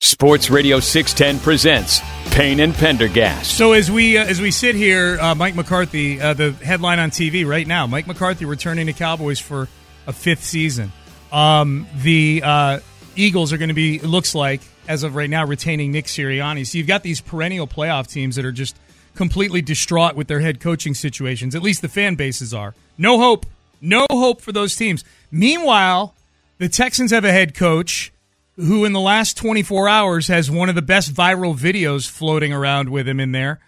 Sports 0.00 0.48
Radio 0.48 0.78
610 0.78 1.42
presents 1.42 2.00
Payne 2.30 2.60
and 2.60 2.72
Pendergast. 2.72 3.56
So 3.56 3.72
as 3.72 3.90
we 3.90 4.16
uh, 4.16 4.24
as 4.24 4.40
we 4.40 4.52
sit 4.52 4.76
here, 4.76 5.18
uh, 5.20 5.34
Mike 5.34 5.56
McCarthy, 5.56 6.20
uh, 6.20 6.34
the 6.34 6.52
headline 6.52 7.00
on 7.00 7.10
TV 7.10 7.44
right 7.44 7.66
now, 7.66 7.86
Mike 7.88 8.06
McCarthy 8.06 8.44
returning 8.44 8.86
to 8.86 8.92
Cowboys 8.92 9.40
for 9.40 9.66
a 10.06 10.12
fifth 10.12 10.44
season. 10.44 10.92
Um, 11.32 11.88
the 11.96 12.42
uh, 12.44 12.80
Eagles 13.16 13.52
are 13.52 13.58
going 13.58 13.68
to 13.68 13.74
be, 13.74 13.96
it 13.96 14.04
looks 14.04 14.36
like, 14.36 14.60
as 14.86 15.02
of 15.02 15.16
right 15.16 15.28
now, 15.28 15.44
retaining 15.44 15.90
Nick 15.90 16.06
Sirianni. 16.06 16.64
So 16.64 16.78
you've 16.78 16.86
got 16.86 17.02
these 17.02 17.20
perennial 17.20 17.66
playoff 17.66 18.06
teams 18.06 18.36
that 18.36 18.44
are 18.44 18.52
just 18.52 18.76
completely 19.16 19.62
distraught 19.62 20.14
with 20.14 20.28
their 20.28 20.40
head 20.40 20.60
coaching 20.60 20.94
situations. 20.94 21.56
At 21.56 21.62
least 21.62 21.82
the 21.82 21.88
fan 21.88 22.14
bases 22.14 22.54
are. 22.54 22.74
No 22.96 23.18
hope. 23.18 23.46
No 23.80 24.06
hope 24.10 24.40
for 24.42 24.52
those 24.52 24.76
teams. 24.76 25.04
Meanwhile, 25.32 26.14
the 26.58 26.68
Texans 26.68 27.10
have 27.10 27.24
a 27.24 27.32
head 27.32 27.54
coach 27.54 28.12
who 28.58 28.84
in 28.84 28.92
the 28.92 29.00
last 29.00 29.36
24 29.36 29.88
hours 29.88 30.26
has 30.26 30.50
one 30.50 30.68
of 30.68 30.74
the 30.74 30.82
best 30.82 31.14
viral 31.14 31.56
videos 31.56 32.08
floating 32.08 32.52
around 32.52 32.88
with 32.88 33.08
him 33.08 33.20
in 33.20 33.30
there. 33.30 33.60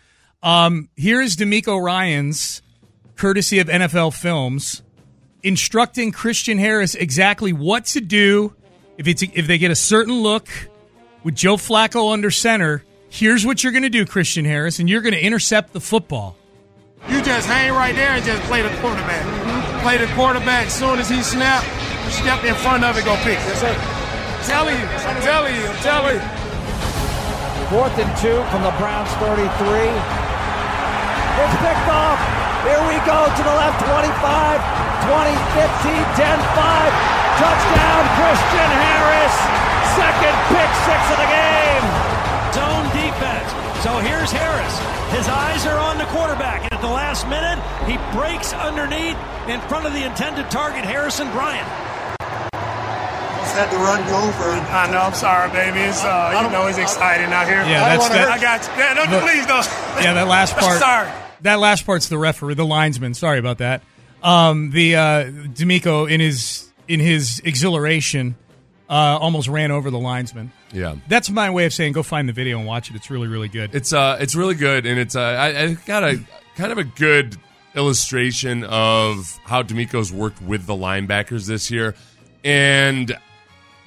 Um, 0.43 0.89
here 0.97 1.21
is 1.21 1.37
DeMeco 1.37 1.81
Ryans, 1.81 2.61
courtesy 3.15 3.61
of 3.61 3.69
NFL 3.69 4.15
Films, 4.15 4.83
instructing 5.43 6.11
Christian 6.11 6.59
Harris 6.59 6.95
exactly 6.97 7.53
what 7.53 7.85
to 7.87 8.01
do 8.01 8.55
if 8.99 9.07
it's 9.07 9.23
if 9.23 9.47
they 9.47 9.59
get 9.59 9.71
a 9.71 9.77
certain 9.77 10.15
look 10.15 10.49
with 11.23 11.37
Joe 11.37 11.57
Flacco 11.57 12.13
under 12.13 12.31
center. 12.31 12.83
Here's 13.09 13.47
what 13.47 13.63
you're 13.63 13.73
going 13.73 13.83
to 13.83 13.91
do, 13.91 14.07
Christian 14.07 14.45
Harris, 14.45 14.79
and 14.79 14.89
you're 14.89 15.03
going 15.03 15.15
to 15.15 15.25
intercept 15.25 15.73
the 15.73 15.81
football. 15.81 16.37
You 17.09 17.23
just 17.23 17.47
hang 17.47 17.73
right 17.73 17.95
there 17.95 18.11
and 18.11 18.25
just 18.25 18.43
play 18.43 18.63
the 18.63 18.69
quarterback. 18.81 19.83
Play 19.83 19.99
the 19.99 20.13
quarterback. 20.15 20.67
As 20.67 20.75
soon 20.75 20.99
as 20.99 21.09
he 21.09 21.23
snap, 21.23 21.63
step 22.11 22.45
in 22.45 22.55
front 22.57 22.85
of 22.85 22.97
it, 22.97 23.05
go 23.05 23.17
pick. 23.17 23.39
Yes, 23.39 23.61
sir 23.61 24.00
telling 24.47 24.77
you. 24.77 24.87
I'm 25.05 25.21
telling 25.21 25.55
you. 25.55 25.67
I'm 25.67 25.83
telling 25.85 26.17
you. 26.17 26.23
Fourth 27.69 27.93
and 28.01 28.11
two 28.19 28.41
from 28.51 28.63
the 28.65 28.73
Browns 28.81 29.13
33. 29.21 29.45
It's 29.45 31.57
picked 31.61 31.89
off. 31.93 32.19
Here 32.65 32.81
we 32.89 32.97
go 33.05 33.29
to 33.29 33.43
the 33.45 33.55
left 33.57 33.79
25, 33.85 34.61
20, 35.07 35.37
15, 35.57 36.05
10, 36.19 36.39
5. 36.57 36.93
Touchdown, 37.41 38.03
Christian 38.17 38.71
Harris. 38.81 39.35
Second 39.97 40.37
pick 40.53 40.71
six 40.89 41.01
of 41.11 41.17
the 41.21 41.29
game. 41.31 41.85
Zone 42.53 42.87
defense. 42.97 43.49
So 43.85 43.91
here's 44.01 44.33
Harris. 44.33 44.75
His 45.17 45.29
eyes 45.29 45.65
are 45.67 45.79
on 45.79 45.99
the 45.99 46.07
quarterback. 46.13 46.65
And 46.65 46.73
at 46.73 46.81
the 46.81 46.89
last 46.93 47.29
minute, 47.29 47.59
he 47.89 47.97
breaks 48.17 48.53
underneath 48.53 49.17
in 49.49 49.61
front 49.69 49.87
of 49.87 49.93
the 49.93 50.05
intended 50.05 50.51
target, 50.51 50.85
Harrison 50.85 51.31
Bryant 51.33 51.69
had 53.53 53.71
to 53.71 53.77
run 53.77 54.07
go 54.09 54.31
for 54.33 54.51
it. 54.51 54.63
I 54.73 54.91
know. 54.91 55.01
I'm 55.01 55.15
sorry, 55.15 55.51
baby. 55.51 55.81
It's 55.81 56.03
uh, 56.05 56.43
you 56.45 56.51
know, 56.51 56.67
it's 56.67 56.79
exciting 56.79 57.33
out 57.33 57.47
here. 57.47 57.59
Yeah, 57.59 57.97
that's 57.97 58.09
that. 58.09 58.29
I 58.29 58.41
got 58.41 58.63
you. 58.65 58.83
Yeah, 58.83 58.95
don't, 58.95 59.23
please 59.23 59.47
don't. 59.47 60.05
Yeah, 60.05 60.15
that 60.15 60.29
last 60.29 60.57
part. 60.59 60.79
sorry. 60.79 61.11
That 61.43 61.59
last 61.59 61.87
part's 61.87 62.09
the 62.09 62.19
referee, 62.19 62.55
the 62.55 62.67
linesman. 62.67 63.15
Sorry 63.15 63.39
about 63.39 63.59
that. 63.59 63.83
Um, 64.23 64.71
the 64.71 64.97
uh, 64.97 65.25
DeMeco 65.25 66.11
in 66.11 66.21
his 66.21 66.71
in 66.89 67.01
his 67.01 67.41
exhilaration 67.45 68.35
uh, 68.89 69.19
almost 69.21 69.49
ran 69.49 69.71
over 69.71 69.91
the 69.91 69.99
linesman. 69.99 70.53
Yeah, 70.73 70.97
that's 71.09 71.31
my 71.31 71.51
way 71.51 71.65
of 71.65 71.73
saying 71.73 71.93
go 71.95 72.03
find 72.03 72.29
the 72.29 72.33
video 72.33 72.59
and 72.59 72.67
watch 72.67 72.91
it. 72.91 72.97
It's 72.97 73.11
really 73.11 73.29
really 73.29 73.49
good. 73.49 73.75
It's 73.75 73.93
uh, 73.93 74.19
it's 74.21 74.35
really 74.35 74.55
good, 74.55 74.85
and 74.87 74.99
it's 74.99 75.17
uh, 75.17 75.21
I, 75.21 75.63
I 75.63 75.73
got 75.87 76.05
a 76.05 76.21
kind 76.57 76.73
of 76.73 76.79
a 76.79 76.85
good 76.85 77.37
illustration 77.75 78.65
of 78.65 79.39
how 79.45 79.63
DeMeco's 79.63 80.13
worked 80.13 80.43
with 80.43 80.67
the 80.67 80.75
linebackers 80.75 81.47
this 81.47 81.71
year, 81.71 81.95
and 82.45 83.17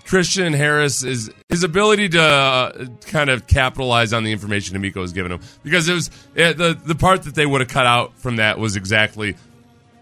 Christian 0.05 0.53
Harris 0.53 1.03
is 1.03 1.31
his 1.49 1.63
ability 1.63 2.09
to 2.09 2.21
uh, 2.21 2.85
kind 3.07 3.29
of 3.29 3.47
capitalize 3.47 4.13
on 4.13 4.23
the 4.23 4.31
information 4.31 4.75
Amico 4.75 5.01
has 5.01 5.13
given 5.13 5.31
him 5.31 5.39
because 5.63 5.87
it 5.87 5.93
was 5.93 6.09
it, 6.35 6.57
the 6.57 6.73
the 6.73 6.95
part 6.95 7.23
that 7.23 7.35
they 7.35 7.45
would 7.45 7.61
have 7.61 7.69
cut 7.69 7.85
out 7.85 8.17
from 8.17 8.35
that 8.37 8.59
was 8.59 8.75
exactly 8.75 9.35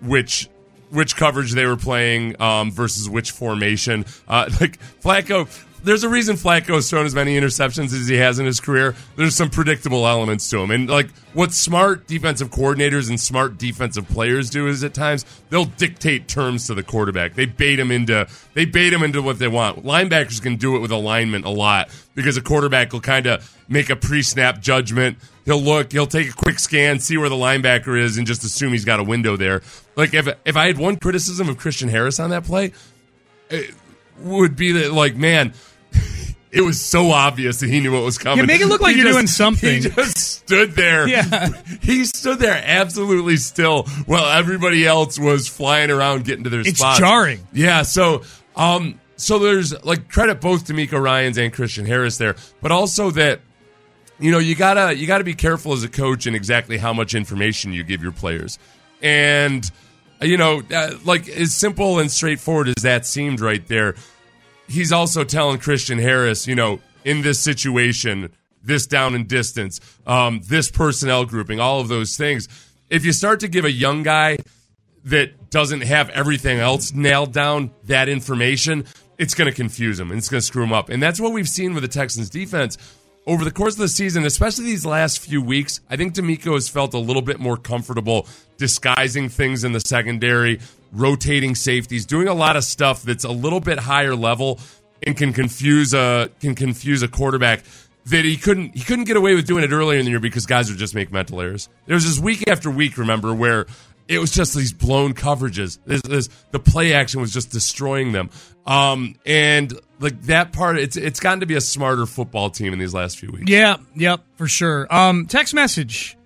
which 0.01 0.49
which 0.89 1.15
coverage 1.15 1.53
they 1.53 1.65
were 1.65 1.77
playing 1.77 2.39
um, 2.41 2.71
versus 2.71 3.09
which 3.09 3.31
formation. 3.31 4.05
Uh, 4.27 4.49
like 4.61 4.79
Flacco 5.01 5.47
there's 5.83 6.03
a 6.03 6.09
reason 6.09 6.35
Flacco's 6.35 6.89
thrown 6.89 7.05
as 7.05 7.15
many 7.15 7.39
interceptions 7.39 7.93
as 7.93 8.07
he 8.07 8.17
has 8.17 8.39
in 8.39 8.45
his 8.45 8.59
career. 8.59 8.95
There's 9.15 9.35
some 9.35 9.49
predictable 9.49 10.07
elements 10.07 10.49
to 10.51 10.59
him. 10.59 10.71
And 10.71 10.89
like 10.89 11.09
what 11.33 11.51
smart 11.51 12.07
defensive 12.07 12.49
coordinators 12.49 13.09
and 13.09 13.19
smart 13.19 13.57
defensive 13.57 14.07
players 14.07 14.49
do 14.49 14.67
is 14.67 14.83
at 14.83 14.93
times 14.93 15.25
they'll 15.49 15.65
dictate 15.65 16.27
terms 16.27 16.67
to 16.67 16.73
the 16.73 16.83
quarterback. 16.83 17.33
They 17.33 17.45
bait 17.45 17.79
him 17.79 17.91
into 17.91 18.27
they 18.53 18.65
bait 18.65 18.93
him 18.93 19.03
into 19.03 19.21
what 19.21 19.39
they 19.39 19.47
want. 19.47 19.83
Linebackers 19.83 20.41
can 20.41 20.55
do 20.55 20.75
it 20.75 20.79
with 20.79 20.91
alignment 20.91 21.45
a 21.45 21.49
lot 21.49 21.89
because 22.15 22.37
a 22.37 22.41
quarterback 22.41 22.93
will 22.93 23.01
kind 23.01 23.25
of 23.25 23.57
make 23.67 23.89
a 23.89 23.95
pre-snap 23.95 24.61
judgment. 24.61 25.17
He'll 25.45 25.61
look, 25.61 25.91
he'll 25.91 26.05
take 26.05 26.29
a 26.29 26.33
quick 26.33 26.59
scan, 26.59 26.99
see 26.99 27.17
where 27.17 27.29
the 27.29 27.35
linebacker 27.35 27.99
is, 27.99 28.17
and 28.17 28.27
just 28.27 28.43
assume 28.43 28.71
he's 28.71 28.85
got 28.85 28.99
a 28.99 29.03
window 29.03 29.35
there. 29.35 29.61
Like 29.95 30.13
if 30.13 30.27
if 30.45 30.55
I 30.55 30.67
had 30.67 30.77
one 30.77 30.97
criticism 30.97 31.49
of 31.49 31.57
Christian 31.57 31.89
Harris 31.89 32.19
on 32.19 32.29
that 32.29 32.43
play, 32.43 32.73
it 33.49 33.73
would 34.19 34.55
be 34.55 34.71
that 34.73 34.93
like, 34.93 35.15
man, 35.15 35.53
it 36.51 36.61
was 36.61 36.79
so 36.79 37.11
obvious 37.11 37.59
that 37.61 37.69
he 37.69 37.79
knew 37.79 37.91
what 37.91 38.03
was 38.03 38.17
coming. 38.17 38.39
Yeah, 38.39 38.45
make 38.45 38.61
it 38.61 38.67
look 38.67 38.81
like 38.81 38.95
he 38.95 39.01
you're 39.01 39.09
just, 39.09 39.17
doing 39.17 39.27
something. 39.27 39.83
He 39.83 39.89
just 39.89 40.17
stood 40.17 40.71
there. 40.73 41.07
Yeah. 41.07 41.49
He 41.81 42.05
stood 42.05 42.39
there 42.39 42.61
absolutely 42.63 43.37
still 43.37 43.83
while 44.05 44.37
everybody 44.37 44.85
else 44.85 45.17
was 45.17 45.47
flying 45.47 45.89
around 45.89 46.25
getting 46.25 46.43
to 46.43 46.49
their 46.49 46.61
it's 46.61 46.77
spots. 46.77 46.99
Jarring. 46.99 47.39
Yeah, 47.53 47.81
so 47.81 48.23
um 48.55 48.99
so 49.15 49.39
there's 49.39 49.83
like 49.83 50.09
credit 50.09 50.41
both 50.41 50.67
to 50.67 50.73
Miko 50.73 50.99
Ryans 50.99 51.37
and 51.37 51.51
Christian 51.51 51.85
Harris 51.85 52.17
there, 52.17 52.35
but 52.61 52.71
also 52.71 53.11
that 53.11 53.41
you 54.19 54.31
know, 54.31 54.37
you 54.37 54.55
gotta 54.55 54.95
you 54.95 55.07
gotta 55.07 55.23
be 55.23 55.33
careful 55.33 55.73
as 55.73 55.83
a 55.83 55.89
coach 55.89 56.27
in 56.27 56.35
exactly 56.35 56.77
how 56.77 56.93
much 56.93 57.15
information 57.15 57.73
you 57.73 57.83
give 57.83 58.03
your 58.03 58.11
players. 58.11 58.59
And 59.01 59.69
you 60.21 60.37
know, 60.37 60.61
uh, 60.71 60.91
like 61.03 61.27
as 61.27 61.53
simple 61.53 61.99
and 61.99 62.11
straightforward 62.11 62.67
as 62.69 62.83
that 62.83 63.05
seemed 63.05 63.41
right 63.41 63.67
there, 63.67 63.95
he's 64.71 64.91
also 64.91 65.23
telling 65.23 65.59
Christian 65.59 65.99
Harris, 65.99 66.47
you 66.47 66.55
know, 66.55 66.79
in 67.03 67.21
this 67.21 67.39
situation, 67.39 68.31
this 68.63 68.87
down 68.87 69.15
and 69.15 69.27
distance, 69.27 69.79
um, 70.05 70.41
this 70.43 70.71
personnel 70.71 71.25
grouping, 71.25 71.59
all 71.59 71.79
of 71.79 71.87
those 71.87 72.15
things. 72.15 72.47
If 72.89 73.05
you 73.05 73.11
start 73.11 73.39
to 73.41 73.47
give 73.47 73.65
a 73.65 73.71
young 73.71 74.03
guy 74.03 74.37
that 75.05 75.49
doesn't 75.49 75.81
have 75.81 76.09
everything 76.09 76.59
else 76.59 76.93
nailed 76.93 77.33
down 77.33 77.71
that 77.85 78.07
information, 78.09 78.85
it's 79.17 79.33
going 79.33 79.49
to 79.49 79.55
confuse 79.55 79.99
him 79.99 80.11
and 80.11 80.17
it's 80.17 80.29
going 80.29 80.41
to 80.41 80.45
screw 80.45 80.63
him 80.63 80.73
up. 80.73 80.89
And 80.89 81.01
that's 81.01 81.19
what 81.19 81.33
we've 81.33 81.49
seen 81.49 81.73
with 81.73 81.83
the 81.83 81.89
Texans 81.89 82.29
defense 82.29 82.77
over 83.27 83.43
the 83.43 83.51
course 83.51 83.75
of 83.75 83.79
the 83.79 83.87
season, 83.87 84.25
especially 84.25 84.65
these 84.65 84.85
last 84.85 85.19
few 85.19 85.41
weeks, 85.41 85.79
I 85.89 85.95
think 85.95 86.15
DeMeco 86.15 86.53
has 86.53 86.67
felt 86.67 86.93
a 86.93 86.97
little 86.97 87.21
bit 87.21 87.39
more 87.39 87.57
comfortable 87.57 88.27
disguising 88.57 89.29
things 89.29 89.63
in 89.63 89.73
the 89.73 89.79
secondary, 89.79 90.59
rotating 90.91 91.55
safeties, 91.55 92.05
doing 92.05 92.27
a 92.27 92.33
lot 92.33 92.55
of 92.55 92.63
stuff 92.63 93.03
that's 93.03 93.23
a 93.23 93.31
little 93.31 93.59
bit 93.59 93.79
higher 93.79 94.15
level 94.15 94.59
and 95.03 95.17
can 95.17 95.33
confuse 95.33 95.93
a 95.93 96.29
can 96.39 96.55
confuse 96.55 97.01
a 97.01 97.07
quarterback 97.07 97.63
that 98.05 98.25
he 98.25 98.37
couldn't 98.37 98.75
he 98.75 98.83
couldn't 98.83 99.05
get 99.05 99.17
away 99.17 99.35
with 99.35 99.45
doing 99.45 99.63
it 99.63 99.71
earlier 99.71 99.99
in 99.99 100.05
the 100.05 100.11
year 100.11 100.19
because 100.19 100.45
guys 100.45 100.69
would 100.69 100.79
just 100.79 100.95
make 100.95 101.11
mental 101.11 101.41
errors. 101.41 101.69
There 101.85 101.95
was 101.95 102.05
this 102.05 102.19
week 102.19 102.47
after 102.47 102.69
week, 102.69 102.97
remember, 102.97 103.33
where 103.33 103.65
it 104.07 104.19
was 104.19 104.31
just 104.31 104.55
these 104.55 104.73
blown 104.73 105.13
coverages. 105.13 105.79
This, 105.85 106.01
this, 106.01 106.29
the 106.51 106.59
play 106.59 106.93
action 106.93 107.21
was 107.21 107.31
just 107.31 107.51
destroying 107.51 108.11
them. 108.11 108.29
Um, 108.65 109.15
and 109.25 109.73
like 109.99 110.21
that 110.23 110.51
part, 110.51 110.77
it's 110.77 110.97
it's 110.97 111.19
gotten 111.19 111.39
to 111.39 111.45
be 111.45 111.55
a 111.55 111.61
smarter 111.61 112.05
football 112.05 112.49
team 112.49 112.73
in 112.73 112.79
these 112.79 112.93
last 112.93 113.17
few 113.19 113.31
weeks. 113.31 113.49
Yeah, 113.49 113.77
yep, 113.95 114.21
for 114.35 114.47
sure. 114.47 114.93
Um, 114.93 115.27
text 115.27 115.53
message. 115.53 116.17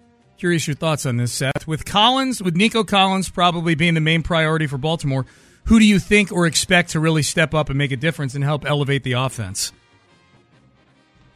Curious 0.46 0.68
your 0.68 0.76
thoughts 0.76 1.08
on 1.08 1.18
this, 1.18 1.34
Seth. 1.34 1.66
With 1.66 1.86
Collins, 1.86 2.40
with 2.40 2.56
Nico 2.56 2.84
Collins 2.84 3.30
probably 3.30 3.74
being 3.74 3.96
the 3.96 4.00
main 4.00 4.22
priority 4.22 4.68
for 4.68 4.78
Baltimore, 4.78 5.26
who 5.64 5.80
do 5.80 5.86
you 5.86 5.98
think 5.98 6.32
or 6.32 6.46
expect 6.46 6.92
to 6.92 7.00
really 7.00 7.24
step 7.24 7.56
up 7.56 7.70
and 7.70 7.80
make 7.80 7.92
a 7.92 7.96
difference 7.96 8.36
and 8.36 8.44
help 8.44 8.64
elevate 8.64 9.02
the 9.02 9.14
offense? 9.14 9.74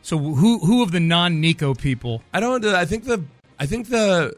So 0.04 0.20
who 0.20 0.60
who 0.60 0.84
of 0.84 0.92
the 0.92 1.00
non 1.00 1.42
Nico 1.42 1.74
people? 1.74 2.22
I 2.32 2.40
don't. 2.40 2.64
Uh, 2.64 2.76
I 2.76 2.86
think 2.86 3.06
the. 3.06 3.24
I 3.60 3.66
think 3.66 3.90
the. 3.90 4.36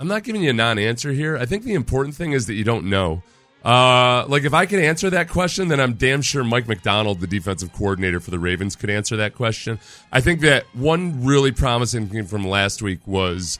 I'm 0.00 0.08
not 0.08 0.24
giving 0.24 0.42
you 0.42 0.50
a 0.50 0.52
non-answer 0.52 1.12
here. 1.12 1.36
I 1.36 1.46
think 1.46 1.62
the 1.62 1.74
important 1.74 2.16
thing 2.16 2.32
is 2.32 2.46
that 2.46 2.54
you 2.54 2.64
don't 2.64 2.86
know. 2.86 3.22
Uh, 3.64 4.24
like 4.26 4.44
if 4.44 4.54
I 4.54 4.66
could 4.66 4.78
answer 4.80 5.10
that 5.10 5.28
question, 5.28 5.68
then 5.68 5.80
I'm 5.80 5.94
damn 5.94 6.22
sure 6.22 6.42
Mike 6.42 6.66
Macdonald, 6.66 7.20
the 7.20 7.26
defensive 7.26 7.72
coordinator 7.72 8.18
for 8.18 8.30
the 8.30 8.38
Ravens, 8.38 8.74
could 8.74 8.90
answer 8.90 9.16
that 9.16 9.34
question. 9.34 9.78
I 10.10 10.20
think 10.20 10.40
that 10.40 10.64
one 10.74 11.24
really 11.24 11.52
promising 11.52 12.08
thing 12.08 12.24
from 12.24 12.46
last 12.46 12.80
week 12.80 13.00
was 13.06 13.58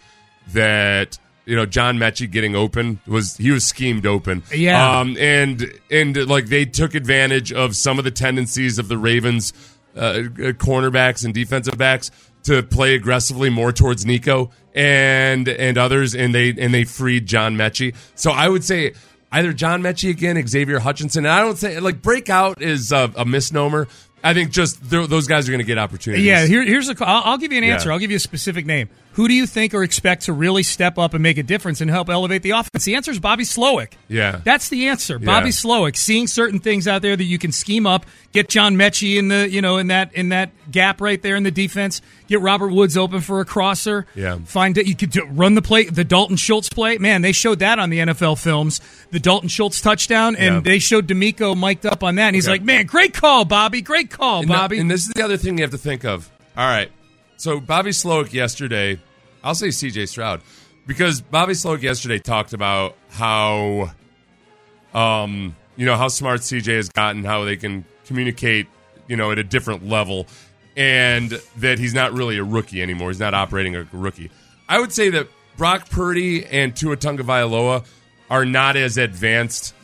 that 0.53 1.19
you 1.45 1.55
know 1.55 1.67
John 1.67 1.99
Metchie 1.99 2.31
getting 2.31 2.57
open 2.57 3.01
was 3.07 3.37
he 3.37 3.51
was 3.51 3.67
schemed 3.67 4.07
open. 4.07 4.43
Yeah, 4.55 5.01
um, 5.01 5.17
and 5.19 5.71
and 5.91 6.17
like 6.29 6.47
they 6.47 6.65
took 6.65 6.95
advantage 6.95 7.53
of 7.53 7.77
some 7.77 7.99
of 7.99 8.05
the 8.05 8.11
tendencies 8.11 8.79
of 8.79 8.89
the 8.89 8.97
Ravens 8.97 9.53
uh, 9.97 10.29
cornerbacks 10.57 11.25
and 11.25 11.35
defensive 11.35 11.77
backs 11.77 12.11
to 12.45 12.63
play 12.63 12.95
aggressively 12.95 13.51
more 13.51 13.73
towards 13.73 14.07
Nico 14.07 14.51
and 14.75 15.49
and 15.49 15.77
others, 15.77 16.15
and 16.15 16.35
they 16.35 16.51
and 16.51 16.73
they 16.73 16.85
freed 16.85 17.27
John 17.27 17.57
Metchie. 17.57 17.95
So 18.15 18.31
I 18.31 18.49
would 18.49 18.65
say 18.65 18.95
either 19.33 19.53
John 19.53 19.83
Metchie 19.83 20.11
again, 20.11 20.47
Xavier 20.47 20.79
Hutchinson. 20.79 21.25
And 21.25 21.33
I 21.33 21.41
don't 21.41 21.57
say 21.57 21.79
like 21.81 22.03
breakout 22.03 22.63
is 22.63 22.93
a, 22.93 23.13
a 23.17 23.25
misnomer 23.25 23.89
I 24.23 24.35
think 24.35 24.51
just 24.51 24.79
those 24.91 25.27
guys 25.27 25.49
are 25.49 25.53
going 25.53 25.61
to 25.61 25.67
get 25.67 25.79
opportunities. 25.79 26.27
Yeah, 26.27 26.45
here, 26.45 26.63
here's 26.63 26.89
a. 26.89 26.97
I'll, 27.01 27.33
I'll 27.33 27.39
give 27.39 27.53
you 27.53 27.59
an 27.59 27.65
answer. 27.65 27.89
Yeah. 27.89 27.95
I'll 27.95 27.99
give 27.99 28.11
you 28.11 28.19
a 28.19 28.21
specific 28.21 28.67
name. 28.67 28.91
Who 29.15 29.27
do 29.27 29.35
you 29.35 29.47
think 29.47 29.75
or 29.75 29.83
expect 29.83 30.23
to 30.27 30.33
really 30.33 30.63
step 30.63 30.97
up 30.97 31.15
and 31.15 31.23
make 31.23 31.37
a 31.37 31.43
difference 31.43 31.81
and 31.81 31.91
help 31.91 32.09
elevate 32.09 32.43
the 32.43 32.51
offense? 32.51 32.85
The 32.85 32.95
answer 32.95 33.11
is 33.11 33.19
Bobby 33.19 33.43
Slowik. 33.45 33.93
Yeah. 34.09 34.41
that's 34.45 34.69
the 34.69 34.87
answer. 34.89 35.19
Bobby 35.19 35.47
Yeah. 35.47 35.53
Slowik, 35.53 35.97
seeing 35.97 36.27
certain 36.29 36.61
things 36.61 36.87
out 36.87 37.03
there 37.03 37.17
that 37.17 37.25
you 37.25 37.37
can 37.39 37.51
scheme 37.53 37.87
up, 37.87 38.07
get 38.33 38.49
John 38.49 38.77
Metchie 38.77 39.19
in 39.19 39.29
the 39.29 39.49
you 39.51 39.61
know 39.61 39.79
in 39.79 39.89
that 39.89 40.15
in 40.15 40.29
that 40.29 40.51
gap 40.71 41.01
right 41.01 41.21
there 41.21 41.35
in 41.35 41.43
the 41.43 41.51
defense, 41.51 42.01
get 42.29 42.41
Robert 42.41 42.69
Woods 42.69 42.97
open 42.97 43.21
for 43.21 43.41
a 43.41 43.45
crosser. 43.45 44.07
Yeah. 44.15 44.39
find 44.45 44.79
it. 44.79 44.87
You 44.87 44.95
could 44.95 45.11
do, 45.11 45.25
run 45.27 45.55
the 45.57 45.63
play, 45.63 45.85
the 45.85 46.05
Dalton 46.05 46.37
Schultz 46.37 46.69
play. 46.69 46.97
Man, 46.99 47.23
they 47.23 47.33
showed 47.33 47.59
that 47.59 47.79
on 47.81 47.91
the 47.91 47.99
NFL 47.99 48.39
films, 48.39 48.81
the 49.11 49.19
Dalton 49.21 49.49
Schultz 49.49 49.81
touchdown, 49.81 50.37
and 50.37 50.55
Yeah. 50.57 50.61
they 50.61 50.79
showed 50.79 51.09
DeMeco 51.09 51.57
mic'd 51.59 51.85
up 51.85 52.05
on 52.05 52.15
that. 52.15 52.27
And 52.29 52.37
he's 52.37 52.47
Okay. 52.47 52.53
like, 52.53 52.63
"Man, 52.63 52.87
great 52.87 53.13
call, 53.13 53.45
Bobby. 53.45 53.81
Great 53.83 54.11
call, 54.11 54.41
And, 54.41 54.49
Bobby." 54.49 54.79
and 54.79 54.89
this 54.91 55.01
is 55.03 55.09
the 55.15 55.25
other 55.25 55.37
thing 55.37 55.59
you 55.59 55.65
have 55.65 55.73
to 55.73 55.79
think 55.79 56.05
of. 56.05 56.31
All 56.57 56.67
right. 56.67 56.91
So 57.41 57.59
Bobby 57.59 57.89
Slowik 57.89 58.35
yesterday, 58.35 59.01
I'll 59.43 59.55
say 59.55 59.69
CJ 59.69 60.11
Stroud, 60.11 60.43
because 60.87 61.23
Bobby 61.23 61.55
Slowik 61.55 61.81
yesterday 61.81 62.19
talked 62.19 62.53
about 62.53 62.99
how, 63.09 63.93
um, 64.93 65.57
you 65.75 65.87
know, 65.87 65.97
how 65.97 66.09
smart 66.09 66.41
CJ 66.43 66.77
has 66.77 66.91
gotten, 66.91 67.25
how 67.25 67.45
they 67.45 67.57
can 67.57 67.87
communicate, 68.05 68.67
you 69.09 69.17
know, 69.17 69.33
at 69.33 69.39
a 69.39 69.43
different 69.43 69.89
level, 69.89 70.27
and 70.77 71.31
that 71.57 71.79
he's 71.79 71.95
not 71.95 72.13
really 72.13 72.37
a 72.37 72.45
rookie 72.45 72.83
anymore. 72.83 73.09
He's 73.09 73.19
not 73.19 73.33
operating 73.33 73.75
a 73.75 73.89
rookie. 73.91 74.31
I 74.69 74.79
would 74.79 74.93
say 74.93 75.09
that 75.09 75.27
Brock 75.57 75.89
Purdy 75.89 76.45
and 76.45 76.77
Tua 76.77 76.99
Tagovailoa 76.99 77.87
are 78.29 78.45
not 78.45 78.77
as 78.77 78.99
advanced 78.99 79.75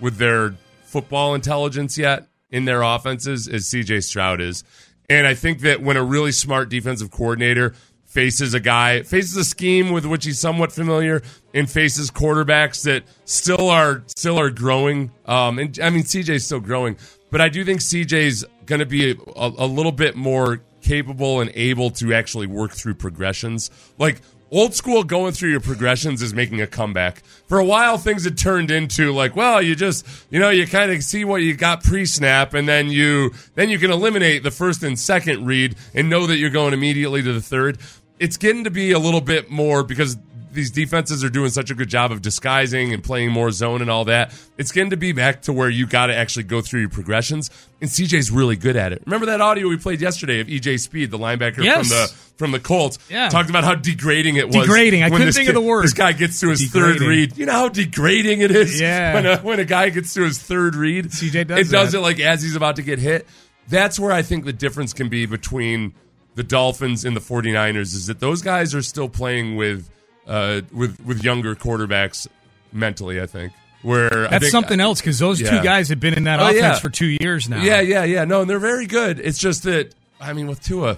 with 0.00 0.18
their 0.18 0.54
football 0.84 1.34
intelligence 1.34 1.96
yet 1.96 2.28
in 2.50 2.66
their 2.66 2.82
offenses 2.82 3.48
as 3.48 3.64
CJ 3.64 4.04
Stroud 4.04 4.42
is. 4.42 4.64
And 5.08 5.26
I 5.26 5.34
think 5.34 5.60
that 5.60 5.82
when 5.82 5.96
a 5.96 6.02
really 6.02 6.32
smart 6.32 6.68
defensive 6.68 7.10
coordinator 7.10 7.74
faces 8.04 8.54
a 8.54 8.60
guy, 8.60 9.02
faces 9.02 9.36
a 9.36 9.44
scheme 9.44 9.90
with 9.92 10.06
which 10.06 10.24
he's 10.24 10.38
somewhat 10.38 10.72
familiar, 10.72 11.22
and 11.52 11.70
faces 11.70 12.10
quarterbacks 12.10 12.82
that 12.84 13.04
still 13.24 13.68
are 13.68 14.02
still 14.06 14.38
are 14.38 14.50
growing. 14.50 15.10
Um, 15.26 15.58
and 15.58 15.78
I 15.80 15.90
mean 15.90 16.02
CJ's 16.02 16.44
still 16.44 16.60
growing, 16.60 16.96
but 17.30 17.40
I 17.40 17.48
do 17.48 17.64
think 17.64 17.80
CJ's 17.80 18.44
going 18.64 18.78
to 18.80 18.86
be 18.86 19.10
a, 19.10 19.16
a 19.36 19.66
little 19.66 19.92
bit 19.92 20.16
more 20.16 20.62
capable 20.80 21.40
and 21.40 21.50
able 21.54 21.90
to 21.90 22.14
actually 22.14 22.46
work 22.46 22.72
through 22.72 22.94
progressions. 22.94 23.70
Like 23.98 24.20
old 24.50 24.74
school 24.74 25.02
going 25.04 25.32
through 25.32 25.50
your 25.50 25.60
progressions 25.60 26.22
is 26.22 26.32
making 26.34 26.60
a 26.60 26.66
comeback. 26.66 27.22
For 27.46 27.58
a 27.58 27.64
while, 27.64 27.98
things 27.98 28.24
had 28.24 28.38
turned 28.38 28.70
into 28.70 29.12
like, 29.12 29.36
well, 29.36 29.60
you 29.60 29.74
just, 29.74 30.06
you 30.30 30.38
know, 30.38 30.50
you 30.50 30.66
kind 30.66 30.90
of 30.90 31.02
see 31.02 31.24
what 31.24 31.42
you 31.42 31.54
got 31.54 31.82
pre-snap, 31.82 32.54
and 32.54 32.68
then 32.68 32.88
you 32.88 33.32
then 33.54 33.70
you 33.70 33.78
can 33.78 33.90
eliminate 33.90 34.42
the 34.42 34.50
first 34.50 34.82
and 34.82 34.98
second 34.98 35.46
read 35.46 35.76
and 35.94 36.08
know 36.08 36.26
that 36.26 36.36
you're 36.36 36.50
going 36.50 36.74
immediately 36.74 37.22
to 37.22 37.32
the 37.32 37.42
third. 37.42 37.78
It's 38.18 38.36
getting 38.36 38.64
to 38.64 38.70
be 38.70 38.92
a 38.92 38.98
little 38.98 39.20
bit 39.20 39.50
more 39.50 39.82
because 39.82 40.16
these 40.56 40.72
defenses 40.72 41.22
are 41.22 41.28
doing 41.30 41.50
such 41.50 41.70
a 41.70 41.74
good 41.74 41.88
job 41.88 42.10
of 42.10 42.20
disguising 42.20 42.92
and 42.92 43.04
playing 43.04 43.30
more 43.30 43.52
zone 43.52 43.80
and 43.80 43.88
all 43.88 44.04
that. 44.06 44.34
It's 44.58 44.72
getting 44.72 44.90
to 44.90 44.96
be 44.96 45.12
back 45.12 45.42
to 45.42 45.52
where 45.52 45.70
you 45.70 45.86
got 45.86 46.06
to 46.06 46.16
actually 46.16 46.42
go 46.42 46.60
through 46.60 46.80
your 46.80 46.88
progressions, 46.88 47.48
and 47.80 47.88
CJ's 47.88 48.32
really 48.32 48.56
good 48.56 48.74
at 48.74 48.92
it. 48.92 49.02
Remember 49.06 49.26
that 49.26 49.40
audio 49.40 49.68
we 49.68 49.76
played 49.76 50.00
yesterday 50.00 50.40
of 50.40 50.48
EJ 50.48 50.80
Speed, 50.80 51.12
the 51.12 51.18
linebacker 51.18 51.62
Yes. 51.62 51.88
from 51.88 51.96
the 51.96 52.12
from 52.36 52.50
the 52.52 52.58
Colts, 52.60 52.98
Yeah. 53.08 53.28
talked 53.30 53.48
about 53.48 53.64
how 53.64 53.74
degrading 53.76 54.36
it 54.36 54.48
was. 54.48 54.56
Degrading. 54.66 55.02
I 55.04 55.08
couldn't 55.10 55.32
think 55.32 55.48
of 55.48 55.54
the 55.54 55.60
word. 55.60 55.84
This 55.84 55.94
guy 55.94 56.12
gets 56.12 56.40
to 56.40 56.48
his 56.50 56.68
third 56.70 57.00
read. 57.00 57.38
You 57.38 57.46
know 57.46 57.52
how 57.52 57.68
degrading 57.68 58.40
it 58.40 58.50
is 58.50 58.80
Yeah. 58.80 59.14
when 59.14 59.26
a 59.26 59.36
when 59.38 59.60
a 59.60 59.64
guy 59.64 59.88
gets 59.90 60.12
to 60.14 60.22
his 60.24 60.38
third 60.38 60.74
read. 60.74 61.12
CJ 61.12 61.44
does 61.44 61.58
it 61.58 61.66
It 61.66 61.70
does 61.70 61.94
it 61.94 62.00
like 62.00 62.18
as 62.18 62.42
he's 62.42 62.56
about 62.56 62.76
to 62.76 62.82
get 62.82 62.98
hit. 62.98 63.26
That's 63.68 63.98
where 63.98 64.12
I 64.12 64.22
think 64.22 64.44
the 64.44 64.52
difference 64.52 64.92
can 64.92 65.08
be 65.08 65.26
between 65.26 65.92
the 66.34 66.42
Dolphins 66.42 67.04
and 67.06 67.16
the 67.16 67.20
49ers 67.20 67.94
is 67.94 68.06
that 68.08 68.20
those 68.20 68.42
guys 68.42 68.74
are 68.74 68.82
still 68.82 69.08
playing 69.08 69.56
with 69.56 69.88
uh, 70.26 70.62
with 70.72 71.00
with 71.04 71.22
younger 71.24 71.54
quarterbacks 71.54 72.26
mentally, 72.72 73.20
I 73.20 73.26
think. 73.26 73.52
Where 73.82 74.26
I 74.26 74.30
That's 74.30 74.44
think- 74.44 74.50
something 74.52 74.80
else 74.80 75.00
because 75.00 75.18
those 75.18 75.38
two 75.38 75.62
guys 75.62 75.88
have 75.90 76.00
been 76.00 76.14
in 76.14 76.24
that 76.24 76.40
Oh, 76.40 76.44
offense 76.46 76.58
yeah. 76.60 76.78
for 76.78 76.88
two 76.88 77.06
years 77.20 77.48
now. 77.48 77.62
Yeah, 77.62 77.80
yeah, 77.80 78.04
yeah. 78.04 78.24
No, 78.24 78.40
and 78.40 78.50
they're 78.50 78.58
very 78.58 78.86
good. 78.86 79.20
It's 79.20 79.38
just 79.38 79.62
that 79.64 79.94
I 80.20 80.32
mean 80.32 80.46
with 80.48 80.62
Tua 80.62 80.96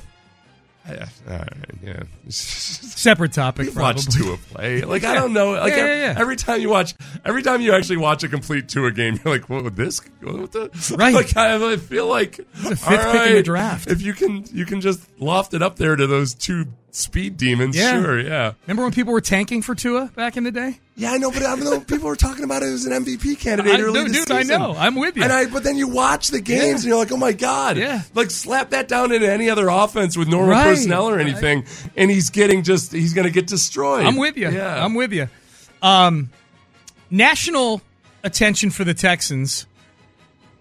I, 0.89 1.07
right, 1.27 1.49
yeah. 1.85 2.03
Separate 2.31 3.33
topic. 3.35 3.75
Probably. 3.75 3.83
watched 3.83 4.13
Tua 4.13 4.37
play. 4.39 4.81
Like 4.89 5.05
I 5.05 5.15
don't 5.15 5.35
know. 5.35 5.51
Like 5.53 5.73
Yeah, 5.73 5.79
every, 5.81 5.91
yeah, 5.97 6.13
yeah. 6.13 6.21
every 6.21 6.37
time 6.37 6.61
you 6.63 6.71
watch, 6.71 6.95
every 7.27 7.43
time 7.43 7.61
you 7.61 7.75
actually 7.75 7.99
watch 7.99 8.23
a 8.25 8.29
complete 8.29 8.69
Tua 8.71 8.91
game, 8.93 9.21
you're 9.23 9.35
like, 9.35 9.51
"What 9.51 9.65
with 9.65 9.77
this? 9.77 10.01
What 10.23 10.53
the?" 10.53 10.95
Right. 10.99 11.13
Like 11.13 11.37
I 11.37 11.77
feel 11.77 12.07
like 12.07 12.37
the 12.37 12.77
fifth 12.77 12.89
all 12.89 13.13
pick 13.13 13.31
in 13.31 13.37
the 13.37 13.43
draft. 13.43 13.91
If 13.91 14.01
you 14.01 14.15
can, 14.15 14.45
you 14.53 14.65
can 14.65 14.81
just 14.81 15.07
loft 15.21 15.53
it 15.53 15.63
up 15.63 15.77
there 15.77 15.95
to 15.95 16.07
those 16.07 16.33
two 16.33 16.67
speed 16.99 17.37
demons. 17.37 17.77
Yeah. 17.77 18.01
Sure, 18.03 18.21
yeah, 18.21 18.53
Remember 18.67 18.83
when 18.83 18.93
people 18.93 19.13
were 19.13 19.21
tanking 19.21 19.63
for 19.63 19.75
Tua 19.75 20.11
back 20.17 20.37
in 20.37 20.45
the 20.45 20.51
day? 20.51 20.81
yeah. 20.97 21.13
I 21.13 21.19
know, 21.19 21.31
but 21.31 21.45
I 21.45 21.55
know 21.55 21.79
people 21.87 22.09
were 22.09 22.17
talking 22.17 22.43
about 22.45 22.63
it 22.63 22.67
as 22.67 22.85
an 22.87 23.05
MVP 23.05 23.39
candidate 23.39 23.77
I- 23.77 23.81
early 23.81 24.05
dude, 24.05 24.13
this 24.15 24.25
dude, 24.25 24.37
I 24.37 24.43
know. 24.43 24.75
I'm 24.77 24.97
with 24.97 25.17
you. 25.17 25.23
And 25.23 25.33
I, 25.33 25.47
but 25.47 25.63
then 25.63 25.77
you 25.77 25.87
watch 25.89 26.29
the 26.29 26.41
games 26.41 26.61
Yeah. 26.61 26.71
and 26.75 26.85
you're 26.85 26.97
like, 26.99 27.13
oh 27.13 27.17
my 27.17 27.33
god, 27.33 27.77
Yeah. 27.79 28.03
Like 28.15 28.31
slap 28.31 28.71
that 28.71 28.89
down 28.89 29.13
into 29.13 29.31
any 29.31 29.49
other 29.49 29.69
offense 29.69 30.17
with 30.17 30.29
normal 30.29 30.51
Right. 30.51 30.65
personnel 30.65 31.09
or 31.09 31.19
anything, 31.21 31.65
and 31.97 32.11
he's 32.11 32.31
getting 32.31 32.63
just 32.65 32.93
he's 32.93 33.15
going 33.15 33.27
to 33.27 33.33
get 33.33 33.47
destroyed. 33.47 34.05
I'm 34.05 34.17
with 34.17 34.37
you. 34.37 34.51
Yeah, 34.51 34.85
I'm 34.85 34.95
with 34.95 35.13
you. 35.13 35.29
Um, 35.81 36.31
national 37.11 37.81
attention 38.25 38.71
for 38.71 38.85
the 38.85 38.95
Texans. 38.95 39.67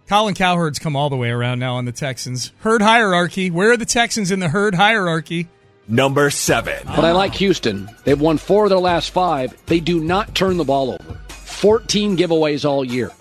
Colin 0.07 0.35
Cowherd's 0.35 0.79
come 0.79 0.95
all 0.95 1.09
the 1.09 1.17
way 1.17 1.29
around 1.31 1.59
now 1.59 1.75
on 1.75 1.85
the 1.85 1.91
Texans. 1.91 2.53
Herd 2.59 2.81
hierarchy. 2.81 3.49
Where 3.51 3.71
are 3.71 3.77
the 3.77 3.85
Texans 3.85 4.31
in 4.31 4.39
the 4.39 4.47
herd 4.49 4.75
hierarchy? 4.75 5.47
Number 5.87 6.29
seven. 6.29 6.83
But 6.85 7.05
I 7.05 7.13
like 7.13 7.33
Houston. 7.35 7.89
They've 8.03 8.19
won 8.19 8.37
four 8.37 8.65
of 8.65 8.69
their 8.69 8.79
last 8.79 9.11
five. 9.11 9.55
They 9.67 9.79
do 9.79 9.99
not 10.01 10.35
turn 10.35 10.57
the 10.57 10.65
ball 10.65 10.91
over. 10.91 11.19
14 11.29 12.17
giveaways 12.17 12.65
all 12.65 12.83
year. 12.83 13.11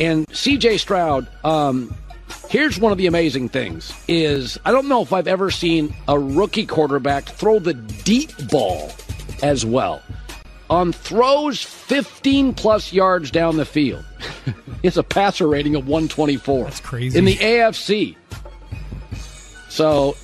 And 0.00 0.26
CJ 0.28 0.78
Stroud, 0.78 1.28
um, 1.44 1.94
here's 2.48 2.78
one 2.78 2.92
of 2.92 2.98
the 2.98 3.06
amazing 3.06 3.50
things 3.50 3.92
is 4.08 4.58
I 4.64 4.72
don't 4.72 4.88
know 4.88 5.02
if 5.02 5.12
I've 5.12 5.28
ever 5.28 5.50
seen 5.50 5.94
a 6.06 6.18
rookie 6.18 6.66
quarterback 6.66 7.24
throw 7.24 7.58
the 7.58 7.74
deep 7.74 8.30
ball 8.48 8.90
as 9.42 9.66
well. 9.66 10.02
On 10.70 10.92
throws 10.92 11.62
15 11.62 12.54
plus 12.54 12.92
yards 12.92 13.30
down 13.30 13.56
the 13.56 13.64
field. 13.64 14.04
it's 14.82 14.96
a 14.96 15.02
passer 15.02 15.46
rating 15.46 15.74
of 15.74 15.86
124. 15.86 16.64
That's 16.64 16.80
crazy. 16.80 17.18
In 17.18 17.24
the 17.24 17.36
AFC. 17.36 18.16
So 19.68 20.16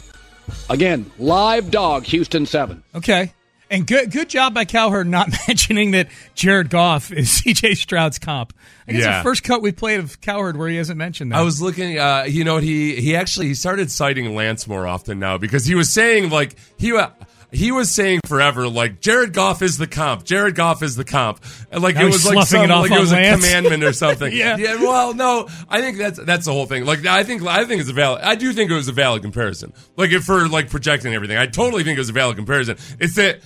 again, 0.69 1.11
live 1.19 1.71
dog 1.71 2.05
Houston 2.05 2.47
7. 2.47 2.83
Okay. 2.95 3.33
And 3.71 3.87
good 3.87 4.11
good 4.13 4.29
job 4.29 4.53
by 4.55 4.67
Cowherd 4.67 5.07
not 5.09 5.31
mentioning 5.49 5.93
that 5.93 6.09
Jared 6.35 6.69
Goff 6.71 7.11
is 7.11 7.29
CJ 7.45 7.77
Stroud's 7.77 8.19
comp. 8.19 8.53
I 8.87 8.93
guess 8.93 9.03
Yeah. 9.03 9.19
the 9.19 9.25
first 9.25 9.43
cut 9.43 9.63
we 9.63 9.73
played 9.73 10.01
of 10.01 10.21
Cowherd 10.21 10.57
where 10.57 10.69
he 10.69 10.77
hasn't 10.77 10.99
mentioned 10.99 11.33
that. 11.33 11.39
I 11.39 11.43
was 11.43 11.63
looking. 11.63 11.99
Uh, 11.99 12.25
you 12.29 12.45
know, 12.45 12.59
he 12.59 13.01
he 13.01 13.17
actually 13.17 13.47
he 13.49 13.55
started 13.55 13.91
citing 13.91 14.35
Lance 14.37 14.69
more 14.69 14.87
often 14.87 15.19
now 15.19 15.39
because 15.39 15.65
he 15.65 15.75
was 15.75 15.91
saying 15.91 16.29
like 16.29 16.55
he 16.79 16.93
wa- 16.93 17.11
he 17.55 17.73
was 17.73 17.91
saying 17.91 18.21
forever 18.27 18.69
like 18.69 19.01
Jared 19.01 19.33
Goff 19.33 19.63
is 19.63 19.79
the 19.79 19.87
comp. 19.87 20.25
Jared 20.25 20.55
Goff 20.55 20.83
is 20.83 20.97
the 20.97 21.05
comp. 21.05 21.43
And 21.71 21.83
like 21.83 21.95
Now 21.95 22.03
it 22.03 22.07
was 22.07 22.27
like 22.27 22.47
some, 22.47 22.71
it 22.71 22.75
like 22.75 22.91
it 22.91 23.01
was 23.01 23.13
Lance. 23.13 23.43
a 23.43 23.47
commandment 23.47 23.85
or 23.85 23.93
something. 23.93 24.33
Yeah. 24.35 24.57
Yeah. 24.57 24.77
Well, 24.77 25.15
no, 25.15 25.49
I 25.69 25.81
think 25.81 25.99
that's 25.99 26.19
that's 26.19 26.47
the 26.47 26.53
whole 26.53 26.67
thing. 26.67 26.85
Like 26.85 27.07
I 27.07 27.23
think 27.25 27.43
I 27.45 27.65
think 27.65 27.81
it's 27.81 27.91
a 27.91 27.95
valid. 27.95 28.23
I 28.23 28.35
do 28.35 28.53
think 28.53 28.71
it 28.71 28.75
was 28.75 28.89
a 28.89 28.93
valid 28.93 29.23
comparison. 29.23 29.73
Like 29.97 30.11
if 30.11 30.25
for 30.25 30.49
like 30.49 30.71
projecting 30.71 31.15
everything, 31.15 31.37
I 31.37 31.47
totally 31.47 31.85
think 31.85 31.97
it 31.97 32.01
was 32.01 32.09
a 32.09 32.15
valid 32.15 32.37
comparison. 32.37 32.77
It's 32.99 33.15
that 33.17 33.41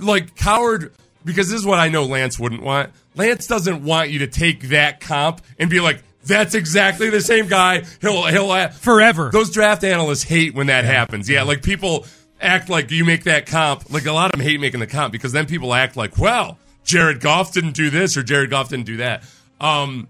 like 0.00 0.34
Cowherd 0.36 0.92
because 1.24 1.50
this 1.50 1.60
is 1.60 1.66
what 1.66 1.78
I 1.78 1.88
know 1.88 2.04
Lance 2.04 2.38
wouldn't 2.38 2.62
want. 2.62 2.90
Lance 3.14 3.46
doesn't 3.46 3.84
want 3.84 4.10
you 4.10 4.20
to 4.20 4.26
take 4.26 4.68
that 4.70 5.00
comp 5.00 5.42
and 5.58 5.68
be 5.68 5.80
like, 5.80 6.02
that's 6.24 6.54
exactly 6.54 7.10
the 7.10 7.20
same 7.20 7.48
guy. 7.48 7.84
He'll 8.00 8.24
he'll 8.26 8.50
uh, 8.50 8.68
Forever. 8.68 9.30
Those 9.32 9.50
draft 9.50 9.84
analysts 9.84 10.22
hate 10.22 10.54
when 10.54 10.68
that 10.68 10.84
happens. 10.84 11.28
Yeah, 11.28 11.42
like 11.42 11.62
people 11.62 12.06
act 12.42 12.68
like 12.68 12.90
you 12.90 13.04
make 13.04 13.24
that 13.24 13.46
comp. 13.46 13.90
Like 13.90 14.06
a 14.06 14.12
lot 14.12 14.26
of 14.26 14.32
them 14.32 14.40
hate 14.40 14.60
making 14.60 14.80
the 14.80 14.86
comp 14.86 15.12
because 15.12 15.32
then 15.32 15.46
people 15.46 15.72
act 15.74 15.96
like, 15.96 16.18
well, 16.18 16.58
Jared 16.84 17.20
Goff 17.20 17.52
didn't 17.52 17.72
do 17.72 17.90
this 17.90 18.16
or 18.16 18.22
Jared 18.22 18.50
Goff 18.50 18.68
didn't 18.70 18.86
do 18.86 18.98
that. 18.98 19.24
Um, 19.60 20.08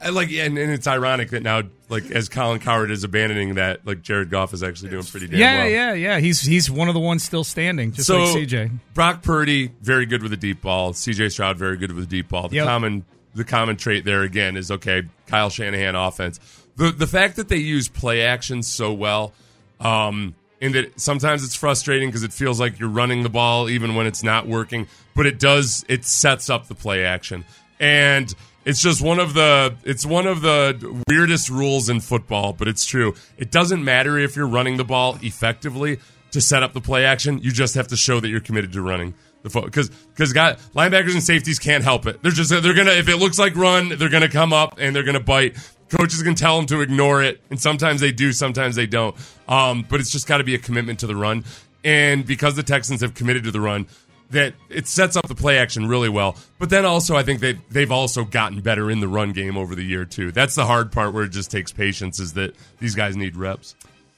I 0.00 0.10
like, 0.10 0.30
and, 0.30 0.56
and 0.58 0.70
it's 0.72 0.86
ironic 0.86 1.30
that 1.30 1.42
now, 1.42 1.62
like, 1.88 2.08
as 2.12 2.28
Colin 2.28 2.60
Cowherd 2.60 2.92
is 2.92 3.02
abandoning 3.02 3.56
that, 3.56 3.84
like, 3.84 4.00
Jared 4.02 4.30
Goff 4.30 4.54
is 4.54 4.62
actually 4.62 4.90
doing 4.90 5.02
pretty 5.02 5.26
damn 5.26 5.38
yeah, 5.40 5.58
well. 5.58 5.68
yeah, 5.68 5.92
yeah. 5.92 6.14
Yeah. 6.14 6.20
He's 6.20 6.40
he's 6.40 6.70
one 6.70 6.86
of 6.86 6.94
the 6.94 7.00
ones 7.00 7.24
still 7.24 7.42
standing, 7.42 7.90
just 7.92 8.06
So 8.06 8.18
like 8.18 8.36
CJ. 8.48 8.78
Brock 8.94 9.22
Purdy, 9.22 9.72
very 9.82 10.06
good 10.06 10.22
with 10.22 10.30
the 10.30 10.36
deep 10.36 10.62
ball. 10.62 10.92
CJ 10.92 11.32
Stroud, 11.32 11.56
very 11.56 11.76
good 11.76 11.90
with 11.92 12.08
the 12.08 12.16
deep 12.16 12.28
ball. 12.28 12.48
The 12.48 12.56
Yep. 12.56 12.66
common 12.66 13.04
the 13.34 13.44
common 13.44 13.76
trait 13.76 14.04
there 14.04 14.22
again 14.22 14.56
is 14.56 14.70
okay, 14.70 15.02
Kyle 15.26 15.50
Shanahan 15.50 15.94
offense. 15.96 16.38
The 16.76 16.92
the 16.92 17.06
fact 17.08 17.34
that 17.36 17.48
they 17.48 17.56
use 17.56 17.88
play 17.88 18.22
action 18.22 18.62
so 18.62 18.92
well, 18.92 19.32
um, 19.80 20.34
and 20.60 20.74
that 20.74 21.00
sometimes 21.00 21.44
it's 21.44 21.54
frustrating 21.54 22.08
because 22.08 22.22
it 22.22 22.32
feels 22.32 22.58
like 22.58 22.78
you're 22.78 22.88
running 22.88 23.22
the 23.22 23.28
ball 23.28 23.68
even 23.68 23.94
when 23.94 24.06
it's 24.06 24.22
not 24.22 24.46
working, 24.46 24.86
but 25.14 25.26
it 25.26 25.38
does 25.38 25.84
it 25.88 26.04
sets 26.04 26.50
up 26.50 26.66
the 26.66 26.74
play 26.74 27.04
action. 27.04 27.44
And 27.80 28.34
It's 28.64 28.82
just 28.82 29.00
one 29.00 29.18
of 29.18 29.32
the 29.32 29.76
it's 29.84 30.04
one 30.04 30.26
of 30.26 30.42
the 30.42 31.02
weirdest 31.08 31.48
rules 31.48 31.88
in 31.88 32.00
football, 32.00 32.52
but 32.52 32.68
it's 32.68 32.84
true. 32.84 33.14
It 33.38 33.50
doesn't 33.50 33.82
matter 33.82 34.18
if 34.18 34.36
you're 34.36 34.46
running 34.48 34.76
the 34.76 34.84
ball 34.84 35.16
effectively 35.22 36.00
to 36.32 36.40
set 36.42 36.62
up 36.62 36.74
the 36.74 36.80
play 36.82 37.06
action. 37.06 37.38
You 37.38 37.50
just 37.50 37.76
have 37.76 37.88
to 37.88 37.96
show 37.96 38.20
that 38.20 38.28
you're 38.28 38.40
committed 38.40 38.72
to 38.72 38.82
running 38.82 39.14
the 39.42 39.48
foot 39.48 39.64
because 39.64 39.88
because 39.88 40.34
got 40.34 40.58
linebackers 40.74 41.12
and 41.12 41.22
safeties 41.22 41.58
can't 41.58 41.82
help 41.82 42.06
it. 42.06 42.20
They're 42.22 42.30
just 42.32 42.50
they're 42.50 42.74
gonna 42.74 42.90
if 42.90 43.08
it 43.08 43.16
looks 43.16 43.38
like 43.38 43.56
run, 43.56 43.88
they're 43.96 44.10
gonna 44.10 44.28
come 44.28 44.52
up 44.52 44.74
and 44.78 44.94
they're 44.94 45.04
gonna 45.04 45.20
bite. 45.20 45.56
Coaches 45.88 46.22
can 46.22 46.34
tell 46.34 46.56
them 46.56 46.66
to 46.66 46.80
ignore 46.80 47.22
it, 47.22 47.40
and 47.50 47.60
sometimes 47.60 48.00
they 48.00 48.12
do, 48.12 48.32
sometimes 48.32 48.76
they 48.76 48.86
don't. 48.86 49.16
Um, 49.48 49.86
but 49.88 50.00
it's 50.00 50.10
just 50.10 50.26
got 50.26 50.38
to 50.38 50.44
be 50.44 50.54
a 50.54 50.58
commitment 50.58 51.00
to 51.00 51.06
the 51.06 51.16
run. 51.16 51.44
And 51.84 52.26
because 52.26 52.56
the 52.56 52.62
Texans 52.62 53.00
have 53.00 53.14
committed 53.14 53.44
to 53.44 53.50
the 53.50 53.60
run, 53.60 53.86
that 54.30 54.54
it 54.68 54.86
sets 54.86 55.16
up 55.16 55.26
the 55.26 55.34
play 55.34 55.58
action 55.58 55.86
really 55.88 56.08
well. 56.08 56.36
But 56.58 56.70
then 56.70 56.84
also, 56.84 57.16
I 57.16 57.22
think 57.22 57.40
they 57.40 57.54
they've 57.70 57.90
also 57.90 58.24
gotten 58.24 58.60
better 58.60 58.90
in 58.90 59.00
the 59.00 59.08
run 59.08 59.32
game 59.32 59.56
over 59.56 59.74
the 59.74 59.82
year 59.82 60.04
too. 60.04 60.32
That's 60.32 60.54
the 60.54 60.66
hard 60.66 60.92
part 60.92 61.14
where 61.14 61.24
it 61.24 61.30
just 61.30 61.50
takes 61.50 61.72
patience. 61.72 62.20
Is 62.20 62.34
that 62.34 62.54
these 62.78 62.94
guys 62.94 63.16
need 63.16 63.36
reps. 63.36 63.74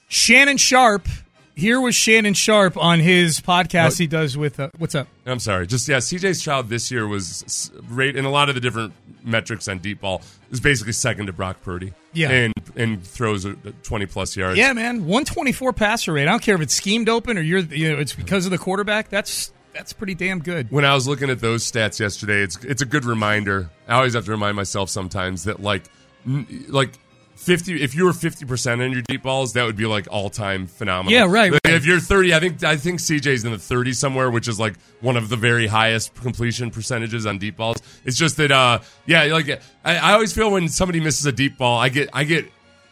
Shannon 0.09 0.57
Sharpe. 0.57 1.09
Here 1.57 1.81
was 1.81 1.95
Shannon 1.95 2.33
Sharpe 2.33 2.79
on 2.79 3.01
his 3.01 3.41
podcast 3.41 3.99
he 3.99 4.07
does 4.07 4.35
with 4.35 4.59
uh, 4.59 4.71
what's 4.79 4.95
up? 4.95 5.09
I'm 5.27 5.41
sorry. 5.41 5.67
Just 5.67 5.87
yeah, 5.89 5.99
CJ's 5.99 6.43
child 6.43 6.69
this 6.69 6.91
year 6.91 7.07
was 7.07 7.71
rate 7.89 8.17
in 8.17 8.25
a 8.25 8.31
lot 8.31 8.49
of 8.49 8.55
the 8.55 8.63
different 8.63 8.95
metrics 9.25 9.69
on 9.69 9.79
deep 9.79 10.01
ball 10.01 10.23
is 10.51 10.61
basically 10.61 10.93
second 10.93 11.27
to 11.27 11.33
Brock 11.33 11.63
Purdy. 11.63 11.93
Yeah. 12.13 12.31
and 12.31 12.55
and 12.77 13.03
throws 13.05 13.47
20 13.83 14.07
plus 14.07 14.37
yards. 14.37 14.59
Yeah, 14.59 14.73
man, 14.73 15.01
124 15.07 15.73
passer 15.73 16.13
rate. 16.13 16.27
I 16.27 16.31
don't 16.31 16.43
care 16.43 16.55
if 16.57 16.61
it's 16.61 16.75
schemed 16.75 17.09
open 17.09 17.39
or 17.39 17.41
you're 17.41 17.61
you 17.61 17.93
know 17.93 17.99
it's 17.99 18.15
because 18.15 18.45
of 18.45 18.51
the 18.51 18.59
quarterback. 18.59 19.09
That's 19.09 19.53
that's 19.73 19.93
pretty 19.93 20.15
damn 20.15 20.41
good. 20.41 20.71
When 20.71 20.85
I 20.85 20.95
was 20.95 21.07
looking 21.07 21.31
at 21.31 21.41
those 21.41 21.71
stats 21.71 22.01
yesterday, 22.01 22.43
it's 22.43 22.57
it's 22.65 22.83
a 22.83 22.87
good 22.87 23.05
reminder. 23.05 23.71
I 23.87 23.95
always 23.95 24.15
have 24.15 24.25
to 24.25 24.31
remind 24.31 24.57
myself 24.57 24.91
sometimes 24.91 25.45
that 25.45 25.61
like 25.61 25.85
like. 26.25 26.93
50 27.41 27.83
if 27.83 27.95
you 27.95 28.05
were 28.05 28.13
50% 28.13 28.81
in 28.85 28.93
your 28.93 29.01
deep 29.03 29.23
balls 29.23 29.55
that 29.55 29.65
would 29.65 29.77
be 29.77 29.87
like 29.87 30.07
all-time 30.11 30.67
phenomenal 30.67 31.13
Yeah, 31.13 31.25
right, 31.25 31.51
right. 31.51 31.61
if 31.65 31.87
you're 31.87 31.99
30 31.99 32.35
i 32.35 32.39
think 32.41 32.63
i 32.63 32.77
think 32.77 33.01
cj's 33.01 33.45
in 33.45 33.51
the 33.51 33.57
30s 33.57 33.97
somewhere 33.97 34.31
which 34.31 34.47
is 34.47 34.61
like 34.61 34.75
one 35.01 35.17
of 35.17 35.31
the 35.31 35.37
very 35.37 35.67
highest 35.67 36.15
completion 36.15 36.71
percentages 36.71 37.25
on 37.25 37.39
deep 37.39 37.57
balls 37.57 37.79
it's 38.05 38.19
just 38.19 38.37
that 38.37 38.53
uh 38.53 38.81
yeah 39.07 39.25
like 39.25 39.49
i, 39.85 39.97
I 39.97 40.13
always 40.13 40.33
feel 40.35 40.51
when 40.51 40.69
somebody 40.69 41.01
misses 41.01 41.25
a 41.25 41.33
deep 41.33 41.57
ball 41.57 41.79
i 41.79 41.89
get 41.89 42.11
i 42.13 42.25
get 42.25 42.45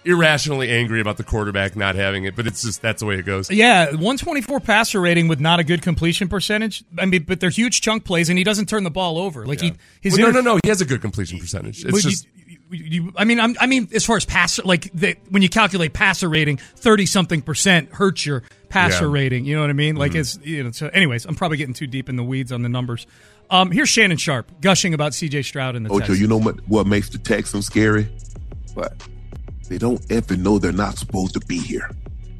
irrationally 0.05 0.71
angry 0.71 1.01
about 1.01 1.19
the 1.19 1.25
quarterback 1.25 1.77
not 1.77 1.95
having 1.95 2.25
it 2.25 2.35
but 2.35 2.47
it's 2.47 2.63
just 2.63 2.81
that's 2.81 3.01
the 3.01 3.07
way 3.07 3.17
it 3.17 3.27
goes 3.27 3.51
Yeah, 3.51 3.87
124 3.87 4.61
passer 4.61 5.01
rating 5.01 5.29
with 5.29 5.41
not 5.41 5.61
a 5.61 5.65
good 5.65 5.83
completion 5.83 6.29
percentage. 6.29 6.85
I 6.99 7.05
mean, 7.05 7.25
but 7.25 7.41
they're 7.41 7.51
huge 7.51 7.81
chunk 7.83 8.05
plays, 8.05 8.29
and 8.31 8.39
he 8.39 8.45
doesn't 8.45 8.67
turn 8.71 8.85
the 8.85 8.91
ball 8.91 9.19
over. 9.19 9.45
Like 9.45 9.61
he, 9.61 9.75
his 10.01 10.13
Well, 10.15 10.23
no 10.23 10.27
inter- 10.29 10.43
no 10.43 10.55
no 10.55 10.61
he 10.63 10.69
has 10.69 10.81
a 10.81 10.87
good 10.87 11.03
completion 11.03 11.39
percentage 11.39 11.85
it's 11.85 12.03
just 12.03 12.27
you, 12.47 12.48
you- 12.71 13.13
I 13.17 13.25
mean, 13.25 13.41
I'm, 13.41 13.57
I 13.61 13.67
mean, 13.67 13.89
as 13.95 14.05
far 14.05 14.17
as 14.17 14.25
passer, 14.25 14.63
like 14.65 14.91
the, 14.93 15.17
when 15.31 15.43
you 15.43 15.49
calculate 15.49 15.93
passer 15.93 16.29
rating, 16.29 16.57
thirty 16.59 17.07
something 17.07 17.43
percent 17.43 17.91
hurts 17.93 18.25
your 18.27 18.43
passer 18.69 19.07
Yeah. 19.07 19.13
rating. 19.13 19.45
You 19.45 19.55
know 19.57 19.63
what 19.63 19.71
I 19.71 19.75
mean? 19.75 19.97
Like 19.97 20.13
Mhm. 20.13 20.21
it's 20.21 20.39
you 20.43 20.63
know. 20.65 20.71
So, 20.73 20.89
anyways, 20.89 21.25
I'm 21.25 21.35
probably 21.35 21.57
getting 21.57 21.75
too 21.75 21.87
deep 21.87 22.09
in 22.09 22.17
the 22.17 22.25
weeds 22.25 22.53
on 22.53 22.63
the 22.63 22.69
numbers. 22.69 23.07
Um, 23.51 23.71
here's 23.71 23.89
Shannon 23.89 24.19
Sharpe 24.19 24.51
gushing 24.61 24.93
about 24.93 25.15
C.J. 25.15 25.43
Stroud 25.43 25.75
in 25.77 25.83
the 25.85 25.89
Ocho, 25.89 25.99
Texans. 26.01 26.21
you 26.21 26.27
know 26.27 26.37
what, 26.39 26.57
what 26.69 26.87
makes 26.87 27.09
the 27.09 27.17
Texans 27.19 27.65
scary? 27.65 28.07
What? 28.75 28.93
They 29.71 29.79
don't 29.79 30.01
ever 30.13 30.37
know 30.37 30.59
they're 30.59 30.71
not 30.73 30.99
supposed 30.99 31.33
to 31.35 31.41
be 31.41 31.59
here. 31.59 31.91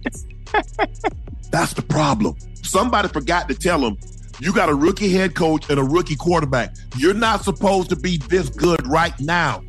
That's 1.51 1.73
the 1.75 1.83
problem. 1.83 2.37
Somebody 2.63 3.09
forgot 3.09 3.49
to 3.49 3.55
tell 3.55 3.81
them 3.81 3.97
you 4.41 4.53
got 4.53 4.69
a 4.69 4.75
rookie 4.75 5.11
head 5.13 5.35
coach 5.35 5.69
and 5.71 5.79
a 5.79 5.83
rookie 5.83 6.17
quarterback. 6.17 6.75
You're 6.97 7.15
not 7.15 7.43
supposed 7.45 7.89
to 7.91 7.97
be 7.97 8.19
this 8.19 8.49
good 8.51 8.87
right 8.87 9.19
now. 9.21 9.63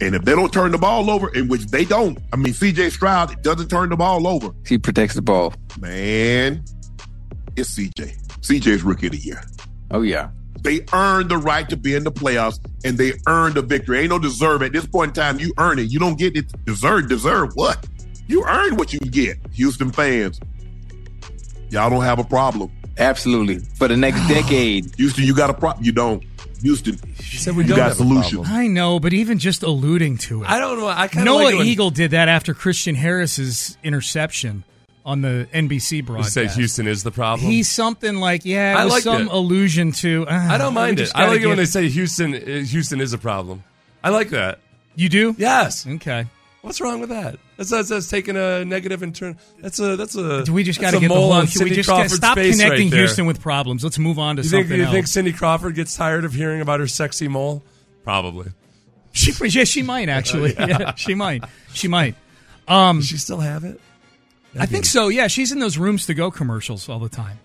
And 0.00 0.14
if 0.14 0.22
they 0.22 0.32
don't 0.32 0.52
turn 0.52 0.72
the 0.72 0.78
ball 0.78 1.08
over, 1.10 1.32
in 1.34 1.48
which 1.48 1.66
they 1.66 1.84
don't, 1.84 2.18
I 2.32 2.36
mean, 2.36 2.52
CJ 2.52 2.90
Stroud 2.90 3.42
doesn't 3.42 3.68
turn 3.68 3.90
the 3.90 3.96
ball 3.96 4.26
over. 4.26 4.50
He 4.66 4.76
protects 4.78 5.14
the 5.14 5.22
ball. 5.22 5.54
Man, 5.80 6.64
it's 7.56 7.78
CJ. 7.78 8.16
CJ's 8.40 8.82
rookie 8.82 9.06
of 9.06 9.12
the 9.12 9.18
year. 9.18 9.42
Oh 9.90 10.02
yeah. 10.02 10.30
They 10.62 10.84
earned 10.92 11.28
the 11.30 11.36
right 11.36 11.68
to 11.68 11.76
be 11.76 11.94
in 11.94 12.04
the 12.04 12.12
playoffs 12.12 12.58
and 12.84 12.96
they 12.96 13.12
earned 13.26 13.54
the 13.54 13.62
victory. 13.62 14.00
Ain't 14.00 14.10
no 14.10 14.18
deserve 14.18 14.62
at 14.62 14.72
this 14.72 14.86
point 14.86 15.10
in 15.10 15.22
time. 15.22 15.38
You 15.38 15.52
earn 15.58 15.78
it. 15.78 15.90
You 15.90 15.98
don't 15.98 16.18
get 16.18 16.36
it. 16.36 16.46
Deserve, 16.64 17.08
deserve 17.08 17.50
what? 17.54 17.86
You 18.26 18.44
earn 18.46 18.76
what 18.76 18.92
you 18.92 19.00
get. 19.00 19.36
Houston 19.52 19.90
fans, 19.90 20.40
y'all 21.68 21.90
don't 21.90 22.02
have 22.02 22.18
a 22.18 22.24
problem. 22.24 22.72
Absolutely. 22.98 23.58
For 23.58 23.88
the 23.88 23.96
next 23.96 24.26
decade. 24.28 24.94
Houston, 24.96 25.24
you 25.24 25.34
got 25.34 25.50
a 25.50 25.54
problem. 25.54 25.84
You 25.84 25.92
don't. 25.92 26.24
Houston, 26.64 26.98
said 27.16 27.54
we 27.54 27.62
you 27.62 27.68
don't 27.68 27.76
got 27.76 27.82
have 27.90 27.92
a 27.92 27.96
solutions. 27.96 28.48
I 28.50 28.66
know, 28.66 28.98
but 28.98 29.12
even 29.12 29.38
just 29.38 29.62
alluding 29.62 30.18
to 30.18 30.42
it, 30.42 30.50
I 30.50 30.58
don't 30.58 30.78
know. 30.78 30.88
I 30.88 31.08
kind 31.08 31.28
of 31.28 31.34
Noah 31.34 31.44
like 31.56 31.66
Eagle 31.66 31.90
did 31.90 32.10
that 32.12 32.28
after 32.28 32.54
Christian 32.54 32.94
Harris's 32.94 33.76
interception 33.84 34.64
on 35.04 35.20
the 35.20 35.46
NBC 35.52 35.98
You 35.98 36.02
broadcast. 36.02 36.32
say 36.32 36.46
Houston 36.48 36.86
is 36.86 37.02
the 37.02 37.10
problem. 37.10 37.50
He's 37.50 37.70
something 37.70 38.16
like, 38.16 38.44
yeah, 38.46 38.72
it 38.72 38.76
I 38.80 38.84
was 38.84 38.92
liked 38.94 39.04
some 39.04 39.22
it. 39.28 39.32
allusion 39.32 39.92
to. 39.92 40.26
Uh, 40.26 40.32
I 40.32 40.56
don't 40.56 40.72
mind 40.74 40.98
it. 41.00 41.10
I 41.14 41.20
gotta 41.20 41.32
like 41.32 41.40
it 41.42 41.46
when 41.46 41.56
give- 41.58 41.66
they 41.66 41.70
say 41.70 41.88
Houston. 41.88 42.34
uh, 42.34 42.38
Houston 42.64 43.00
is 43.02 43.12
a 43.12 43.18
problem. 43.18 43.62
I 44.02 44.08
like 44.08 44.30
that. 44.30 44.58
You 44.96 45.08
do? 45.10 45.34
Yes. 45.38 45.86
Okay. 45.86 46.24
What's 46.64 46.80
wrong 46.80 47.00
with 47.00 47.10
that? 47.10 47.38
That's, 47.58 47.68
that's, 47.68 47.90
that's 47.90 48.08
taking 48.08 48.38
a 48.38 48.64
negative 48.64 49.02
and 49.02 49.14
turn. 49.14 49.38
That's 49.58 49.78
a 49.80 49.96
that's 49.96 50.16
a. 50.16 50.44
Do 50.44 50.54
we 50.54 50.64
just 50.64 50.80
got 50.80 50.92
to 50.92 50.98
get 50.98 51.08
the 51.08 51.14
mole 51.14 51.30
whole? 51.30 51.42
we 51.42 51.70
just 51.70 51.86
Crawford's 51.86 52.14
stop 52.14 52.38
connecting 52.38 52.88
right. 52.88 52.98
Houston 53.00 53.26
with 53.26 53.42
problems? 53.42 53.84
Let's 53.84 53.98
move 53.98 54.18
on 54.18 54.36
to 54.36 54.42
You 54.42 54.48
think 54.48 54.64
something 54.64 54.78
you 54.78 54.84
else. 54.84 54.94
think 54.94 55.06
Cindy 55.06 55.34
Crawford 55.34 55.74
gets 55.74 55.94
tired 55.94 56.24
of 56.24 56.32
hearing 56.32 56.62
about 56.62 56.80
her 56.80 56.86
sexy 56.86 57.28
mole? 57.28 57.62
Probably. 58.02 58.50
she, 59.12 59.32
yeah, 59.46 59.64
she 59.64 59.82
might 59.82 60.08
actually. 60.08 60.54
yeah. 60.58 60.94
she 60.94 61.14
might. 61.14 61.44
She 61.74 61.86
might. 61.86 62.14
Um, 62.66 63.00
Does 63.00 63.08
she 63.08 63.18
still 63.18 63.40
have 63.40 63.64
it? 63.64 63.78
I 64.58 64.64
think 64.64 64.86
so. 64.86 65.08
Yeah, 65.08 65.26
she's 65.26 65.52
in 65.52 65.58
those 65.58 65.76
rooms 65.76 66.06
to 66.06 66.14
go 66.14 66.30
commercials 66.30 66.88
all 66.88 66.98
the 66.98 67.10
time. 67.10 67.40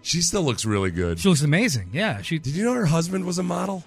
She 0.00 0.22
still 0.22 0.42
looks 0.42 0.64
really 0.64 0.90
good. 0.90 1.18
She 1.18 1.28
looks 1.28 1.42
amazing. 1.42 1.90
Yeah, 1.92 2.22
she 2.22 2.38
Did 2.38 2.54
you 2.56 2.64
know 2.64 2.72
her 2.72 2.86
husband 2.86 3.26
was 3.26 3.36
a 3.36 3.42
model? 3.42 3.84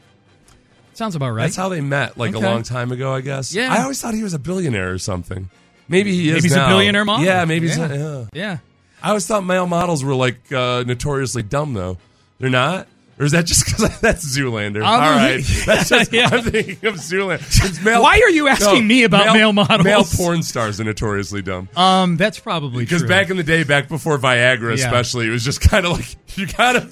Sounds 0.97 1.15
about 1.15 1.31
right. 1.31 1.43
That's 1.43 1.55
how 1.55 1.69
they 1.69 1.81
met, 1.81 2.17
like 2.17 2.35
Okay. 2.35 2.45
a 2.45 2.49
long 2.49 2.63
time 2.63 2.91
ago, 2.91 3.13
I 3.13 3.21
guess. 3.21 3.53
Yeah. 3.53 3.73
I 3.73 3.81
always 3.83 4.01
thought 4.01 4.13
he 4.13 4.23
was 4.23 4.33
a 4.33 4.39
billionaire 4.39 4.91
or 4.91 4.97
something. 4.97 5.49
Maybe 5.87 6.11
he 6.13 6.27
is. 6.29 6.33
Maybe 6.35 6.43
he's 6.43 6.53
a 6.53 6.57
now. 6.57 6.67
billionaire 6.69 7.05
model. 7.05 7.25
Yeah, 7.25 7.45
maybe. 7.45 7.67
He's 7.67 7.77
Yeah. 7.77 7.93
yeah. 7.93 8.25
yeah. 8.33 8.57
I 9.01 9.09
always 9.09 9.25
thought 9.27 9.45
male 9.45 9.67
models 9.67 10.03
were 10.03 10.15
like 10.15 10.51
uh, 10.51 10.83
notoriously 10.85 11.43
dumb, 11.43 11.73
though. 11.73 11.97
They're 12.39 12.49
not. 12.49 12.87
Or 13.19 13.25
is 13.25 13.31
that 13.31 13.45
just 13.45 13.65
because 13.65 13.99
that's 14.01 14.37
Zoolander? 14.37 14.85
All 14.85 14.99
right, 14.99 15.43
that's 15.65 15.89
just 15.89 16.13
Yeah. 16.17 16.29
I'm 16.31 16.43
thinking 16.43 16.87
of 16.87 16.95
Zoolander. 16.95 17.83
Male- 17.83 18.03
Why 18.03 18.19
are 18.19 18.29
you 18.29 18.47
asking 18.47 18.85
me 18.87 19.03
about 19.03 19.33
male 19.35 19.53
models? 19.53 19.83
Male 19.83 20.03
porn 20.03 20.43
stars 20.43 20.79
are 20.79 20.83
notoriously 20.83 21.41
dumb. 21.41 21.67
Um, 21.75 22.15
that's 22.17 22.37
probably 22.39 22.83
Because 22.83 23.03
back 23.03 23.29
in 23.31 23.37
the 23.37 23.43
day, 23.43 23.63
back 23.63 23.87
before 23.87 24.19
Viagra, 24.19 24.77
Yeah. 24.77 24.85
especially, 24.85 25.27
it 25.27 25.31
was 25.31 25.43
just 25.43 25.61
kind 25.61 25.85
of 25.87 25.93
like 25.93 26.15
you 26.37 26.45
gotta, 26.45 26.87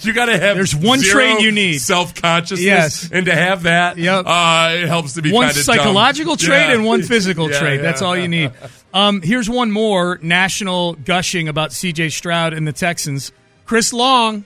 you 0.00 0.12
gotta 0.12 0.38
have. 0.38 0.56
There's 0.56 0.74
one 0.76 1.00
trait 1.00 1.40
you 1.40 1.50
need. 1.50 1.78
self 1.80 2.14
consciousness. 2.14 2.60
Yes. 2.66 3.08
and 3.10 3.24
to 3.24 3.34
have 3.34 3.62
that, 3.62 3.96
Yep. 3.96 4.24
uh, 4.26 4.70
it 4.74 4.86
helps 4.86 5.14
to 5.14 5.22
be 5.22 5.32
one 5.32 5.50
psychological 5.52 6.36
dumb. 6.36 6.46
trait 6.46 6.68
Yeah. 6.68 6.74
and 6.74 6.84
one 6.84 7.02
physical 7.02 7.48
trait. 7.48 7.80
That's 7.80 8.02
all 8.02 8.16
you 8.16 8.28
need. 8.28 8.52
Um, 8.92 9.22
here's 9.22 9.48
one 9.48 9.70
more 9.70 10.18
national 10.20 10.92
gushing 10.94 11.48
about 11.48 11.72
C.J. 11.72 12.10
Stroud 12.10 12.52
and 12.52 12.66
the 12.68 12.72
Texans. 12.72 13.32
Chris 13.64 13.92
Long, 13.94 14.44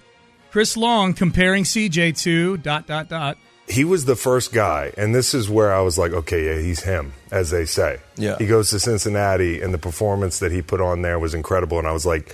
Chris 0.55 0.77
Long 0.77 1.15
comparing 1.15 1.65
C.J. 1.65 2.13
to 2.13 2.57
dot 2.59 2.87
dot 2.87 3.09
dot. 3.09 3.37
he 3.69 3.83
was 3.83 4.05
the 4.05 4.15
first 4.15 4.53
guy, 4.53 4.93
and 4.97 5.13
this 5.13 5.35
is 5.35 5.51
where 5.51 5.75
I 5.75 5.81
was 5.81 5.99
like, 5.99 6.13
okay, 6.13 6.47
yeah, 6.47 6.63
he's 6.63 6.85
him, 6.85 7.13
as 7.33 7.51
they 7.51 7.65
say. 7.65 7.99
Yeah. 8.15 8.39
He 8.39 8.47
goes 8.47 8.71
to 8.71 8.79
Cincinnati, 8.79 9.61
and 9.61 9.75
the 9.75 9.79
performance 9.79 10.39
that 10.39 10.53
he 10.53 10.63
put 10.63 10.81
on 10.81 11.03
there 11.03 11.19
was 11.19 11.35
incredible. 11.35 11.81
And 11.81 11.89
I 11.89 11.91
was 11.91 12.07
like, 12.07 12.33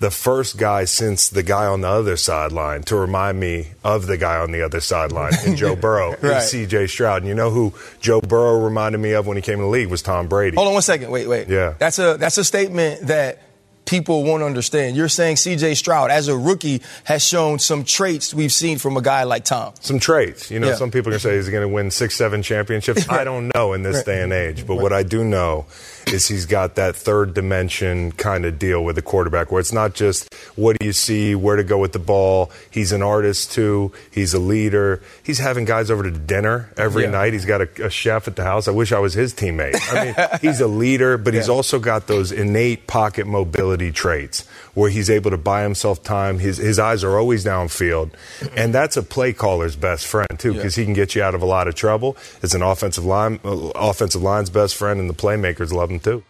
the 0.00 0.10
first 0.10 0.56
guy 0.58 0.86
since 0.86 1.28
the 1.28 1.44
guy 1.44 1.66
on 1.66 1.82
the 1.82 1.88
other 1.88 2.16
sideline 2.16 2.82
to 2.82 2.96
remind 2.96 3.38
me 3.38 3.68
of 3.84 4.08
the 4.08 4.16
guy 4.16 4.38
on 4.40 4.50
the 4.50 4.62
other 4.62 4.80
sideline 4.80 5.34
in 5.46 5.54
Joe 5.54 5.76
Burrow 5.86 6.16
Right. 6.20 6.38
is 6.38 6.50
C.J. 6.50 6.88
Stroud. 6.88 7.18
And 7.22 7.28
you 7.28 7.36
know 7.36 7.50
who 7.50 7.74
Joe 8.00 8.20
Burrow 8.20 8.58
reminded 8.58 8.98
me 9.00 9.12
of 9.12 9.28
when 9.28 9.36
he 9.36 9.40
came 9.40 9.60
in 9.60 9.64
the 9.66 9.70
league 9.70 9.86
was 9.86 10.02
Tom 10.02 10.26
Brady. 10.26 10.56
Hold 10.56 10.66
on 10.66 10.74
one 10.74 10.82
second. 10.82 11.12
Wait, 11.12 11.28
wait. 11.28 11.46
Yeah. 11.48 11.74
That's 11.78 12.00
a 12.00 12.16
that's 12.16 12.38
a 12.38 12.42
statement 12.44 13.02
that 13.06 13.38
people 13.84 14.24
won't 14.24 14.42
understand. 14.42 14.96
You're 14.96 15.08
saying 15.08 15.36
C.J. 15.36 15.74
Stroud, 15.74 16.10
as 16.10 16.28
a 16.28 16.36
rookie, 16.36 16.82
has 17.04 17.24
shown 17.24 17.58
some 17.58 17.84
traits 17.84 18.32
we've 18.32 18.52
seen 18.52 18.78
from 18.78 18.96
a 18.96 19.02
guy 19.02 19.24
like 19.24 19.44
Tom. 19.44 19.72
some 19.80 19.98
traits. 19.98 20.50
You 20.50 20.60
know, 20.60 20.68
Yeah. 20.68 20.76
some 20.76 20.90
people 20.90 21.08
are 21.10 21.12
going 21.12 21.20
to 21.20 21.28
say 21.28 21.36
he's 21.36 21.48
going 21.48 21.68
to 21.68 21.72
win 21.74 21.90
six, 21.90 22.14
seven 22.16 22.42
championships. 22.42 23.08
I 23.10 23.24
don't 23.24 23.52
know 23.54 23.72
in 23.72 23.82
this 23.82 23.96
Right. 23.96 24.06
day 24.06 24.22
and 24.22 24.32
age. 24.32 24.66
But 24.66 24.76
what 24.76 24.92
I 24.92 25.02
do 25.02 25.24
know 25.24 25.66
is 26.08 26.28
he's 26.28 26.46
got 26.46 26.74
that 26.76 26.96
third 26.96 27.34
dimension 27.34 28.12
kind 28.12 28.44
of 28.44 28.58
deal 28.58 28.84
with 28.84 28.96
the 28.96 29.02
quarterback 29.02 29.50
where 29.52 29.60
it's 29.60 29.72
not 29.72 29.94
just 29.94 30.32
what 30.56 30.78
do 30.78 30.86
you 30.86 30.92
see, 30.92 31.34
where 31.34 31.56
to 31.56 31.64
go 31.64 31.78
with 31.78 31.92
the 31.92 31.98
ball. 31.98 32.50
He's 32.70 32.92
an 32.92 33.02
artist 33.02 33.52
too. 33.52 33.92
He's 34.10 34.34
a 34.34 34.38
leader. 34.38 35.02
He's 35.22 35.38
having 35.38 35.64
guys 35.64 35.90
over 35.90 36.02
to 36.02 36.10
dinner 36.10 36.70
every 36.76 37.04
Yeah. 37.04 37.10
night. 37.10 37.32
He's 37.32 37.44
got 37.44 37.60
a, 37.62 37.86
a 37.86 37.90
chef 37.90 38.28
at 38.28 38.36
the 38.36 38.44
house. 38.44 38.68
I 38.68 38.72
wish 38.72 38.92
I 38.92 38.98
was 38.98 39.14
his 39.14 39.32
teammate. 39.34 39.76
I 39.92 40.04
mean, 40.04 40.38
he's 40.40 40.60
a 40.60 40.66
leader, 40.68 41.16
but 41.18 41.34
he's 41.34 41.48
also 41.48 41.78
got 41.78 42.06
those 42.06 42.32
innate 42.32 42.86
pocket 42.86 43.26
mobility 43.26 43.92
traits 43.92 44.44
where 44.74 44.90
he's 44.90 45.10
able 45.10 45.30
to 45.30 45.38
buy 45.38 45.62
himself 45.62 46.02
time. 46.02 46.38
His 46.38 46.58
his 46.58 46.78
eyes 46.78 47.04
are 47.04 47.18
always 47.18 47.44
downfield, 47.44 48.10
and 48.56 48.74
that's 48.74 48.96
a 48.96 49.02
play 49.02 49.32
caller's 49.32 49.76
best 49.76 50.06
friend 50.06 50.38
too, 50.38 50.54
because 50.54 50.74
he 50.74 50.84
can 50.84 50.94
get 50.94 51.14
you 51.14 51.22
out 51.22 51.34
of 51.34 51.42
a 51.42 51.46
lot 51.46 51.68
of 51.68 51.74
trouble. 51.74 52.16
It's 52.42 52.54
an 52.54 52.62
offensive 52.62 53.04
line, 53.04 53.40
uh, 53.44 53.68
offensive 53.74 54.22
line's 54.22 54.50
best 54.50 54.74
friend, 54.74 55.00
and 55.00 55.08
the 55.08 55.14
playmakers 55.14 55.72
love 55.72 55.90
him 55.90 56.00
too. 56.00 56.22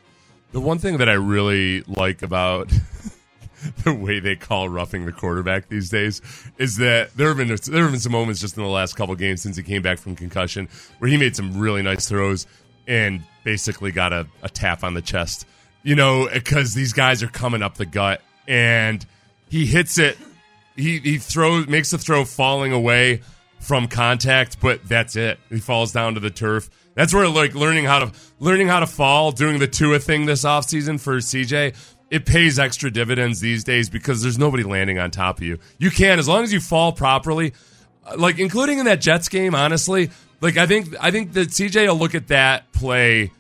The 0.53 0.61
one 0.61 0.79
thing 0.79 0.99
that 0.99 1.09
I 1.09 1.15
really 1.15 1.83
like 1.83 2.23
about 2.23 2.71
the 3.85 3.95
way 3.95 4.21
they 4.21 4.37
call 4.37 4.69
roughing 4.69 5.07
the 5.07 5.13
quarterback 5.13 5.69
these 5.69 5.89
days 5.89 6.21
is 6.59 6.77
that 6.77 7.17
there 7.17 7.29
have 7.29 7.37
been 7.37 7.49
there 7.49 7.83
have 7.83 7.93
been 7.93 8.01
some 8.01 8.13
moments 8.13 8.41
just 8.41 8.57
in 8.57 8.63
the 8.63 8.69
last 8.69 8.97
couple 8.97 9.15
games 9.15 9.43
since 9.43 9.57
he 9.57 9.63
came 9.63 9.83
back 9.83 9.99
from 9.99 10.17
concussion 10.17 10.69
where 10.99 11.11
he 11.11 11.17
made 11.17 11.37
some 11.37 11.59
really 11.59 11.83
nice 11.83 12.09
throws 12.09 12.47
and 12.87 13.23
basically 13.45 13.93
got 13.93 14.13
a, 14.13 14.27
a 14.43 14.49
tap 14.49 14.85
on 14.85 14.95
the 14.95 15.03
chest. 15.03 15.47
You 15.85 15.97
know, 15.97 16.29
because 16.33 16.75
these 16.75 16.93
guys 16.93 17.23
are 17.23 17.29
coming 17.29 17.63
up 17.63 17.77
the 17.77 17.87
gut 17.87 18.21
and 18.47 19.05
he 19.49 19.67
hits 19.67 19.99
it. 19.99 20.19
He 20.77 20.99
he 20.99 21.19
throws 21.19 21.67
makes 21.67 21.91
the 21.91 21.99
throw 21.99 22.25
falling 22.25 22.73
away 22.73 23.23
from 23.61 23.87
contact, 23.87 24.61
but 24.61 24.87
that's 24.89 25.17
it. 25.17 25.39
He 25.49 25.59
falls 25.59 25.93
down 25.93 26.15
to 26.15 26.21
the 26.21 26.31
turf. 26.31 26.69
That's 26.95 27.15
where 27.15 27.29
like 27.29 27.55
learning 27.55 27.85
how 27.85 28.01
to 28.01 28.13
learning 28.39 28.69
how 28.69 28.81
to 28.81 28.87
fall, 28.87 29.33
doing 29.33 29.59
the 29.59 29.67
Tua 29.67 29.99
thing 29.99 30.27
this 30.27 30.45
offseason 30.45 31.01
for 31.01 31.19
CJ, 31.19 31.75
it 32.11 32.27
pays 32.27 32.59
extra 32.59 32.91
dividends 32.91 33.41
these 33.41 33.65
days 33.65 33.89
because 33.89 34.23
there's 34.23 34.39
nobody 34.39 34.63
landing 34.63 34.99
on 34.99 35.11
top 35.11 35.39
of 35.39 35.45
you. 35.45 35.59
You 35.79 35.91
can 35.91 36.19
as 36.19 36.29
long 36.29 36.43
as 36.43 36.53
you 36.53 36.61
fall 36.61 36.93
properly, 36.93 37.55
like 38.17 38.39
including 38.39 38.79
in 38.79 38.87
that 38.87 39.01
Jets 39.01 39.29
game, 39.29 39.55
honestly. 39.55 40.11
Like 40.41 40.57
I 40.57 40.67
think 40.67 40.95
I 41.01 41.11
think 41.11 41.33
that 41.35 41.49
CJ 41.49 41.87
will 41.89 41.97
look 41.97 42.15
at 42.15 42.29
that 42.29 42.73
play 42.73 43.31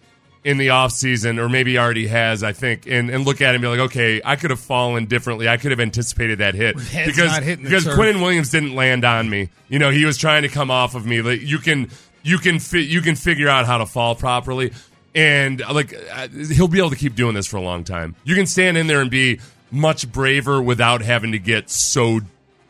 in 0.44 0.58
the 0.58 0.68
offseason 0.68 1.38
or 1.38 1.48
maybe 1.48 1.78
already 1.78 2.08
has, 2.08 2.42
I 2.42 2.52
think, 2.52 2.86
and, 2.86 3.10
and 3.10 3.24
look 3.24 3.40
at 3.40 3.50
it 3.50 3.54
and 3.56 3.62
be 3.62 3.68
like, 3.68 3.78
okay, 3.80 4.20
I 4.24 4.36
could 4.36 4.50
have 4.50 4.58
fallen 4.58 5.06
differently. 5.06 5.48
I 5.48 5.56
could 5.56 5.70
have 5.70 5.80
anticipated 5.80 6.38
that 6.38 6.54
hit. 6.54 6.76
because 7.06 7.38
because. 7.62 7.94
Quinn 7.94 8.20
Williams 8.20 8.50
didn't 8.50 8.74
land 8.74 9.04
on 9.04 9.30
me. 9.30 9.50
You 9.68 9.78
know, 9.78 9.90
he 9.90 10.04
was 10.04 10.18
trying 10.18 10.42
to 10.42 10.48
come 10.48 10.70
off 10.70 10.94
of 10.94 11.06
me. 11.06 11.22
Like 11.22 11.42
you 11.42 11.58
can 11.58 11.90
you 12.22 12.38
can 12.38 12.58
fi- 12.58 12.84
you 12.84 13.00
can 13.00 13.14
figure 13.14 13.48
out 13.48 13.66
how 13.66 13.78
to 13.78 13.86
fall 13.86 14.14
properly, 14.14 14.72
and 15.14 15.62
uh, 15.62 15.72
like 15.72 15.94
uh, 16.12 16.28
he'll 16.28 16.68
be 16.68 16.78
able 16.78 16.90
to 16.90 16.96
keep 16.96 17.14
doing 17.14 17.34
this 17.34 17.46
for 17.46 17.56
a 17.56 17.62
long 17.62 17.84
time. 17.84 18.16
You 18.24 18.34
can 18.34 18.46
stand 18.46 18.76
in 18.76 18.86
there 18.88 19.00
and 19.00 19.10
be 19.10 19.40
much 19.70 20.10
braver 20.10 20.60
without 20.60 21.02
having 21.02 21.32
to 21.32 21.38
get 21.38 21.70
so 21.70 22.20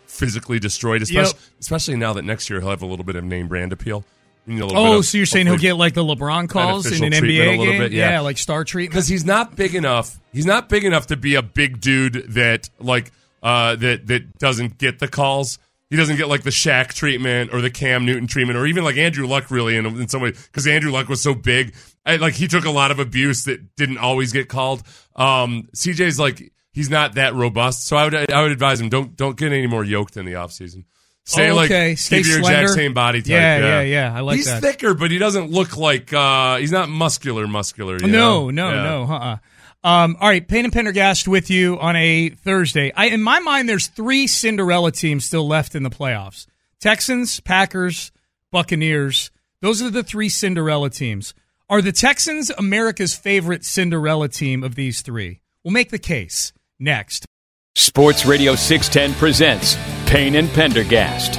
physically 0.07 0.59
destroyed. 0.59 1.03
Especially 1.03 1.39
especially 1.59 1.97
now 1.97 2.13
that 2.13 2.23
next 2.23 2.51
year 2.51 2.61
he'll 2.61 2.71
have 2.71 2.83
a 2.83 2.87
little 2.87 3.05
bit 3.05 3.17
of 3.17 3.25
name 3.25 3.49
brand 3.49 3.73
appeal. 3.73 4.05
You 4.47 4.55
need 4.55 4.61
a 4.61 4.67
little 4.67 4.83
bit 4.83 4.91
Oh, 4.91 4.99
of- 4.99 5.07
so 5.07 5.17
you're 5.19 5.27
saying 5.27 5.47
he'll 5.47 5.57
get 5.57 5.75
like 5.75 5.95
the 5.95 6.05
LeBron 6.05 6.49
calls 6.49 6.87
in 6.91 7.05
an 7.05 7.13
NBA 7.13 7.57
game? 7.59 7.79
bit, 7.79 7.93
yeah. 7.93 8.21
like 8.21 8.39
star 8.39 8.65
treatment. 8.65 8.93
because 8.93 9.09
he's 9.09 9.25
not 9.25 9.55
big 9.57 9.75
enough. 9.75 10.19
He's 10.33 10.47
not 10.47 10.69
big 10.69 10.85
enough 10.85 11.07
to 11.09 11.17
be 11.17 11.35
a 11.37 11.43
big 11.43 11.81
dude 11.81 12.15
that 12.35 12.69
like 12.81 13.13
uh, 13.43 13.77
that 13.77 14.07
that 14.09 14.39
doesn't 14.39 14.79
get 14.79 14.99
the 14.99 15.09
calls. 15.09 15.59
He 15.91 15.97
doesn't 15.97 16.17
get 16.17 16.27
like 16.29 16.43
the 16.43 16.51
Shaq 16.51 16.89
treatment 16.95 17.53
or 17.53 17.61
the 17.61 17.71
Cam 17.71 18.07
Newton 18.07 18.27
treatment 18.27 18.59
or 18.59 18.65
even 18.67 18.83
like 18.83 18.97
Andrew 18.97 19.27
Luck 19.27 19.51
really 19.51 19.77
in, 19.77 19.85
in 19.85 20.09
some 20.09 20.23
way 20.23 20.31
because 20.33 20.67
Andrew 20.67 20.91
Luck 20.91 21.09
was 21.09 21.21
so 21.21 21.35
big. 21.35 21.75
I, 22.07 22.17
like 22.17 22.35
he 22.35 22.49
took 22.49 22.65
a 22.65 22.71
lot 22.71 22.91
of 22.91 22.99
abuse 22.99 23.45
that 23.45 23.77
didn't 23.77 23.99
always 23.99 24.33
get 24.33 24.49
called. 24.49 24.83
Um, 25.15 25.69
CJ's 25.77 26.19
like 26.19 26.51
he's 26.73 26.89
not 26.91 27.15
that 27.17 27.35
robust, 27.35 27.87
so 27.87 27.97
I 27.97 28.05
would 28.05 28.15
I 28.33 28.43
would 28.43 28.53
advise 28.53 28.81
him 28.81 28.89
don't 28.89 29.15
don't 29.17 29.37
get 29.37 29.53
any 29.53 29.67
more 29.67 29.85
yoked 29.85 30.17
in 30.17 30.25
the 30.25 30.33
offseason. 30.33 30.85
Stay 31.25 31.51
Oh, 31.51 31.55
like 31.55 31.71
okay. 31.71 31.95
Stay 31.95 32.19
keep 32.19 32.27
your 32.27 32.41
slender. 32.41 32.61
exact 32.63 32.77
same 32.77 32.95
body 32.95 33.21
type. 33.23 33.29
Yeah, 33.31 33.59
yeah, 33.59 33.81
yeah. 33.83 34.15
I 34.17 34.21
like 34.21 34.35
that. 34.35 34.37
he's 34.39 34.47
that. 34.47 34.61
thicker, 34.63 34.95
but 34.95 35.11
he 35.11 35.19
doesn't 35.19 35.51
look 35.51 35.77
like 35.77 36.13
uh, 36.13 36.57
he's 36.57 36.73
not 36.73 36.89
muscular, 36.89 37.47
muscular. 37.47 37.97
You 38.01 38.09
no, 38.09 38.51
know? 38.51 38.71
no, 38.71 38.75
Yeah. 38.75 38.83
no, 38.83 39.03
uh-uh. 39.05 39.37
Um, 39.85 40.17
all 40.21 40.29
right, 40.29 40.47
Payne 40.47 40.65
and 40.65 40.73
Pendergast 40.73 41.27
with 41.27 41.51
you 41.51 41.79
on 41.81 41.97
a 41.97 42.29
Thursday. 42.31 42.93
I, 42.97 43.07
in 43.07 43.21
my 43.23 43.41
mind, 43.41 43.69
there's 43.69 43.89
three 43.89 44.27
Cinderella 44.29 44.93
teams 44.93 45.25
still 45.25 45.47
left 45.47 45.75
in 45.75 45.83
the 45.83 45.91
playoffs: 45.91 46.47
Texans, 46.81 47.41
Packers, 47.41 48.13
Buccaneers. 48.53 49.31
Those 49.61 49.81
are 49.83 49.91
the 49.91 50.03
three 50.05 50.29
Cinderella 50.29 50.91
teams. 50.91 51.35
Are 51.69 51.81
the 51.83 51.93
Texans 51.93 52.51
America's 52.51 53.15
favorite 53.15 53.65
Cinderella 53.65 54.29
team 54.29 54.63
of 54.63 54.75
these 54.75 55.03
three? 55.03 55.41
We'll 55.65 55.73
make 55.73 55.91
the 55.91 55.99
case 55.99 56.53
next. 56.79 57.27
Sports 57.75 58.27
Radio 58.27 58.55
610 58.55 59.19
presents 59.19 59.77
Payne 60.05 60.35
and 60.35 60.51
Pendergast. 60.51 61.37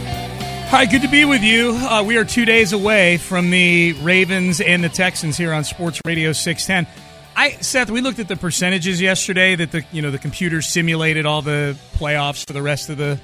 Hi, 0.72 0.88
good 0.88 1.04
to 1.04 1.08
be 1.08 1.26
with 1.26 1.44
you. 1.44 1.70
Uh, 1.74 2.02
we 2.02 2.18
are 2.18 2.26
two 2.26 2.44
days 2.44 2.74
away 2.74 3.18
from 3.18 3.52
the 3.52 3.94
Ravens 4.02 4.60
and 4.60 4.84
the 4.84 4.90
Texans 4.90 5.38
here 5.38 5.54
on 5.54 5.64
Sports 5.64 6.02
Radio 6.06 6.32
610. 6.32 6.92
I 7.36 7.52
Seth, 7.62 7.92
we 7.92 8.02
looked 8.02 8.18
at 8.18 8.28
the 8.28 8.36
percentages 8.36 9.00
yesterday 9.00 9.56
that 9.56 9.72
the 9.72 9.86
you 9.92 10.02
know 10.02 10.10
the 10.10 10.18
computer 10.18 10.64
simulated 10.64 11.28
all 11.28 11.44
the 11.44 11.78
playoffs 11.98 12.48
for 12.48 12.54
the 12.54 12.64
rest 12.64 12.90
of 12.90 12.98
the 12.98 13.20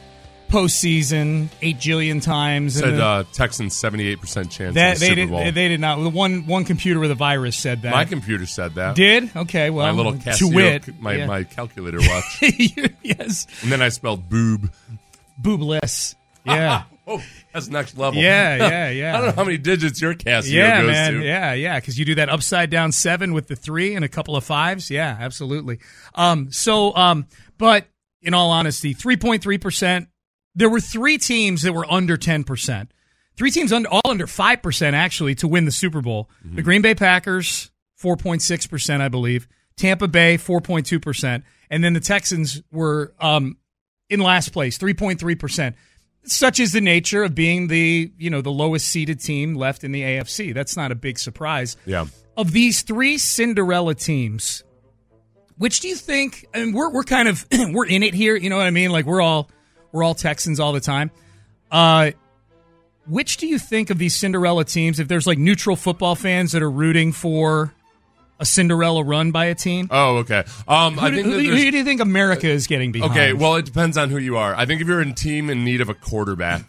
postseason 0.49 1.47
eight 1.61 1.77
jillion 1.77 2.21
times. 2.21 2.75
and 2.77 2.85
Said 2.85 2.95
the- 2.97 3.03
uh, 3.05 3.23
Texans 3.33 3.75
seventy 3.75 4.07
eight 4.07 4.19
percent 4.19 4.51
chance 4.51 4.75
that 4.75 4.95
the 4.95 4.99
they 4.99 5.05
Super 5.07 5.15
did 5.15 5.29
Bowl. 5.29 5.39
they 5.39 5.67
did 5.69 5.79
not. 5.79 5.99
One 6.11 6.45
one 6.45 6.65
computer 6.65 6.99
with 6.99 7.11
a 7.11 7.15
virus 7.15 7.57
said 7.57 7.83
that. 7.83 7.91
my 7.91 8.05
computer 8.05 8.45
said 8.45 8.75
that. 8.75 8.95
did 8.95 9.35
okay. 9.35 9.69
Well, 9.69 9.85
my 9.85 9.91
little 9.91 10.13
to 10.13 10.19
Casio, 10.19 10.53
wit, 10.53 10.99
my 10.99 11.13
yeah. 11.13 11.25
my 11.25 11.43
calculator 11.43 11.99
watch, 12.01 12.39
yes, 13.03 13.47
and 13.63 13.71
then 13.71 13.81
I 13.81 13.89
spelled 13.89 14.29
boob. 14.29 14.71
boobless. 15.41 16.15
Yeah. 16.45 16.83
oh, 17.07 17.21
that's 17.53 17.67
next 17.67 17.97
level. 17.97 18.21
Yeah, 18.21 18.55
yeah, 18.69 18.89
yeah. 18.89 19.13
I 19.15 19.17
don't 19.17 19.27
know 19.27 19.35
how 19.35 19.43
many 19.43 19.57
digits 19.57 20.01
your 20.01 20.13
Casio 20.13 20.51
yeah, 20.51 20.81
goes 20.81 20.91
man. 20.91 21.13
to. 21.13 21.23
Yeah, 21.23 21.53
yeah. 21.53 21.79
Because 21.79 21.97
you 21.97 22.05
do 22.05 22.15
that 22.15 22.29
upside 22.29 22.69
down 22.69 22.91
seven 22.91 23.33
with 23.33 23.47
the 23.47 23.55
three 23.55 23.95
and 23.95 24.05
a 24.05 24.09
couple 24.09 24.35
of 24.35 24.43
fives. 24.43 24.89
Yeah, 24.89 25.15
absolutely. 25.19 25.79
Um, 26.15 26.51
so, 26.51 26.95
um, 26.95 27.25
but 27.57 27.85
in 28.21 28.33
all 28.33 28.51
honesty, 28.51 28.93
three 28.93 29.17
point 29.17 29.43
three 29.43 29.57
percent. 29.57 30.07
There 30.55 30.69
were 30.69 30.79
three 30.79 31.17
teams 31.17 31.61
that 31.63 31.73
were 31.73 31.89
under 31.89 32.17
ten 32.17 32.43
percent. 32.43 32.91
Three 33.35 33.51
teams 33.51 33.71
under 33.71 33.89
all 33.89 34.01
under 34.05 34.27
five 34.27 34.61
percent 34.61 34.95
actually 34.95 35.35
to 35.35 35.47
win 35.47 35.65
the 35.65 35.71
Super 35.71 36.01
Bowl. 36.01 36.29
Mm-hmm. 36.45 36.55
The 36.55 36.61
Green 36.61 36.81
Bay 36.81 36.95
Packers 36.95 37.71
four 37.95 38.17
point 38.17 38.41
six 38.41 38.67
percent, 38.67 39.01
I 39.01 39.09
believe. 39.09 39.47
Tampa 39.77 40.07
Bay 40.07 40.37
four 40.37 40.61
point 40.61 40.85
two 40.85 40.99
percent, 40.99 41.43
and 41.69 41.83
then 41.83 41.93
the 41.93 41.99
Texans 41.99 42.61
were 42.71 43.13
um, 43.19 43.57
in 44.09 44.19
last 44.19 44.49
place 44.53 44.77
three 44.77 44.93
point 44.93 45.19
three 45.19 45.35
percent 45.35 45.75
such 46.23 46.59
is 46.59 46.71
the 46.71 46.81
nature 46.81 47.23
of 47.23 47.35
being 47.35 47.67
the 47.67 48.11
you 48.17 48.29
know 48.29 48.41
the 48.41 48.51
lowest 48.51 48.87
seeded 48.87 49.19
team 49.19 49.55
left 49.55 49.83
in 49.83 49.91
the 49.91 50.01
AFC. 50.01 50.53
That's 50.53 50.75
not 50.75 50.91
a 50.91 50.95
big 50.95 51.19
surprise. 51.19 51.77
Yeah. 51.85 52.05
Of 52.37 52.51
these 52.51 52.83
three 52.83 53.17
Cinderella 53.17 53.95
teams, 53.95 54.63
which 55.57 55.81
do 55.81 55.89
you 55.89 55.95
think? 55.95 56.45
I 56.53 56.59
mean, 56.59 56.73
we're 56.73 56.91
we're 56.91 57.03
kind 57.03 57.27
of 57.27 57.45
we're 57.51 57.87
in 57.87 58.03
it 58.03 58.13
here. 58.13 58.35
You 58.35 58.49
know 58.49 58.57
what 58.57 58.67
I 58.67 58.71
mean? 58.71 58.91
Like 58.91 59.05
we're 59.05 59.21
all 59.21 59.49
we're 59.91 60.03
all 60.03 60.15
Texans 60.15 60.59
all 60.59 60.73
the 60.73 60.79
time. 60.79 61.11
Uh, 61.71 62.11
which 63.07 63.37
do 63.37 63.47
you 63.47 63.57
think 63.57 63.89
of 63.89 63.97
these 63.97 64.15
Cinderella 64.15 64.65
teams? 64.65 64.99
If 64.99 65.07
there's 65.07 65.25
like 65.25 65.37
neutral 65.37 65.75
football 65.75 66.15
fans 66.15 66.51
that 66.51 66.61
are 66.61 66.69
rooting 66.69 67.11
for 67.11 67.73
a 68.39 68.45
Cinderella 68.45 69.03
run 69.03 69.31
by 69.31 69.45
a 69.45 69.55
team, 69.55 69.87
Oh, 69.91 70.17
okay. 70.17 70.43
Um, 70.67 70.93
who, 70.93 71.01
I 71.05 71.09
do, 71.09 71.15
think 71.17 71.27
who 71.27 71.39
you- 71.39 71.55
who 71.55 71.71
do 71.71 71.77
you 71.77 71.83
think 71.83 72.01
America 72.01 72.47
is 72.47 72.67
getting 72.67 72.91
behind? 72.91 73.11
Okay, 73.11 73.33
well, 73.33 73.55
it 73.55 73.65
depends 73.65 73.97
on 73.97 74.09
who 74.09 74.17
you 74.17 74.37
are. 74.37 74.55
I 74.55 74.65
think 74.65 74.81
if 74.81 74.87
you're 74.87 75.01
a 75.01 75.11
team 75.13 75.49
in 75.49 75.65
need 75.65 75.81
of 75.81 75.89
a 75.89 75.93
quarterback, 75.93 76.61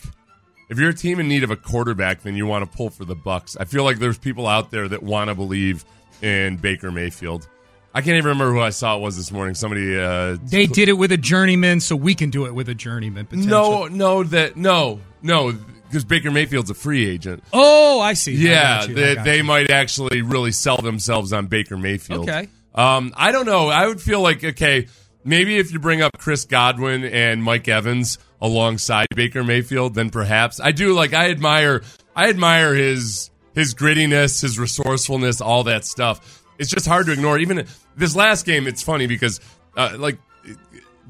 if 0.69 0.79
you're 0.79 0.91
a 0.91 0.95
team 0.95 1.21
in 1.21 1.29
need 1.29 1.45
of 1.45 1.51
a 1.51 1.57
quarterback, 1.57 2.23
then 2.23 2.35
you 2.37 2.47
want 2.47 2.69
to 2.71 2.77
pull 2.77 2.91
for 2.91 3.05
the 3.05 3.15
Bucks. 3.15 3.57
I 3.59 3.65
feel 3.67 3.85
like 3.85 3.99
there's 3.99 4.19
people 4.19 4.47
out 4.47 4.71
there 4.71 4.89
that 4.89 5.03
want 5.03 5.29
to 5.29 5.35
believe 5.35 5.85
in 6.23 6.57
Baker 6.57 6.91
Mayfield. 6.91 7.47
I 7.93 8.03
can't 8.03 8.17
even 8.17 8.29
remember 8.29 8.53
who 8.53 8.61
I 8.61 8.71
saw 8.71 8.97
it 8.97 9.01
was 9.01 9.17
this 9.17 9.33
morning. 9.33 9.55
Somebody. 9.55 9.99
Uh, 9.99 10.37
They 10.43 10.67
did 10.67 10.89
it 10.89 10.93
with 10.93 11.11
a 11.13 11.17
journeyman, 11.17 11.81
so 11.81 11.97
we 11.97 12.15
can 12.15 12.31
do 12.31 12.47
it 12.47 12.55
with 12.55 12.69
a 12.69 12.75
journeyman. 12.75 13.27
Potentially. 13.27 13.51
no, 13.51 13.87
no, 13.89 14.23
that 14.25 14.57
no, 14.57 15.01
no, 15.23 15.53
because 15.89 16.05
Baker 16.05 16.31
Mayfield's 16.31 16.71
a 16.71 16.75
free 16.75 17.09
agent. 17.09 17.43
Oh, 17.53 18.01
I 18.01 18.13
see. 18.15 18.35
Yeah, 18.35 18.85
you, 18.85 18.91
I 18.91 18.95
they, 18.95 19.15
got 19.17 19.25
they 19.25 19.43
might 19.43 19.71
actually 19.71 20.23
really 20.23 20.53
sell 20.53 20.77
themselves 20.77 21.33
on 21.33 21.47
Baker 21.49 21.77
Mayfield. 21.77 22.29
Okay. 22.29 22.49
Um, 22.75 23.13
I 23.17 23.33
don't 23.33 23.47
know. 23.47 23.69
I 23.69 23.89
would 23.89 24.01
feel 24.01 24.21
like 24.21 24.45
okay, 24.45 24.87
maybe 25.25 25.59
if 25.59 25.73
you 25.73 25.81
bring 25.81 26.01
up 26.01 26.13
Chris 26.17 26.45
Godwin 26.45 27.05
and 27.05 27.43
Mike 27.43 27.67
Evans 27.67 28.19
alongside 28.41 29.09
Baker 29.17 29.43
Mayfield, 29.43 29.95
then 29.95 30.11
perhaps 30.11 30.61
I 30.61 30.71
do 30.71 30.95
like. 30.95 31.13
I 31.13 31.31
admire. 31.31 31.83
I 32.15 32.29
admire 32.29 32.75
his 32.75 33.31
his 33.55 33.75
grittiness, 33.75 34.43
his 34.43 34.61
resourcefulness, 34.61 35.41
all 35.41 35.65
that 35.65 35.85
stuff. 35.85 36.40
It's 36.61 36.71
just 36.71 36.87
hard 36.87 37.07
to 37.07 37.13
ignore. 37.13 37.39
Even 37.39 37.67
this 37.97 38.15
last 38.15 38.45
game, 38.47 38.67
it's 38.67 38.83
funny 38.83 39.07
because 39.07 39.41
uh, 39.77 39.97
like 39.99 40.19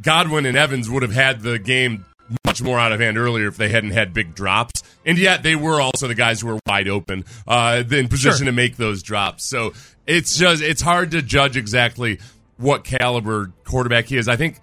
Godwin 0.01 0.47
and 0.47 0.57
Evans 0.57 0.89
would 0.89 1.03
have 1.03 1.13
had 1.13 1.43
the 1.43 1.59
game 1.59 2.05
much 2.45 2.63
more 2.63 2.79
out 2.79 2.93
of 2.93 3.01
hand 3.01 3.19
earlier 3.19 3.49
if 3.49 3.57
they 3.57 3.69
hadn't 3.69 3.91
had 3.91 4.15
big 4.15 4.35
drops. 4.35 4.83
And 5.05 5.19
yet 5.19 5.43
they 5.43 5.57
were 5.57 5.81
also 5.81 6.07
the 6.09 6.15
guys 6.15 6.41
who 6.41 6.47
were 6.49 6.59
wide 6.67 6.89
open, 6.89 7.25
uh, 7.47 7.83
in 7.91 8.09
position 8.09 8.39
Sure. 8.39 8.47
to 8.47 8.53
make 8.53 8.77
those 8.77 9.03
drops. 9.03 9.45
So 9.45 9.73
it's 10.07 10.37
just 10.39 10.63
it's 10.63 10.81
hard 10.83 11.11
to 11.11 11.23
judge 11.23 11.57
exactly 11.57 12.21
what 12.57 12.85
caliber 12.85 13.53
quarterback 13.65 14.07
he 14.07 14.17
is. 14.17 14.29
I 14.29 14.37
think 14.37 14.59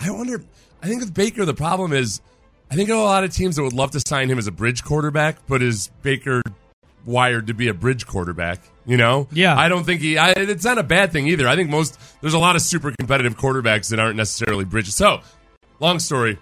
I 0.00 0.10
wonder. 0.10 0.44
I 0.82 0.86
think 0.88 1.00
with 1.00 1.14
Baker, 1.14 1.44
the 1.44 1.54
problem 1.54 1.92
is, 1.92 2.20
I 2.70 2.76
think 2.76 2.90
a 2.90 2.94
lot 2.94 3.24
of 3.24 3.32
teams 3.34 3.56
that 3.56 3.62
would 3.62 3.72
love 3.72 3.90
to 3.92 4.00
sign 4.06 4.30
him 4.30 4.38
as 4.38 4.46
a 4.46 4.52
bridge 4.52 4.84
quarterback, 4.84 5.38
but 5.48 5.62
is 5.62 5.90
Baker 6.02 6.42
wired 7.06 7.46
to 7.46 7.54
be 7.54 7.68
a 7.68 7.74
bridge 7.74 8.06
quarterback? 8.06 8.60
You 8.84 8.96
know, 8.96 9.26
Yeah. 9.32 9.56
I 9.58 9.68
don't 9.68 9.84
think 9.84 10.00
he. 10.00 10.18
I, 10.18 10.30
it's 10.32 10.64
not 10.64 10.78
a 10.78 10.82
bad 10.82 11.10
thing 11.12 11.26
either. 11.28 11.48
I 11.48 11.56
think 11.56 11.70
most 11.70 11.98
there's 12.20 12.34
a 12.34 12.38
lot 12.38 12.54
of 12.56 12.62
super 12.62 12.92
competitive 12.92 13.36
quarterbacks 13.36 13.88
that 13.90 13.98
aren't 13.98 14.16
necessarily 14.16 14.64
bridges. 14.64 14.94
So, 14.94 15.20
long 15.80 15.98
story 15.98 16.38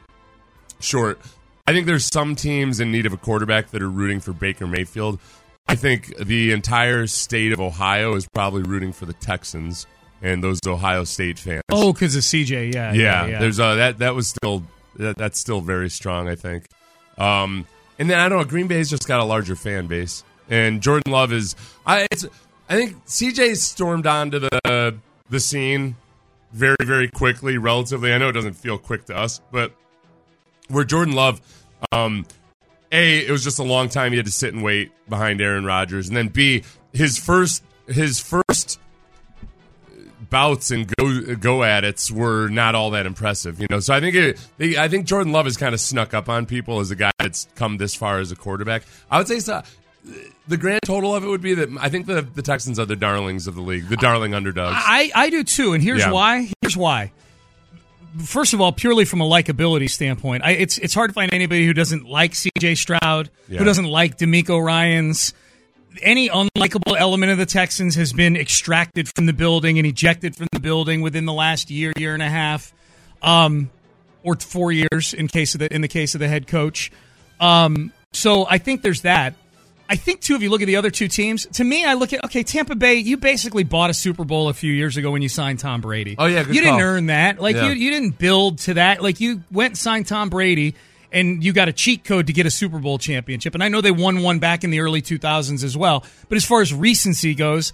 short, 0.80 1.20
I 1.66 1.72
think 1.72 1.86
there's 1.86 2.04
some 2.04 2.36
teams 2.36 2.80
in 2.80 2.92
need 2.92 3.06
of 3.06 3.12
a 3.12 3.16
quarterback 3.16 3.70
that 3.70 3.82
are 3.82 3.88
rooting 3.88 4.20
for 4.20 4.32
Baker 4.32 4.66
Mayfield. 4.66 5.18
I 5.66 5.76
think 5.76 6.14
the 6.18 6.52
entire 6.52 7.06
state 7.06 7.52
of 7.52 7.60
Ohio 7.60 8.14
is 8.16 8.28
probably 8.34 8.62
rooting 8.62 8.92
for 8.92 9.06
the 9.06 9.14
Texans 9.14 9.86
and 10.20 10.44
those 10.44 10.58
Ohio 10.66 11.04
State 11.04 11.38
fans. 11.38 11.62
Oh, 11.70 11.92
because 11.94 12.14
of 12.16 12.22
CJ. 12.22 12.74
Yeah, 12.74 12.92
Yeah, 12.92 12.92
yeah. 12.92 13.26
yeah. 13.26 13.38
there's 13.38 13.58
uh, 13.58 13.76
that 13.76 13.98
that 13.98 14.14
was 14.14 14.28
still 14.28 14.62
that, 14.96 15.16
that's 15.16 15.38
still 15.38 15.62
very 15.62 15.88
strong, 15.88 16.28
I 16.28 16.34
think. 16.34 16.66
Um, 17.16 17.66
and 17.98 18.10
then 18.10 18.18
I 18.18 18.28
don't 18.28 18.38
know, 18.38 18.44
Green 18.44 18.66
Bay's 18.66 18.90
just 18.90 19.08
got 19.08 19.20
a 19.20 19.24
larger 19.24 19.56
fan 19.56 19.86
base, 19.86 20.22
and 20.48 20.80
Jordan 20.80 21.12
Love 21.12 21.32
is 21.32 21.56
I 21.86 22.06
it's 22.10 22.26
I 22.68 22.76
think 22.76 23.04
CJ 23.06 23.56
stormed 23.56 24.06
onto 24.06 24.38
the 24.38 24.96
the 25.30 25.40
scene 25.40 25.96
very 26.52 26.76
very 26.80 27.08
quickly, 27.08 27.58
relatively. 27.58 28.12
I 28.12 28.18
know 28.18 28.28
it 28.28 28.32
doesn't 28.32 28.54
feel 28.54 28.78
quick 28.78 29.06
to 29.06 29.16
us, 29.16 29.40
but 29.50 29.72
where 30.68 30.84
Jordan 30.84 31.14
Love, 31.14 31.40
um, 31.92 32.26
a 32.92 33.26
it 33.26 33.30
was 33.30 33.44
just 33.44 33.58
a 33.58 33.64
long 33.64 33.88
time 33.88 34.12
he 34.12 34.16
had 34.16 34.26
to 34.26 34.32
sit 34.32 34.54
and 34.54 34.62
wait 34.62 34.92
behind 35.08 35.40
Aaron 35.40 35.64
Rodgers, 35.64 36.08
and 36.08 36.16
then 36.16 36.28
b 36.28 36.62
his 36.92 37.18
first 37.18 37.62
his 37.86 38.20
first 38.20 38.80
bouts 40.30 40.70
and 40.70 40.92
go 40.96 41.34
go 41.36 41.62
at 41.62 41.84
it's 41.84 42.10
were 42.10 42.48
not 42.48 42.74
all 42.74 42.90
that 42.90 43.06
impressive, 43.06 43.60
you 43.60 43.66
know. 43.70 43.80
So 43.80 43.94
I 43.94 44.00
think 44.00 44.16
it, 44.16 44.78
I 44.78 44.88
think 44.88 45.06
Jordan 45.06 45.32
Love 45.32 45.46
has 45.46 45.56
kind 45.56 45.74
of 45.74 45.80
snuck 45.80 46.14
up 46.14 46.28
on 46.28 46.46
people 46.46 46.80
as 46.80 46.90
a 46.90 46.96
guy 46.96 47.12
that's 47.18 47.46
come 47.54 47.76
this 47.76 47.94
far 47.94 48.18
as 48.18 48.32
a 48.32 48.36
quarterback. 48.36 48.84
I 49.10 49.18
would 49.18 49.28
say 49.28 49.40
so, 49.40 49.62
the 50.48 50.56
grand 50.56 50.80
total 50.84 51.14
of 51.14 51.24
it 51.24 51.28
would 51.28 51.40
be 51.40 51.54
that 51.54 51.68
I 51.80 51.88
think 51.88 52.06
the 52.06 52.22
the 52.22 52.42
Texans 52.42 52.78
are 52.78 52.84
the 52.84 52.96
darlings 52.96 53.46
of 53.46 53.54
the 53.54 53.62
league, 53.62 53.88
the 53.88 53.96
darling 53.96 54.34
underdogs. 54.34 54.76
I, 54.78 55.10
I 55.14 55.30
do 55.30 55.42
too, 55.44 55.72
and 55.72 55.82
here's 55.82 56.00
Yeah. 56.00 56.10
why. 56.12 56.50
Here's 56.60 56.76
why. 56.76 57.12
First 58.24 58.52
of 58.54 58.60
all, 58.60 58.70
purely 58.70 59.04
from 59.04 59.20
a 59.20 59.24
likability 59.24 59.90
standpoint, 59.90 60.44
I, 60.44 60.52
it's 60.52 60.78
it's 60.78 60.94
hard 60.94 61.10
to 61.10 61.14
find 61.14 61.32
anybody 61.34 61.66
who 61.66 61.72
doesn't 61.72 62.04
like 62.06 62.34
C.J. 62.34 62.76
Stroud, 62.76 63.30
Yeah. 63.48 63.58
who 63.58 63.64
doesn't 63.64 63.86
like 63.86 64.18
DeMeco 64.18 64.62
Ryans. 64.64 65.34
Any 66.02 66.28
unlikable 66.28 66.96
element 66.98 67.32
of 67.32 67.38
the 67.38 67.46
Texans 67.46 67.94
has 67.96 68.12
been 68.12 68.36
extracted 68.36 69.08
from 69.14 69.26
the 69.26 69.32
building 69.32 69.78
and 69.78 69.86
ejected 69.86 70.36
from 70.36 70.48
the 70.52 70.60
building 70.60 71.00
within 71.02 71.24
the 71.24 71.32
last 71.32 71.70
year, 71.70 71.92
year 71.96 72.14
and 72.14 72.22
a 72.22 72.28
half, 72.28 72.72
um, 73.22 73.70
or 74.24 74.34
four 74.36 74.70
years 74.72 75.14
in 75.14 75.28
case 75.28 75.54
of 75.54 75.60
the 75.60 75.72
in 75.74 75.80
the 75.80 75.88
case 75.88 76.14
of 76.14 76.20
the 76.20 76.28
head 76.28 76.46
coach. 76.46 76.92
Um, 77.40 77.92
so 78.12 78.46
I 78.48 78.58
think 78.58 78.82
there's 78.82 79.00
that. 79.02 79.34
I 79.94 79.96
think 79.96 80.20
too, 80.20 80.34
if 80.34 80.42
you 80.42 80.50
look 80.50 80.60
at 80.60 80.66
the 80.66 80.74
other 80.74 80.90
two 80.90 81.06
teams, 81.06 81.46
to 81.52 81.62
me, 81.62 81.84
I 81.84 81.94
look 81.94 82.12
at 82.12 82.24
okay, 82.24 82.42
Tampa 82.42 82.74
Bay. 82.74 82.94
You 82.96 83.16
basically 83.16 83.62
bought 83.62 83.90
a 83.90 83.94
Super 83.94 84.24
Bowl 84.24 84.48
a 84.48 84.52
few 84.52 84.72
years 84.72 84.96
ago 84.96 85.12
when 85.12 85.22
you 85.22 85.28
signed 85.28 85.60
Tom 85.60 85.80
Brady. 85.80 86.16
Oh, 86.18 86.26
yeah, 86.26 86.42
good 86.42 86.52
you 86.56 86.60
didn't 86.62 86.80
earn 86.80 87.06
that. 87.06 87.40
Like 87.40 87.54
Yeah. 87.54 87.68
you, 87.68 87.74
you 87.74 87.90
didn't 87.92 88.18
build 88.18 88.58
to 88.60 88.74
that. 88.74 89.00
Like 89.04 89.20
you 89.20 89.44
went 89.52 89.70
and 89.70 89.78
signed 89.78 90.08
Tom 90.08 90.30
Brady, 90.30 90.74
and 91.12 91.44
you 91.44 91.52
got 91.52 91.68
a 91.68 91.72
cheat 91.72 92.02
code 92.02 92.26
to 92.26 92.32
get 92.32 92.44
a 92.44 92.50
Super 92.50 92.80
Bowl 92.80 92.98
championship. 92.98 93.54
And 93.54 93.62
I 93.62 93.68
know 93.68 93.80
they 93.80 93.92
won 93.92 94.22
one 94.22 94.40
back 94.40 94.64
in 94.64 94.70
the 94.70 94.80
early 94.80 95.00
2000s 95.00 95.62
as 95.62 95.76
well. 95.76 96.02
But 96.28 96.34
as 96.36 96.44
far 96.44 96.60
as 96.60 96.74
recency 96.74 97.36
goes. 97.36 97.72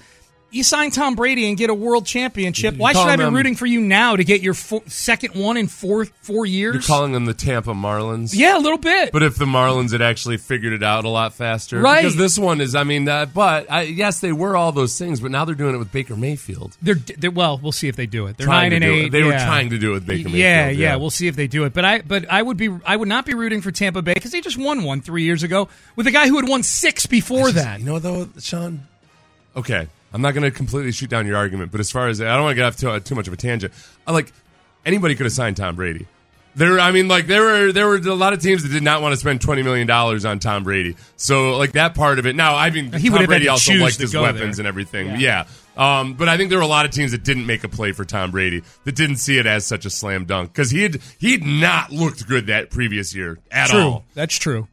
You 0.53 0.65
sign 0.65 0.91
Tom 0.91 1.15
Brady 1.15 1.49
and 1.49 1.57
get 1.57 1.71
a 1.71 1.75
world 1.75 2.07
championship. 2.07 2.77
Why 2.77 2.93
should 2.93 3.07
I 3.07 3.15
be 3.17 3.23
them- 3.23 3.35
rooting 3.35 3.55
for 3.55 3.67
you 3.67 3.81
now 3.81 4.17
to 4.17 4.25
get 4.25 4.41
your 4.41 4.55
fo- 4.55 4.83
second 4.89 5.35
one 5.41 5.57
in 5.57 5.69
four 5.69 6.07
four 6.23 6.45
years? 6.45 6.75
You're 6.75 6.83
calling 6.83 7.13
them 7.13 7.25
the 7.25 7.35
Tampa 7.35 7.73
Marlins. 7.73 8.35
yeah, 8.35 8.57
a 8.57 8.59
little 8.59 8.77
bit. 8.79 9.13
But 9.13 9.23
if 9.23 9.37
the 9.37 9.45
Marlins 9.45 9.93
had 9.93 10.03
actually 10.03 10.39
figured 10.39 10.73
it 10.73 10.83
out 10.83 11.05
a 11.05 11.09
lot 11.09 11.35
faster, 11.35 11.79
Right. 11.81 12.03
Because 12.03 12.17
this 12.17 12.37
one 12.37 12.61
is, 12.61 12.75
I 12.75 12.83
mean, 12.83 13.09
uh, 13.09 13.27
but 13.27 13.71
I, 13.71 13.83
yes, 13.83 14.19
they 14.21 14.33
were 14.33 14.57
all 14.57 14.73
those 14.73 14.99
things, 14.99 15.21
but 15.21 15.31
now 15.31 15.45
they're 15.45 15.55
doing 15.55 15.75
it 15.75 15.79
with 15.79 15.93
Baker 15.93 16.17
Mayfield. 16.17 16.77
They're, 16.83 16.95
they're 16.97 17.31
well. 17.31 17.59
We'll 17.63 17.71
see 17.71 17.87
if 17.89 17.95
they 17.95 18.07
do 18.07 18.27
it. 18.27 18.37
They're 18.37 18.47
Trying 18.47 18.71
nine 18.71 18.83
and 18.83 18.85
do 18.85 18.93
it. 18.93 19.05
eight. 19.05 19.13
They 19.13 19.23
were 19.23 19.31
trying 19.33 19.71
to 19.71 19.79
do 19.79 19.91
it 19.91 19.95
with 19.95 20.07
Baker 20.07 20.31
Yeah, 20.31 20.65
Mayfield, 20.67 20.79
yeah, 20.81 20.89
yeah. 20.91 20.97
We'll 20.97 21.11
see 21.11 21.29
if 21.29 21.37
they 21.37 21.47
do 21.47 21.65
it. 21.65 21.73
But 21.73 21.85
I, 21.85 22.01
but 22.01 22.29
I 22.29 22.43
would 22.43 22.57
be, 22.57 22.77
I 22.85 22.97
would 22.97 23.09
not 23.09 23.25
be 23.25 23.35
rooting 23.35 23.61
for 23.61 23.71
Tampa 23.71 24.03
Bay 24.03 24.15
because 24.15 24.33
they 24.33 24.41
just 24.41 24.59
won 24.59 24.83
one 24.83 25.01
three 25.01 25.23
years 25.23 25.45
ago 25.45 25.69
with 25.95 26.09
a 26.09 26.11
guy 26.11 26.27
who 26.27 26.37
had 26.41 26.49
won 26.49 26.65
six 26.65 27.07
before 27.07 27.53
that. 27.53 27.79
You 27.79 27.87
know 27.87 27.99
though, 28.01 28.29
Sean? 28.41 28.89
Okay, 29.57 29.89
I'm 30.13 30.23
not 30.23 30.35
going 30.35 30.43
to 30.45 30.51
completely 30.51 30.93
shoot 30.93 31.09
down 31.11 31.27
your 31.27 31.37
argument, 31.37 31.71
but 31.71 31.81
as 31.81 31.91
far 31.91 32.09
as 32.09 32.21
I 32.21 32.25
don't 32.35 32.43
want 32.43 32.53
to 32.53 32.57
get 32.57 32.65
off 32.67 32.77
too, 32.77 33.01
too 33.01 33.15
much 33.15 33.29
of 33.29 33.33
a 33.33 33.37
tangent. 33.37 33.73
I 34.07 34.13
like 34.13 34.33
anybody 34.85 35.15
could 35.15 35.27
have 35.27 35.33
signed 35.33 35.57
Tom 35.57 35.77
Brady. 35.77 36.07
There, 36.57 36.81
I 36.81 36.91
mean, 36.91 37.07
like 37.07 37.29
there 37.29 37.43
were 37.43 37.73
there 37.73 37.87
were 37.87 37.97
a 37.97 38.15
lot 38.15 38.33
of 38.33 38.41
teams 38.43 38.65
that 38.65 38.73
did 38.73 38.83
not 38.83 39.03
want 39.03 39.13
to 39.13 39.17
spend 39.17 39.41
twenty 39.41 39.63
million 39.63 39.87
dollars 39.87 40.25
on 40.25 40.41
Tom 40.41 40.65
Brady. 40.65 40.97
So, 41.15 41.57
like 41.57 41.73
that 41.73 41.95
part 41.95 42.19
of 42.19 42.27
it. 42.27 42.35
Now, 42.35 42.57
I 42.57 42.71
mean, 42.71 42.93
He 42.93 43.07
Tom 43.09 43.13
would 43.13 43.21
have 43.21 43.29
Brady 43.29 43.47
also 43.47 43.73
liked 43.75 43.99
his 43.99 44.15
weapons 44.17 44.57
there. 44.57 44.63
and 44.63 44.67
everything. 44.67 45.21
Yeah. 45.21 45.45
Yeah. 45.77 46.01
Um, 46.01 46.15
but 46.15 46.29
I 46.29 46.37
think 46.37 46.51
there 46.51 46.59
were 46.59 46.65
a 46.65 46.69
lot 46.69 46.87
of 46.87 46.91
teams 46.91 47.13
that 47.13 47.23
didn't 47.23 47.47
make 47.47 47.63
a 47.63 47.69
play 47.69 47.93
for 47.93 48.05
Tom 48.05 48.33
Brady 48.33 48.63
that 48.85 48.97
didn't 48.97 49.17
see 49.17 49.39
it 49.39 49.47
as 49.47 49.65
such 49.65 49.87
a 49.87 49.91
slam 49.91 50.25
dunk 50.25 50.53
because 50.53 50.73
he 50.73 50.83
had 50.83 51.01
he'd 51.21 51.45
not 51.45 51.93
looked 51.93 52.27
good 52.27 52.49
that 52.49 52.71
previous 52.71 53.15
year 53.15 53.39
at 53.53 53.69
true. 53.69 53.81
all. 53.81 54.05
That's 54.15 54.37
true. 54.37 54.67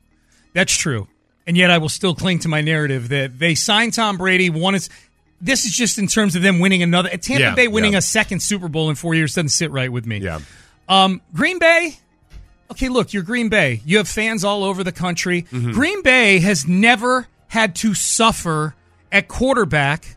That's 0.54 0.76
true. 0.76 1.08
And 1.46 1.56
yet, 1.56 1.70
I 1.70 1.78
will 1.78 1.90
still 1.90 2.16
cling 2.16 2.40
to 2.40 2.50
my 2.50 2.62
narrative 2.62 3.10
that 3.10 3.38
they 3.38 3.54
signed 3.56 3.94
Tom 3.94 4.18
Brady. 4.18 4.50
One 4.50 4.74
is 4.76 4.90
this 5.40 5.66
is 5.66 5.72
just 5.72 5.98
in 6.00 6.08
terms 6.08 6.36
of 6.36 6.42
them 6.42 6.60
winning 6.60 6.84
another. 6.84 7.10
Tampa 7.10 7.42
Yeah, 7.42 7.56
Bay 7.56 7.68
winning 7.68 7.94
yeah. 7.94 8.00
a 8.00 8.02
second 8.02 8.42
Super 8.42 8.68
Bowl 8.68 8.90
in 8.90 8.96
four 8.96 9.14
years 9.14 9.36
doesn't 9.36 9.50
sit 9.50 9.72
right 9.72 9.92
with 9.92 10.06
me. 10.06 10.18
Yeah. 10.18 10.40
Um, 10.90 11.22
Green 11.34 11.60
Bay. 11.60 11.98
Okay, 12.72 12.90
look, 12.90 13.14
you're 13.14 13.24
Green 13.24 13.48
Bay. 13.50 13.82
You 13.86 13.98
have 13.98 14.08
fans 14.10 14.44
all 14.44 14.64
over 14.64 14.84
the 14.84 14.92
country. 14.92 15.44
Mm-hmm. 15.44 15.72
Green 15.72 16.02
Bay 16.02 16.40
has 16.40 16.68
never 16.68 17.28
had 17.48 17.76
to 17.78 17.94
suffer 17.94 18.76
at 19.12 19.28
quarterback 19.30 20.17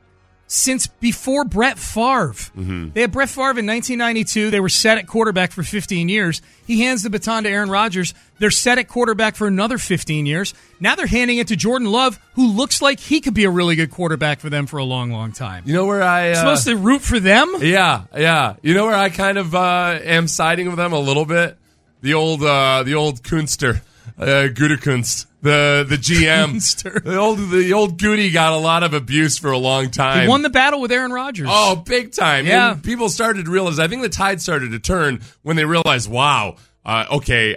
since 0.53 0.89
before 0.89 1.45
Brett 1.45 1.79
Favre. 1.79 2.33
Mm-hmm. 2.33 2.91
They 2.93 3.03
had 3.03 3.13
Brett 3.13 3.29
Favre 3.29 3.61
in 3.61 3.67
1992. 3.67 4.51
They 4.51 4.59
were 4.59 4.69
set 4.69 4.99
at 4.99 5.07
quarterback 5.07 5.53
for 5.53 5.63
15 5.63 6.09
years. 6.09 6.43
He 6.67 6.81
hands 6.81 7.05
the 7.05 7.11
baton 7.11 7.45
to 7.45 7.49
Aaron 7.49 7.71
Rodgers. 7.71 8.15
They're 8.41 8.51
set 8.51 8.77
at 8.77 8.89
quarterback 8.89 9.37
for 9.37 9.47
another 9.47 9.79
15 9.79 10.27
years. 10.27 10.53
Now 10.81 10.97
they're 10.97 11.07
handing 11.07 11.39
it 11.39 11.47
to 11.49 11.57
Jordan 11.57 11.89
Love, 11.93 12.19
who 12.35 12.49
looks 12.49 12.83
like 12.83 12.99
he 12.99 13.21
could 13.21 13.33
be 13.33 13.45
a 13.45 13.51
really 13.51 13.77
good 13.77 13.93
quarterback 13.93 14.41
for 14.41 14.51
them 14.51 14.67
for 14.67 14.79
a 14.79 14.85
long, 14.85 15.13
long 15.13 15.31
time. 15.31 15.63
You 15.67 15.73
know 15.73 15.87
where 15.87 16.03
I 16.03 16.31
uh, 16.31 16.35
Supposed 16.35 16.67
to 16.67 16.77
root 16.77 17.03
for 17.03 17.21
them? 17.21 17.55
Yeah, 17.61 18.07
yeah. 18.17 18.57
You 18.61 18.75
know 18.75 18.87
where 18.87 18.97
I 18.97 19.09
kind 19.09 19.39
of 19.39 19.55
uh, 19.55 20.01
am 20.03 20.27
siding 20.27 20.67
with 20.67 20.79
them 20.79 20.93
a 20.93 20.99
little 20.99 21.27
bit? 21.27 21.59
The 22.03 22.15
old, 22.15 22.43
uh, 22.43 22.83
the 22.83 22.95
old 22.95 23.23
Kunster, 23.23 23.83
uh, 24.19 24.49
Gutekunst, 24.51 25.27
the 25.43 25.87
the 25.89 25.97
GM, 25.97 27.03
the 27.05 27.17
old 27.17 27.39
the 27.51 27.73
old 27.73 27.99
Goody 27.99 28.31
got 28.31 28.53
a 28.53 28.59
lot 28.59 28.83
of 28.83 28.95
abuse 28.95 29.39
for 29.39 29.51
a 29.51 29.59
long 29.59 29.91
time. 29.91 30.23
He 30.23 30.29
won 30.29 30.43
the 30.43 30.51
battle 30.51 30.81
with 30.81 30.93
Aaron 30.93 31.13
Rodgers. 31.13 31.49
Oh, 31.51 31.77
big 31.77 32.13
time. 32.13 32.47
Yeah. 32.47 32.73
And 32.73 32.83
people 32.85 33.09
started 33.09 33.47
to 33.47 33.51
realize, 33.51 33.79
I 33.79 33.89
think 33.89 34.03
the 34.03 34.09
tide 34.09 34.41
started 34.41 34.73
to 34.73 34.79
turn 34.79 35.21
when 35.43 35.57
they 35.57 35.65
realized, 35.65 36.11
wow, 36.11 36.57
uh, 36.85 37.07
okay, 37.11 37.57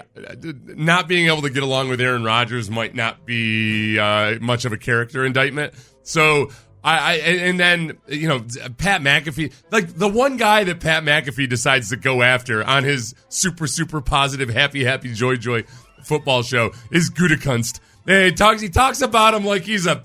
not 0.66 1.08
being 1.08 1.28
able 1.28 1.42
to 1.42 1.50
get 1.50 1.64
along 1.64 1.90
with 1.90 2.00
Aaron 2.00 2.24
Rodgers 2.24 2.70
might 2.70 2.96
not 2.96 3.26
be 3.26 4.00
uh, 4.00 4.36
much 4.40 4.66
of 4.66 4.74
a 4.74 4.78
character 4.78 5.26
indictment. 5.26 5.74
So, 6.04 6.52
I, 6.84 6.98
I 6.98 7.14
and 7.16 7.40
and 7.42 7.60
then 7.60 7.98
you 8.08 8.28
know 8.28 8.46
Pat 8.78 9.02
McAfee, 9.02 9.54
like 9.72 9.94
the 9.94 10.10
one 10.10 10.36
guy 10.36 10.66
that 10.66 10.82
Pat 10.82 11.04
McAfee 11.04 11.48
decides 11.48 11.90
to 11.90 11.96
go 11.96 12.22
after 12.22 12.64
on 12.64 12.84
his 12.84 13.16
super 13.30 13.68
super 13.68 14.02
positive 14.02 14.50
happy 14.50 14.84
happy 14.84 15.14
joy 15.14 15.38
joy 15.38 15.64
football 16.04 16.44
show 16.44 16.72
is 16.92 17.10
Gutekunst. 17.10 17.80
And 18.08 18.26
he 18.26 18.32
talks 18.34 18.62
he 18.62 18.70
talks 18.70 19.02
about 19.02 19.34
him 19.34 19.46
like 19.46 19.64
he's 19.64 19.88
a 19.88 20.04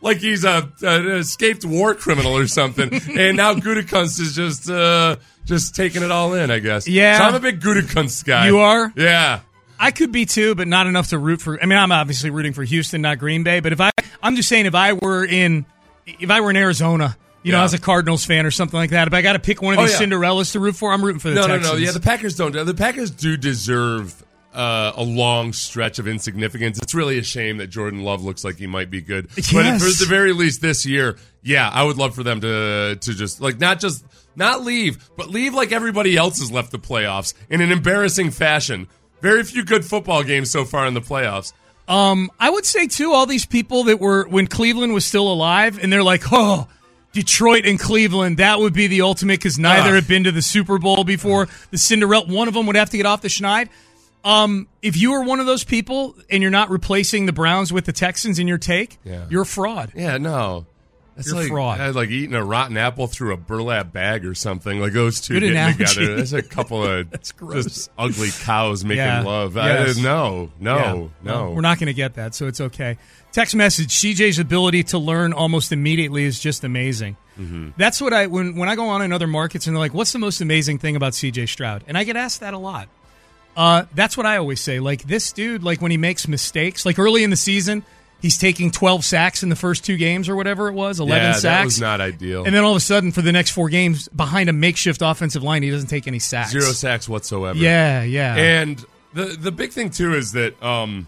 like 0.00 0.18
he's 0.18 0.44
a, 0.44 0.70
an 0.82 1.06
escaped 1.08 1.64
war 1.64 1.94
criminal 1.94 2.36
or 2.36 2.46
something. 2.46 2.92
and 3.18 3.36
now 3.36 3.54
Gutekunst 3.54 4.20
is 4.20 4.34
just 4.34 4.68
uh, 4.70 5.16
just 5.44 5.74
taking 5.76 6.02
it 6.02 6.10
all 6.10 6.34
in, 6.34 6.50
I 6.50 6.58
guess. 6.58 6.88
Yeah. 6.88 7.18
So 7.18 7.24
I'm 7.24 7.34
a 7.34 7.40
big 7.40 7.60
Gutekunst 7.60 8.24
guy. 8.24 8.46
You 8.48 8.58
are? 8.58 8.92
Yeah. 8.96 9.40
I 9.78 9.90
could 9.90 10.10
be 10.10 10.24
too, 10.26 10.54
but 10.54 10.68
not 10.68 10.86
enough 10.86 11.08
to 11.08 11.18
root 11.18 11.40
for. 11.42 11.60
I 11.62 11.66
mean, 11.66 11.78
I'm 11.78 11.92
obviously 11.92 12.30
rooting 12.30 12.52
for 12.54 12.64
Houston, 12.64 13.02
not 13.02 13.18
Green 13.18 13.42
Bay. 13.42 13.60
But 13.60 13.72
if 13.72 13.80
I, 13.80 13.90
I'm 14.22 14.34
just 14.34 14.48
saying, 14.48 14.64
if 14.66 14.74
I 14.74 14.94
were 14.94 15.24
in, 15.24 15.66
if 16.06 16.30
I 16.30 16.40
were 16.40 16.48
in 16.50 16.56
Arizona, 16.56 17.16
you 17.42 17.52
know, 17.52 17.62
as 17.62 17.74
a 17.74 17.78
Cardinals 17.78 18.24
fan 18.24 18.46
or 18.46 18.50
something 18.50 18.78
like 18.78 18.90
that, 18.90 19.06
if 19.06 19.12
I 19.14 19.20
got 19.22 19.34
to 19.34 19.38
pick 19.38 19.60
one 19.60 19.74
of 19.74 19.80
Oh, 19.80 19.82
these 19.86 20.00
yeah. 20.00 20.06
Cinderellas 20.06 20.52
to 20.52 20.60
root 20.60 20.76
for, 20.76 20.92
I'm 20.92 21.04
rooting 21.04 21.20
for 21.20 21.28
the 21.28 21.34
no, 21.36 21.46
Texans. 21.46 21.64
no, 21.66 21.72
no. 21.74 21.78
Yeah, 21.78 21.90
the 21.92 22.00
Packers 22.00 22.34
don't. 22.36 22.52
The 22.52 22.74
Packers 22.74 23.10
do 23.10 23.36
deserve 23.36 24.24
uh, 24.56 24.92
a 24.96 25.02
long 25.04 25.52
stretch 25.52 25.98
of 25.98 26.08
insignificance. 26.08 26.78
It's 26.78 26.94
really 26.94 27.18
a 27.18 27.22
shame 27.22 27.58
that 27.58 27.68
Jordan 27.68 28.02
Love 28.02 28.24
looks 28.24 28.42
like 28.42 28.56
he 28.56 28.66
might 28.66 28.90
be 28.90 29.00
good. 29.02 29.28
But 29.34 29.52
Yes. 29.52 29.82
for 29.82 30.04
the 30.04 30.08
very 30.08 30.32
least 30.32 30.60
this 30.62 30.84
year, 30.86 31.18
yeah, 31.42 31.68
I 31.72 31.84
would 31.84 31.96
love 31.98 32.14
for 32.14 32.22
them 32.22 32.40
to 32.40 32.96
to 33.00 33.14
just 33.14 33.40
like 33.40 33.60
not 33.60 33.78
just 33.80 34.04
not 34.34 34.64
leave, 34.64 35.08
but 35.16 35.28
leave 35.30 35.54
like 35.54 35.72
everybody 35.72 36.16
else 36.16 36.38
has 36.40 36.50
left 36.50 36.72
the 36.72 36.78
playoffs 36.78 37.34
in 37.50 37.60
an 37.60 37.70
embarrassing 37.70 38.30
fashion. 38.30 38.88
very 39.22 39.42
few 39.44 39.64
good 39.64 39.84
football 39.84 40.22
games 40.22 40.50
so 40.50 40.64
far 40.64 40.86
in 40.86 40.94
the 40.94 41.00
playoffs. 41.00 41.52
Um, 41.88 42.30
I 42.40 42.50
would 42.50 42.64
say 42.66 42.86
too, 42.86 43.12
all 43.12 43.26
these 43.26 43.46
people 43.46 43.84
that 43.84 44.00
were 44.00 44.26
when 44.28 44.46
Cleveland 44.46 44.92
was 44.94 45.04
still 45.04 45.30
alive, 45.30 45.78
and 45.82 45.92
they're 45.92 46.02
like, 46.02 46.22
oh. 46.32 46.66
Detroit 47.12 47.64
and 47.64 47.80
Cleveland, 47.80 48.36
that 48.36 48.58
would 48.58 48.74
be 48.74 48.88
the 48.88 49.00
ultimate 49.00 49.38
because 49.40 49.58
neither 49.58 49.88
Ugh. 49.88 49.94
had 49.94 50.06
been 50.06 50.24
to 50.24 50.32
the 50.32 50.42
Super 50.42 50.78
Bowl 50.78 51.02
before. 51.02 51.48
The 51.70 51.78
Cinderella, 51.78 52.26
one 52.26 52.46
of 52.46 52.52
them 52.52 52.66
would 52.66 52.76
have 52.76 52.90
to 52.90 52.98
get 52.98 53.06
off 53.06 53.22
the 53.22 53.28
schneid. 53.28 53.70
Um, 54.26 54.66
if 54.82 54.96
you 54.96 55.12
are 55.12 55.22
one 55.24 55.38
of 55.40 55.46
those 55.46 55.62
people 55.64 56.16
and 56.28 56.42
you're 56.42 56.50
not 56.50 56.68
replacing 56.70 57.26
the 57.26 57.32
Browns 57.32 57.72
with 57.72 57.84
the 57.84 57.92
Texans 57.92 58.38
in 58.38 58.48
your 58.48 58.58
take, 58.58 58.98
Yeah. 59.04 59.24
you're 59.30 59.42
a 59.42 59.46
fraud. 59.46 59.92
Yeah, 59.94 60.18
no. 60.18 60.66
That's 61.14 61.28
You're 61.28 61.36
like, 61.36 61.48
fraud. 61.48 61.80
uh, 61.80 61.92
like 61.94 62.10
eating 62.10 62.34
a 62.34 62.44
rotten 62.44 62.76
apple 62.76 63.06
through 63.06 63.32
a 63.32 63.38
burlap 63.38 63.90
bag 63.90 64.26
or 64.26 64.34
something. 64.34 64.78
Like 64.80 64.92
those 64.92 65.18
two 65.18 65.32
Good 65.34 65.40
getting 65.40 65.56
analogy. 65.56 65.84
together. 65.86 66.16
That's 66.16 66.32
a 66.34 66.42
couple 66.42 66.84
of 66.84 67.08
That's 67.10 67.32
gross. 67.32 67.64
just 67.64 67.90
ugly 67.96 68.28
cows 68.40 68.84
making 68.84 68.98
Yeah. 69.04 69.22
love. 69.22 69.56
Yes. 69.56 69.96
I, 69.98 70.02
no, 70.02 70.50
no, 70.60 70.76
Yeah. 70.76 70.92
no. 70.92 71.08
Well, 71.44 71.54
we're 71.54 71.60
not 71.62 71.78
going 71.78 71.86
to 71.86 71.94
get 71.94 72.14
that, 72.16 72.34
so 72.34 72.46
it's 72.48 72.60
okay. 72.60 72.98
Text 73.32 73.54
message: 73.56 73.94
CJ's 73.98 74.38
ability 74.38 74.82
to 74.82 74.98
learn 74.98 75.32
almost 75.32 75.72
immediately 75.72 76.24
is 76.24 76.38
just 76.38 76.64
amazing. 76.64 77.16
Mm-hmm. 77.40 77.70
That's 77.78 77.98
what 78.02 78.12
I 78.12 78.26
when 78.26 78.54
when 78.56 78.68
I 78.68 78.76
go 78.76 78.88
on 78.88 79.00
in 79.00 79.10
other 79.12 79.26
markets 79.26 79.66
and 79.66 79.74
they're 79.74 79.80
like, 79.80 79.94
"What's 79.94 80.12
the 80.12 80.18
most 80.18 80.42
amazing 80.42 80.78
thing 80.80 80.96
about 80.96 81.14
CJ 81.14 81.48
Stroud?" 81.48 81.82
And 81.86 81.96
I 81.96 82.04
get 82.04 82.16
asked 82.16 82.40
that 82.40 82.52
a 82.52 82.58
lot. 82.58 82.88
Uh, 83.56 83.86
that's 83.94 84.16
what 84.16 84.26
I 84.26 84.36
always 84.36 84.60
say. 84.60 84.80
Like 84.80 85.02
this 85.04 85.32
dude, 85.32 85.62
like 85.62 85.80
when 85.80 85.90
he 85.90 85.96
makes 85.96 86.28
mistakes, 86.28 86.84
like 86.84 86.98
early 86.98 87.24
in 87.24 87.30
the 87.30 87.36
season, 87.36 87.84
he's 88.20 88.36
taking 88.36 88.70
twelve 88.70 89.04
sacks 89.04 89.42
in 89.42 89.48
the 89.48 89.56
first 89.56 89.84
two 89.84 89.96
games 89.96 90.28
or 90.28 90.36
whatever 90.36 90.68
it 90.68 90.72
was, 90.72 91.00
eleven 91.00 91.28
yeah, 91.28 91.32
sacks. 91.32 91.42
that 91.42 91.64
was 91.64 91.80
not 91.80 92.00
ideal. 92.02 92.44
and 92.44 92.54
then 92.54 92.64
all 92.64 92.72
of 92.72 92.76
a 92.76 92.80
sudden, 92.80 93.12
for 93.12 93.22
the 93.22 93.32
next 93.32 93.50
four 93.50 93.70
games, 93.70 94.08
behind 94.08 94.50
a 94.50 94.52
makeshift 94.52 95.00
offensive 95.02 95.42
line, 95.42 95.62
he 95.62 95.70
doesn't 95.70 95.88
take 95.88 96.06
any 96.06 96.18
sacks. 96.18 96.50
Zero 96.50 96.66
sacks 96.66 97.08
whatsoever. 97.08 97.58
Yeah, 97.58 98.02
yeah. 98.02 98.34
And 98.36 98.84
the 99.14 99.24
the 99.40 99.52
big 99.52 99.72
thing 99.72 99.88
too 99.88 100.12
is 100.14 100.32
that 100.32 100.62
um, 100.62 101.06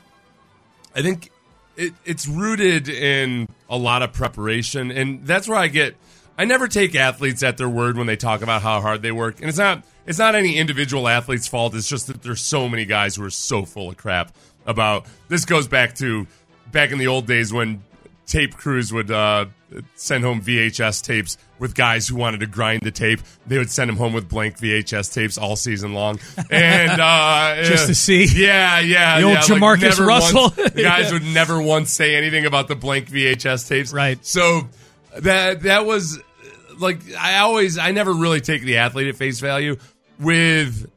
I 0.97 1.03
think 1.03 1.31
it, 1.77 1.93
it's 2.07 2.27
rooted 2.27 2.89
in 2.89 3.47
a 3.69 3.77
lot 3.77 4.03
of 4.03 4.15
preparation, 4.15 4.91
and 4.91 5.27
that's 5.27 5.47
where 5.47 5.59
I 5.59 5.69
get. 5.69 5.97
I 6.39 6.45
never 6.45 6.69
take 6.69 6.95
athletes 6.95 7.43
at 7.43 7.57
their 7.59 7.69
word 7.69 7.97
when 7.99 8.07
they 8.07 8.17
talk 8.17 8.43
about 8.43 8.63
how 8.63 8.81
hard 8.81 9.03
they 9.03 9.13
work, 9.13 9.41
and 9.41 9.49
it's 9.49 9.59
not 9.59 9.83
it's 10.07 10.19
not 10.19 10.35
any 10.37 10.57
individual 10.57 11.09
athlete's 11.09 11.49
fault. 11.49 11.75
It's 11.75 11.89
just 11.89 12.07
that 12.07 12.23
there's 12.23 12.41
so 12.41 12.69
many 12.69 12.85
guys 12.85 13.17
who 13.17 13.25
are 13.25 13.31
so 13.31 13.65
full 13.65 13.91
of 13.91 13.97
crap 13.97 14.33
about. 14.65 15.07
This 15.29 15.45
goes 15.45 15.67
back 15.69 15.95
to 15.97 16.27
back 16.71 16.93
in 16.93 16.99
the 16.99 17.09
old 17.09 17.27
days 17.27 17.53
when 17.53 17.83
tape 18.27 18.55
crews 18.55 18.93
would 18.93 19.11
uh, 19.11 19.47
send 19.97 20.23
home 20.23 20.41
VHS 20.41 21.03
tapes 21.03 21.39
with 21.59 21.75
guys 21.75 22.07
who 22.07 22.15
wanted 22.15 22.41
to 22.41 22.47
grind 22.47 22.83
the 22.83 22.91
tape. 22.91 23.21
They 23.47 23.59
would 23.59 23.71
send 23.71 23.89
them 23.91 23.97
home 23.97 24.13
with 24.13 24.29
blank 24.29 24.59
VHS 24.59 25.13
tapes 25.13 25.39
all 25.39 25.57
season 25.57 25.93
long, 25.93 26.21
and 26.51 26.91
uh, 27.01 27.63
Just 27.65 27.89
to 27.89 27.95
see. 27.95 28.27
Yeah, 28.27 28.79
yeah, 28.81 29.19
The 29.19 29.25
old 29.27 29.35
yeah, 29.35 29.41
Jamarcus 29.41 29.81
never 29.81 30.07
Russell. 30.07 30.41
once- 30.57 30.71
the 30.73 30.83
guys 30.83 31.07
Yeah. 31.07 31.13
would 31.15 31.25
never 31.25 31.61
once 31.61 31.91
say 31.91 32.15
anything 32.15 32.47
about 32.47 32.69
the 32.69 32.77
blank 32.77 33.11
VHS 33.11 33.69
tapes. 33.69 33.93
Right. 33.93 34.25
So 34.25 34.69
that 35.19 35.63
that 35.63 35.85
was 35.87 36.21
like 36.79 37.01
I 37.19 37.39
always 37.39 37.79
I 37.79 37.93
never 37.93 38.13
really 38.13 38.41
take 38.41 38.63
the 38.63 38.79
athlete 38.79 39.09
at 39.09 39.17
face 39.17 39.41
value 39.41 39.77
with 40.19 40.91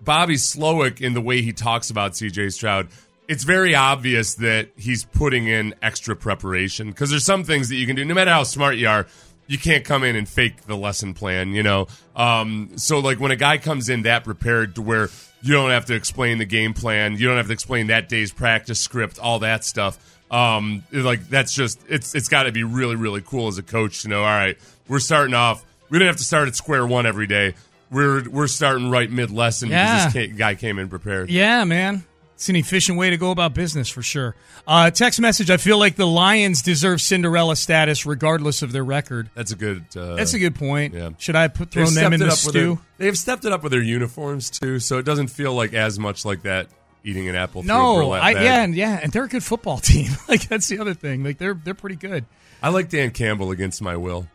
Bobby 0.00 0.34
Slowik 0.34 1.00
in 1.00 1.14
the 1.14 1.20
way 1.20 1.42
he 1.42 1.52
talks 1.52 1.90
about 1.90 2.12
CJ 2.12 2.52
Stroud. 2.52 2.88
It's 3.28 3.44
very 3.44 3.74
obvious 3.74 4.36
that 4.36 4.70
he's 4.76 5.04
putting 5.04 5.46
in 5.46 5.74
extra 5.82 6.16
preparation 6.16 6.88
because 6.88 7.10
there's 7.10 7.26
some 7.26 7.44
things 7.44 7.68
that 7.68 7.76
you 7.76 7.86
can 7.86 7.94
do 7.94 8.04
no 8.04 8.14
matter 8.14 8.30
how 8.30 8.42
smart 8.42 8.76
you 8.76 8.88
are. 8.88 9.06
You 9.46 9.58
can't 9.58 9.84
come 9.84 10.04
in 10.04 10.14
and 10.16 10.28
fake 10.28 10.62
the 10.62 10.76
lesson 10.76 11.14
plan, 11.14 11.52
you 11.52 11.62
know. 11.62 11.88
Um, 12.14 12.70
so 12.76 12.98
like 12.98 13.18
when 13.18 13.30
a 13.30 13.36
guy 13.36 13.58
comes 13.58 13.88
in 13.88 14.02
that 14.02 14.24
prepared 14.24 14.74
to 14.74 14.82
where 14.82 15.08
you 15.42 15.54
don't 15.54 15.70
have 15.70 15.86
to 15.86 15.94
explain 15.94 16.38
the 16.38 16.44
game 16.44 16.74
plan, 16.74 17.16
you 17.16 17.26
don't 17.26 17.36
have 17.36 17.46
to 17.46 17.52
explain 17.52 17.86
that 17.86 18.08
day's 18.08 18.32
practice 18.32 18.80
script, 18.80 19.18
all 19.18 19.38
that 19.40 19.64
stuff. 19.64 19.98
Um, 20.30 20.82
like 20.92 21.28
that's 21.28 21.54
just 21.54 21.80
it's 21.88 22.14
it's 22.14 22.28
got 22.28 22.42
to 22.42 22.52
be 22.52 22.62
really 22.62 22.96
really 22.96 23.22
cool 23.22 23.48
as 23.48 23.56
a 23.56 23.62
coach 23.62 24.02
to 24.02 24.08
know. 24.08 24.20
All 24.20 24.24
right, 24.24 24.58
we're 24.88 24.98
starting 25.00 25.34
off. 25.34 25.64
We 25.90 25.98
don't 25.98 26.06
have 26.08 26.16
to 26.16 26.24
start 26.24 26.48
at 26.48 26.56
square 26.56 26.86
one 26.86 27.06
every 27.06 27.26
day. 27.26 27.54
We're 27.90 28.28
we're 28.28 28.46
starting 28.48 28.90
right 28.90 29.10
mid 29.10 29.30
lesson 29.30 29.70
Yeah. 29.70 30.08
because 30.08 30.28
this 30.28 30.38
guy 30.38 30.54
came 30.54 30.78
in 30.78 30.88
prepared. 30.88 31.30
Yeah, 31.30 31.64
man. 31.64 32.04
It's 32.34 32.48
an 32.48 32.54
efficient 32.54 32.96
way 32.98 33.10
to 33.10 33.16
go 33.16 33.32
about 33.32 33.52
business 33.54 33.88
for 33.88 34.00
sure. 34.00 34.36
Uh, 34.64 34.90
text 34.92 35.20
message 35.20 35.50
I 35.50 35.56
feel 35.56 35.76
like 35.76 35.96
the 35.96 36.06
Lions 36.06 36.62
deserve 36.62 37.00
Cinderella 37.00 37.56
status 37.56 38.06
regardless 38.06 38.62
of 38.62 38.70
their 38.70 38.84
record. 38.84 39.28
That's 39.34 39.50
a 39.50 39.56
good. 39.56 39.84
Uh, 39.96 40.14
That's 40.14 40.34
a 40.34 40.38
good 40.38 40.54
point. 40.54 40.94
Yeah. 40.94 41.10
Should 41.18 41.34
I 41.34 41.48
put 41.48 41.70
thrown 41.72 41.94
them 41.94 42.12
in 42.12 42.20
the 42.20 42.26
up 42.26 42.32
with 42.44 42.52
their- 42.54 42.62
stew? 42.74 42.78
they've 42.98 43.18
stepped 43.18 43.44
it 43.44 43.52
up 43.52 43.62
with 43.64 43.72
their 43.72 43.82
uniforms 43.82 44.50
too, 44.50 44.78
so 44.78 44.98
it 44.98 45.04
doesn't 45.04 45.28
feel 45.28 45.52
like 45.54 45.74
as 45.74 45.98
much 45.98 46.24
like 46.24 46.42
that 46.42 46.68
eating 47.02 47.28
an 47.28 47.34
apple. 47.34 47.62
No, 47.64 48.12
I, 48.12 48.30
yeah, 48.32 48.62
and 48.62 48.74
yeah, 48.74 49.00
and 49.02 49.10
they're 49.10 49.24
a 49.24 49.28
good 49.28 49.42
football 49.42 49.78
team. 49.80 50.10
like 50.28 50.46
that's 50.46 50.68
the 50.68 50.78
other 50.78 50.94
thing. 50.94 51.24
Like 51.24 51.38
they're 51.38 51.54
they're 51.54 51.74
pretty 51.74 51.96
good. 51.96 52.24
I 52.62 52.68
like 52.68 52.88
Dan 52.88 53.10
Campbell 53.10 53.50
against 53.50 53.80
my 53.82 53.96
will. 53.96 54.28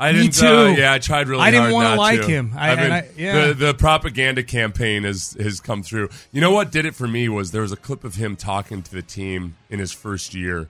I 0.00 0.12
Me 0.12 0.22
didn't. 0.22 0.34
too. 0.34 0.46
Uh, 0.46 0.68
yeah, 0.76 0.92
I 0.92 0.98
tried 0.98 1.28
really. 1.28 1.40
Hard. 1.42 1.54
I 1.54 1.58
didn't 1.58 1.72
wanna 1.72 1.96
like 1.96 2.24
him. 2.24 2.52
I- 2.56 2.74
been- 2.76 2.92
I- 2.92 3.08
yeah. 3.16 3.46
The 3.48 3.54
the 3.54 3.74
propaganda 3.74 4.42
campaign 4.42 5.04
has 5.04 5.36
has 5.40 5.60
come 5.60 5.82
through. 5.82 6.10
You 6.32 6.40
know 6.40 6.52
what 6.52 6.70
did 6.70 6.86
it 6.86 6.94
for 6.94 7.08
me 7.08 7.28
was 7.28 7.50
there 7.50 7.62
was 7.62 7.72
a 7.72 7.76
clip 7.76 8.04
of 8.04 8.14
him 8.14 8.36
talking 8.36 8.82
to 8.82 8.90
the 8.90 9.02
team 9.02 9.56
in 9.70 9.78
his 9.80 9.90
first 9.92 10.34
year, 10.34 10.68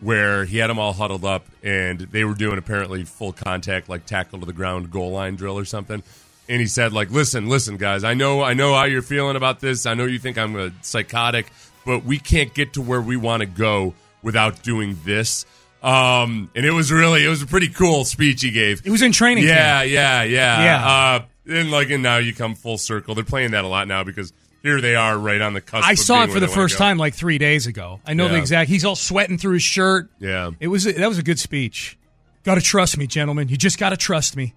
where 0.00 0.44
he 0.44 0.58
had 0.58 0.70
them 0.70 0.78
all 0.78 0.92
huddled 0.92 1.24
up 1.24 1.46
and 1.62 2.00
they 2.00 2.24
were 2.24 2.34
doing 2.34 2.58
apparently 2.58 3.04
full 3.04 3.32
contact, 3.32 3.88
like 3.88 4.06
tackle 4.06 4.38
to 4.40 4.46
the 4.46 4.52
ground 4.52 4.90
goal 4.90 5.10
line 5.12 5.34
drill 5.36 5.58
or 5.58 5.64
something. 5.64 6.02
And 6.48 6.60
he 6.60 6.66
said, 6.66 6.92
like, 6.92 7.10
listen, 7.10 7.48
listen, 7.48 7.76
guys, 7.76 8.02
I 8.04 8.14
know, 8.14 8.42
I 8.42 8.52
know 8.54 8.74
how 8.74 8.84
you're 8.84 9.00
feeling 9.00 9.36
about 9.36 9.60
this. 9.60 9.86
I 9.86 9.94
know 9.94 10.04
you 10.04 10.18
think 10.18 10.36
I'm 10.38 10.56
a 10.56 10.72
psychotic, 10.82 11.46
but 11.86 12.04
we 12.04 12.18
can't 12.18 12.52
get 12.52 12.72
to 12.74 12.82
where 12.82 13.00
we 13.00 13.16
want 13.16 13.40
to 13.42 13.46
go 13.46 13.94
without 14.22 14.62
doing 14.62 14.98
this. 15.04 15.46
Um, 15.82 16.50
and 16.54 16.64
it 16.64 16.70
was 16.70 16.92
really, 16.92 17.24
it 17.24 17.28
was 17.28 17.42
a 17.42 17.46
pretty 17.46 17.68
cool 17.68 18.04
speech 18.04 18.42
he 18.42 18.50
gave. 18.50 18.86
It 18.86 18.90
was 18.90 19.02
in 19.02 19.12
training 19.12 19.44
Yeah, 19.44 19.80
camp. 19.80 19.90
yeah, 19.90 20.22
yeah, 20.22 20.64
Yeah. 20.64 20.86
Uh, 20.86 21.24
and 21.54 21.70
like, 21.72 21.90
and 21.90 22.02
now 22.02 22.18
you 22.18 22.32
come 22.34 22.54
full 22.54 22.78
circle. 22.78 23.14
They're 23.16 23.24
playing 23.24 23.50
that 23.50 23.64
a 23.64 23.68
lot 23.68 23.88
now 23.88 24.04
because 24.04 24.32
here 24.62 24.80
they 24.80 24.94
are, 24.94 25.18
right 25.18 25.40
on 25.40 25.54
the 25.54 25.60
cusp. 25.60 25.86
I 25.86 25.94
saw 25.94 26.22
it 26.22 26.30
for 26.30 26.38
the 26.38 26.46
first 26.48 26.78
time 26.78 26.98
like 26.98 27.14
three 27.14 27.38
days 27.38 27.66
ago. 27.66 28.00
I 28.06 28.14
know 28.14 28.28
the 28.28 28.36
exact. 28.36 28.70
He's 28.70 28.84
all 28.84 28.94
sweating 28.94 29.38
through 29.38 29.54
his 29.54 29.62
shirt. 29.64 30.08
Yeah. 30.20 30.52
It 30.60 30.68
was 30.68 30.84
that 30.84 31.08
was 31.08 31.18
a 31.18 31.22
good 31.24 31.40
speech. 31.40 31.98
Got 32.44 32.56
to 32.56 32.60
trust 32.60 32.96
me, 32.96 33.06
gentlemen. 33.08 33.48
You 33.48 33.56
just 33.56 33.78
got 33.78 33.90
to 33.90 33.96
trust 33.96 34.36
me. 34.36 34.54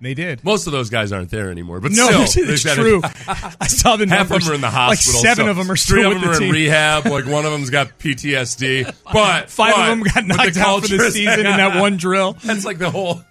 They 0.00 0.14
did. 0.14 0.44
Most 0.44 0.66
of 0.66 0.72
those 0.72 0.90
guys 0.90 1.10
aren't 1.10 1.30
there 1.30 1.50
anymore, 1.50 1.80
but 1.80 1.90
no, 1.90 2.24
still, 2.26 2.44
it's, 2.50 2.62
true. 2.62 3.00
I 3.26 3.66
saw 3.66 3.96
the 3.96 4.06
Half 4.06 4.30
numbers. 4.30 4.36
of 4.36 4.44
them 4.44 4.52
are 4.52 4.54
in 4.54 4.60
the 4.60 4.70
hospital. 4.70 5.14
Like 5.20 5.26
seven 5.26 5.44
so 5.46 5.50
of 5.50 5.56
them 5.56 5.70
are 5.72 5.76
three 5.76 6.00
still 6.02 6.12
of 6.12 6.20
them 6.20 6.22
the 6.22 6.36
are 6.36 6.38
team. 6.38 6.48
in 6.50 6.52
rehab. 6.54 7.06
Like 7.06 7.26
one 7.26 7.44
of 7.44 7.50
them's 7.52 7.70
got 7.70 7.98
PTSD. 7.98 8.94
But 9.12 9.50
Five 9.50 9.74
but 9.74 9.80
of 9.80 9.86
them 9.88 10.02
got 10.02 10.24
knocked 10.26 10.54
the 10.54 10.60
out 10.60 10.82
for 10.82 10.96
the 10.96 11.10
season 11.10 11.40
in 11.40 11.56
that 11.56 11.80
one 11.80 11.96
drill. 11.96 12.34
That's 12.44 12.64
like 12.64 12.78
the 12.78 12.90
whole. 12.90 13.22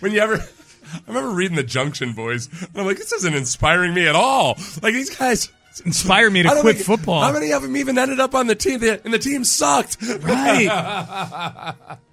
When 0.00 0.10
you 0.12 0.18
ever, 0.20 0.36
I 0.36 0.98
remember 1.06 1.30
reading 1.30 1.56
the 1.56 1.62
Junction 1.62 2.12
Boys. 2.14 2.48
And 2.60 2.70
I'm 2.76 2.86
like, 2.86 2.96
this 2.98 3.12
isn't 3.12 3.34
inspiring 3.34 3.94
me 3.94 4.08
at 4.08 4.16
all. 4.16 4.56
Like 4.82 4.94
these 4.94 5.14
guys 5.14 5.48
inspire 5.84 6.28
me 6.30 6.42
to 6.42 6.48
quit 6.60 6.76
think- 6.76 6.86
football. 6.86 7.20
How 7.22 7.32
many 7.32 7.52
of 7.52 7.62
them 7.62 7.76
even 7.76 7.96
ended 7.98 8.18
up 8.18 8.34
on 8.34 8.48
the 8.48 8.56
team? 8.56 8.80
They- 8.80 8.98
And 9.04 9.14
the 9.14 9.18
team 9.20 9.44
sucked. 9.44 9.98
Right. 10.02 10.66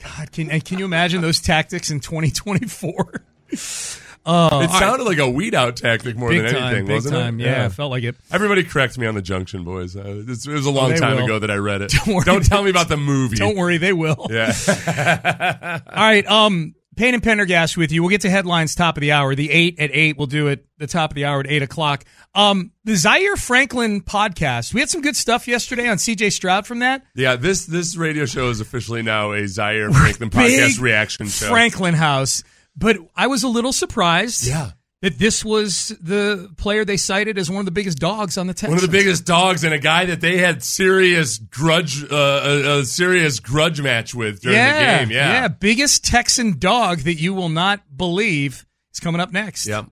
God, 0.04 0.32
can 0.32 0.52
and 0.52 0.64
can 0.64 0.78
you 0.80 0.86
imagine 0.86 1.22
those 1.22 1.40
tactics 1.40 1.90
in 1.90 2.00
2024? 2.00 3.24
Oh, 4.30 4.60
it 4.60 4.70
sounded 4.72 5.06
like 5.06 5.20
a 5.20 5.30
weed 5.30 5.56
out 5.56 5.78
tactic 5.78 6.18
more 6.18 6.28
Big 6.28 6.44
than 6.44 6.54
anything, 6.54 6.86
big 6.86 6.96
wasn't 6.96 7.16
time. 7.16 7.40
it? 7.40 7.46
Yeah, 7.46 7.68
it 7.68 7.70
felt 7.72 7.92
like 7.92 8.04
it. 8.04 8.18
Everybody 8.30 8.66
correct 8.66 8.98
me 8.98 9.08
on 9.08 9.16
the 9.16 9.22
Junction 9.22 9.64
Boys. 9.64 9.96
Uh, 9.96 10.26
it 10.28 10.28
was 10.28 10.66
a 10.66 10.70
long 10.70 10.94
time 10.96 11.16
will. 11.16 11.24
ago 11.24 11.40
that 11.40 11.50
I 11.50 11.56
read 11.56 11.82
it. 11.82 11.92
Don't 12.06 12.14
worry. 12.14 12.44
tell 12.44 12.62
me 12.62 12.70
about 12.70 12.90
the 12.90 12.98
movie. 12.98 13.38
Don't 13.38 13.56
worry, 13.56 13.78
they 13.78 13.94
will. 13.94 14.28
Yeah. 14.30 14.52
All 15.88 15.96
right. 15.96 16.28
Um, 16.28 16.76
Payne 16.98 17.14
and 17.14 17.24
Pendergast 17.24 17.78
with 17.78 17.94
you. 17.94 18.02
We'll 18.02 18.10
get 18.10 18.22
to 18.22 18.30
headlines 18.30 18.76
top 18.76 18.98
of 18.98 19.02
the 19.02 19.14
hour. 19.14 19.34
The 19.34 19.50
eight 19.50 19.80
at 19.80 19.92
eight. 19.94 20.18
We'll 20.18 20.28
do 20.28 20.48
it 20.48 20.66
the 20.78 20.88
top 20.88 21.12
of 21.12 21.16
the 21.16 21.24
hour 21.24 21.40
at 21.40 21.48
eight 21.48 21.62
o'clock. 21.62 22.04
Um, 22.36 22.74
the 22.84 22.96
Zaire 22.98 23.38
Franklin 23.38 24.02
podcast. 24.02 24.74
We 24.74 24.82
had 24.82 24.90
some 24.90 25.02
good 25.02 25.16
stuff 25.16 25.48
yesterday 25.48 25.88
on 25.88 25.98
CJ 25.98 26.34
Stroud 26.34 26.68
from 26.68 26.80
that. 26.80 27.06
Yeah, 27.16 27.38
this 27.38 27.66
this 27.66 27.96
radio 27.96 28.26
show 28.26 28.50
is 28.50 28.60
officially 28.60 29.04
now 29.04 29.32
a 29.32 29.48
Zaire 29.48 29.90
Franklin 29.90 30.32
podcast 30.32 30.82
reaction 30.82 31.28
show. 31.28 31.48
Franklin 31.48 31.94
House. 31.94 32.44
But 32.78 32.98
I 33.16 33.28
was 33.28 33.44
a 33.44 33.48
little 33.48 33.74
surprised. 33.74 34.48
Yeah. 34.48 34.72
That 35.04 35.20
this 35.20 35.46
was 35.46 35.90
the 36.02 36.52
player 36.58 36.84
they 36.84 36.98
cited 36.98 37.38
as 37.38 37.52
one 37.52 37.60
of 37.60 37.66
the 37.66 37.72
biggest 37.72 38.00
dogs 38.00 38.36
on 38.36 38.48
the 38.48 38.54
Texans. 38.56 38.70
One 38.70 38.84
of 38.84 38.92
the 38.92 38.98
biggest 38.98 39.26
dogs 39.26 39.64
and 39.64 39.72
a 39.72 39.78
guy 39.78 40.06
that 40.06 40.22
they 40.22 40.38
had 40.38 40.64
serious 40.64 41.38
grudge, 41.38 42.04
uh, 42.04 42.16
a, 42.16 42.80
a 42.80 42.84
serious 42.84 43.40
grudge 43.40 43.80
match 43.80 44.16
with 44.16 44.42
during 44.42 44.58
yeah, 44.58 44.98
the 44.98 45.06
game. 45.06 45.16
Yeah, 45.16 45.32
yeah, 45.34 45.48
biggest 45.50 46.04
Texan 46.04 46.58
dog 46.58 47.02
that 47.02 47.14
you 47.14 47.36
will 47.36 47.50
not 47.50 47.82
believe 47.96 48.66
is 48.92 49.00
coming 49.00 49.22
up 49.22 49.32
next. 49.32 49.68
Yep. 49.68 49.86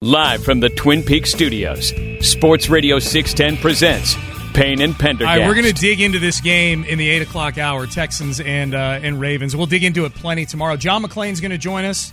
Live 0.00 0.42
from 0.42 0.58
the 0.58 0.70
Twin 0.70 1.04
Peaks 1.04 1.30
studios, 1.30 1.92
Sports 2.20 2.68
Radio 2.68 2.98
610 2.98 3.62
presents 3.62 4.16
Payne 4.54 4.80
and 4.80 4.98
Pendergast. 4.98 5.30
All 5.30 5.38
right, 5.38 5.46
we're 5.46 5.54
going 5.54 5.72
to 5.72 5.80
dig 5.80 6.00
into 6.00 6.18
this 6.18 6.40
game 6.40 6.82
in 6.82 6.98
the 6.98 7.08
eight 7.08 7.22
o'clock 7.22 7.58
hour, 7.58 7.86
Texans 7.86 8.40
and 8.40 8.74
uh, 8.74 8.98
and 9.02 9.20
Ravens. 9.20 9.54
We'll 9.54 9.66
dig 9.66 9.84
into 9.84 10.04
it 10.04 10.14
plenty 10.14 10.46
tomorrow. 10.46 10.76
John 10.76 11.02
McClain's 11.02 11.40
going 11.40 11.52
to 11.52 11.58
join 11.58 11.84
us. 11.84 12.12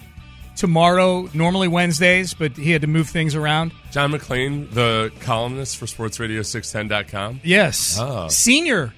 Tomorrow, 0.55 1.29
normally 1.33 1.67
Wednesdays, 1.67 2.33
but 2.33 2.53
he 2.55 2.71
had 2.71 2.81
to 2.81 2.87
move 2.87 3.09
things 3.09 3.35
around. 3.35 3.73
John 3.91 4.11
McClain, 4.11 4.69
the 4.71 5.11
columnist 5.19 5.77
for 5.77 5.85
SportsRadio610.com. 5.85 7.41
Yes. 7.43 7.97
Oh. 7.99 8.27
Senior 8.29 8.93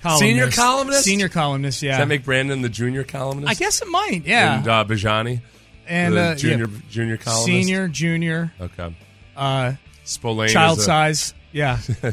columnist. 0.00 0.20
Senior 0.22 0.50
columnist? 0.50 1.04
Senior 1.04 1.28
columnist, 1.28 1.82
yeah. 1.82 1.92
Does 1.92 1.98
that 1.98 2.08
make 2.08 2.24
Brandon 2.24 2.62
the 2.62 2.68
junior 2.68 3.04
columnist? 3.04 3.50
I 3.50 3.54
guess 3.54 3.82
it 3.82 3.88
might, 3.88 4.22
yeah. 4.24 4.58
And 4.58 4.68
uh, 4.68 4.84
Bajani, 4.84 5.40
And, 5.86 6.14
the 6.14 6.20
uh, 6.20 6.34
junior 6.36 6.66
yeah. 6.68 6.78
junior 6.90 7.16
columnist. 7.16 7.46
Senior, 7.46 7.88
junior, 7.88 8.52
Okay. 8.60 8.94
uh, 9.36 9.72
Spillane. 10.04 10.50
child 10.50 10.78
a- 10.78 10.82
size. 10.82 11.34
Yeah. 11.52 11.78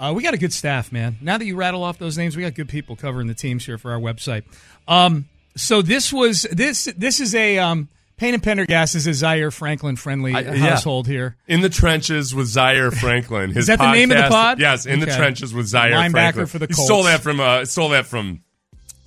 uh, 0.00 0.12
we 0.14 0.22
got 0.22 0.34
a 0.34 0.38
good 0.38 0.52
staff, 0.52 0.92
man. 0.92 1.16
Now 1.20 1.36
that 1.38 1.44
you 1.44 1.56
rattle 1.56 1.82
off 1.82 1.98
those 1.98 2.16
names, 2.16 2.36
we 2.36 2.42
got 2.42 2.54
good 2.54 2.68
people 2.68 2.94
covering 2.94 3.26
the 3.26 3.34
teams 3.34 3.66
here 3.66 3.76
for 3.76 3.90
our 3.90 3.98
website. 3.98 4.44
Um, 4.86 5.26
so 5.56 5.82
this 5.82 6.12
was 6.12 6.42
this 6.42 6.84
this 6.96 7.18
is 7.20 7.34
a 7.34 7.58
um, 7.58 7.88
Payne 8.22 8.34
and 8.34 8.42
Pendergast 8.42 8.94
is 8.94 9.08
a 9.08 9.14
Zaire 9.14 9.50
Franklin 9.50 9.96
friendly 9.96 10.32
I- 10.32 10.40
yeah. 10.42 10.54
household 10.54 11.08
here. 11.08 11.36
In 11.48 11.60
the 11.60 11.68
trenches 11.68 12.32
with 12.32 12.46
Zaire 12.46 12.90
Franklin. 13.02 13.48
His 13.48 13.56
Is 13.64 13.66
that 13.66 13.80
the 13.80 13.90
name 13.90 14.12
of 14.12 14.16
the 14.16 14.28
pod? 14.28 14.60
Yes, 14.60 14.86
in 14.86 15.00
the 15.00 15.06
trenches 15.06 15.52
with 15.52 15.66
Zaire 15.66 15.90
Linebacker 15.90 16.10
Franklin. 16.12 16.46
for 16.46 16.58
the 16.60 16.66
He 16.68 16.72
stole 16.74 17.02
that 17.02 17.20
from 17.20 17.40
uh, 17.40 17.64
stole 17.64 17.88
that 17.88 18.06
from 18.06 18.40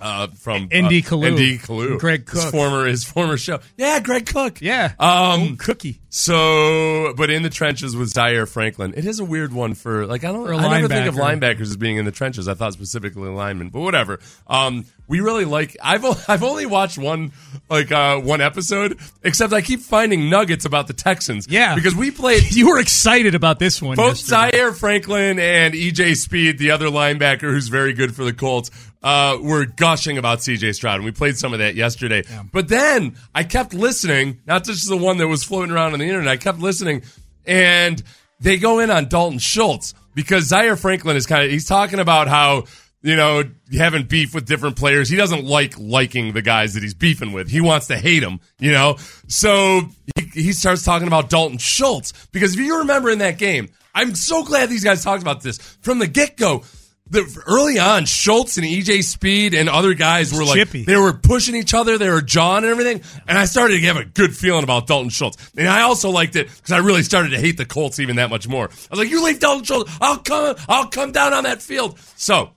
uh, 0.00 0.28
from 0.28 0.68
Indy 0.70 0.98
uh, 0.98 1.02
Kalu. 1.02 1.32
ND 1.32 1.60
Kalu. 1.60 1.98
Greg 1.98 2.28
His 2.30 2.44
former 2.50 2.86
his 2.86 3.04
former 3.04 3.36
show. 3.36 3.60
Yeah, 3.76 4.00
Greg 4.00 4.26
Cook. 4.26 4.60
Yeah. 4.60 4.92
Um, 4.98 5.56
cookie. 5.56 6.00
So, 6.10 7.12
but 7.16 7.28
in 7.30 7.42
the 7.42 7.50
trenches 7.50 7.94
with 7.94 8.08
Zaire 8.08 8.46
Franklin, 8.46 8.94
it 8.96 9.04
is 9.04 9.20
a 9.20 9.24
weird 9.24 9.52
one 9.52 9.74
for 9.74 10.06
like 10.06 10.24
I 10.24 10.32
don't 10.32 10.48
I 10.48 10.80
never 10.80 10.88
think 10.88 11.06
of 11.06 11.14
linebacker. 11.14 11.56
linebackers 11.56 11.60
as 11.62 11.76
being 11.76 11.98
in 11.98 12.04
the 12.04 12.10
trenches. 12.10 12.48
I 12.48 12.54
thought 12.54 12.72
specifically 12.72 13.28
linemen, 13.28 13.68
but 13.68 13.80
whatever. 13.80 14.18
Um, 14.46 14.86
we 15.08 15.20
really 15.20 15.44
like. 15.44 15.76
I've 15.82 16.04
I've 16.28 16.42
only 16.42 16.66
watched 16.66 16.98
one 16.98 17.32
like 17.68 17.92
uh 17.92 18.18
one 18.18 18.40
episode, 18.40 18.98
except 19.22 19.52
I 19.52 19.60
keep 19.60 19.80
finding 19.80 20.30
nuggets 20.30 20.64
about 20.64 20.86
the 20.86 20.94
Texans. 20.94 21.48
Yeah. 21.48 21.74
because 21.74 21.94
we 21.94 22.10
played 22.10 22.44
You 22.54 22.68
were 22.68 22.78
excited 22.78 23.34
about 23.34 23.58
this 23.58 23.82
one. 23.82 23.96
both 23.96 24.16
yesterday. 24.16 24.50
Zaire 24.52 24.72
Franklin 24.72 25.38
and 25.38 25.74
EJ 25.74 26.16
Speed, 26.16 26.58
the 26.58 26.70
other 26.70 26.86
linebacker 26.86 27.42
who's 27.42 27.68
very 27.68 27.92
good 27.92 28.14
for 28.14 28.24
the 28.24 28.32
Colts, 28.32 28.70
uh, 29.06 29.38
were 29.40 29.66
gushing 29.66 30.18
about 30.18 30.40
CJ 30.40 30.74
Stroud. 30.74 30.96
And 30.96 31.04
we 31.04 31.12
played 31.12 31.38
some 31.38 31.52
of 31.52 31.60
that 31.60 31.76
yesterday. 31.76 32.24
But 32.50 32.66
then 32.66 33.14
I 33.32 33.44
kept 33.44 33.72
listening, 33.72 34.40
not 34.46 34.64
just 34.64 34.88
the 34.88 34.96
one 34.96 35.18
that 35.18 35.28
was 35.28 35.44
floating 35.44 35.72
around 35.72 35.92
on 35.92 36.00
the 36.00 36.06
internet, 36.06 36.28
I 36.28 36.36
kept 36.36 36.58
listening, 36.58 37.04
and 37.46 38.02
they 38.40 38.56
go 38.56 38.80
in 38.80 38.90
on 38.90 39.08
Dalton 39.08 39.38
Schultz 39.38 39.94
because 40.16 40.46
Zaire 40.46 40.76
Franklin 40.76 41.16
is 41.16 41.24
kind 41.24 41.44
of, 41.44 41.50
he's 41.52 41.66
talking 41.66 42.00
about 42.00 42.28
how. 42.28 42.64
You 43.02 43.14
know, 43.14 43.44
having 43.72 44.02
beef 44.04 44.34
with 44.34 44.46
different 44.46 44.74
players. 44.74 45.08
He 45.08 45.14
doesn't 45.14 45.44
like 45.44 45.78
liking 45.78 46.32
the 46.32 46.42
guys 46.42 46.74
that 46.74 46.82
he's 46.82 46.94
beefing 46.94 47.30
with. 47.30 47.48
He 47.48 47.60
wants 47.60 47.86
to 47.86 47.96
hate 47.96 48.18
them, 48.18 48.40
you 48.58 48.72
know? 48.72 48.96
So 49.28 49.82
he, 50.16 50.24
he 50.32 50.52
starts 50.52 50.82
talking 50.82 51.06
about 51.06 51.30
Dalton 51.30 51.58
Schultz 51.58 52.12
because 52.32 52.54
if 52.54 52.60
you 52.60 52.78
remember 52.78 53.10
in 53.10 53.20
that 53.20 53.38
game, 53.38 53.68
I'm 53.94 54.16
so 54.16 54.42
glad 54.42 54.70
these 54.70 54.82
guys 54.82 55.04
talked 55.04 55.22
about 55.22 55.40
this 55.40 55.58
from 55.82 56.00
the 56.00 56.08
get 56.08 56.36
go. 56.36 56.64
The 57.08 57.42
early 57.46 57.78
on, 57.78 58.04
Schultz 58.04 58.56
and 58.56 58.66
EJ 58.66 59.04
Speed 59.04 59.54
and 59.54 59.68
other 59.68 59.94
guys 59.94 60.32
were 60.32 60.44
like 60.44 60.56
Chippy. 60.56 60.84
they 60.84 60.96
were 60.96 61.12
pushing 61.12 61.54
each 61.54 61.72
other, 61.72 61.98
they 61.98 62.10
were 62.10 62.20
jawing 62.20 62.64
and 62.64 62.72
everything, 62.72 63.02
and 63.28 63.38
I 63.38 63.44
started 63.44 63.80
to 63.80 63.86
have 63.86 63.96
a 63.96 64.04
good 64.04 64.34
feeling 64.36 64.64
about 64.64 64.88
Dalton 64.88 65.10
Schultz. 65.10 65.36
And 65.56 65.68
I 65.68 65.82
also 65.82 66.10
liked 66.10 66.34
it 66.34 66.48
because 66.48 66.72
I 66.72 66.78
really 66.78 67.04
started 67.04 67.30
to 67.30 67.38
hate 67.38 67.58
the 67.58 67.64
Colts 67.64 68.00
even 68.00 68.16
that 68.16 68.28
much 68.28 68.48
more. 68.48 68.64
I 68.64 68.86
was 68.90 68.98
like, 68.98 69.08
"You 69.10 69.24
leave 69.24 69.38
Dalton 69.38 69.64
Schultz, 69.64 69.96
I'll 70.00 70.18
come, 70.18 70.56
I'll 70.68 70.88
come 70.88 71.12
down 71.12 71.32
on 71.32 71.44
that 71.44 71.62
field." 71.62 71.96
So 72.16 72.50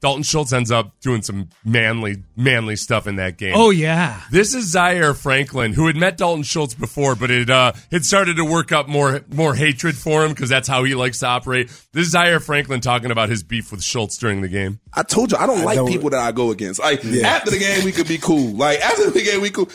Dalton 0.00 0.22
Schultz 0.22 0.52
ends 0.52 0.70
up 0.70 0.98
doing 1.00 1.20
some 1.22 1.50
manly, 1.64 2.22
manly 2.36 2.76
stuff 2.76 3.06
in 3.06 3.16
that 3.16 3.36
game. 3.36 3.52
Oh 3.54 3.68
yeah. 3.70 4.20
This 4.30 4.54
is 4.54 4.70
Zaire 4.70 5.12
Franklin, 5.14 5.72
who 5.74 5.86
had 5.86 5.96
met 5.96 6.16
Dalton 6.16 6.42
Schultz 6.42 6.72
before, 6.74 7.14
but 7.14 7.30
it 7.30 7.50
uh, 7.50 7.72
had 7.92 8.04
started 8.06 8.36
to 8.36 8.44
work 8.44 8.72
up 8.72 8.88
more 8.88 9.20
more 9.30 9.54
hatred 9.54 9.96
for 9.96 10.24
him 10.24 10.30
because 10.30 10.48
that's 10.48 10.66
how 10.68 10.84
he 10.84 10.94
likes 10.94 11.18
to 11.18 11.26
operate. 11.26 11.68
This 11.92 12.06
is 12.06 12.12
Zaire 12.12 12.40
Franklin 12.40 12.80
talking 12.80 13.10
about 13.10 13.28
his 13.28 13.42
beef 13.42 13.70
with 13.70 13.82
Schultz 13.82 14.16
during 14.16 14.40
the 14.40 14.48
game. 14.48 14.80
I 14.94 15.02
told 15.02 15.32
you 15.32 15.38
I 15.38 15.46
don't 15.46 15.64
like 15.64 15.76
don't- 15.76 15.88
people 15.88 16.10
that 16.10 16.20
I 16.20 16.32
go 16.32 16.50
against. 16.50 16.80
Like 16.80 17.04
Yeah. 17.04 17.26
after 17.28 17.50
the 17.50 17.58
game, 17.58 17.84
we 17.84 17.92
could 17.92 18.08
be 18.08 18.18
cool. 18.18 18.52
Like 18.54 18.80
after 18.80 19.10
the 19.10 19.22
game, 19.22 19.40
we 19.42 19.50
cool. 19.50 19.68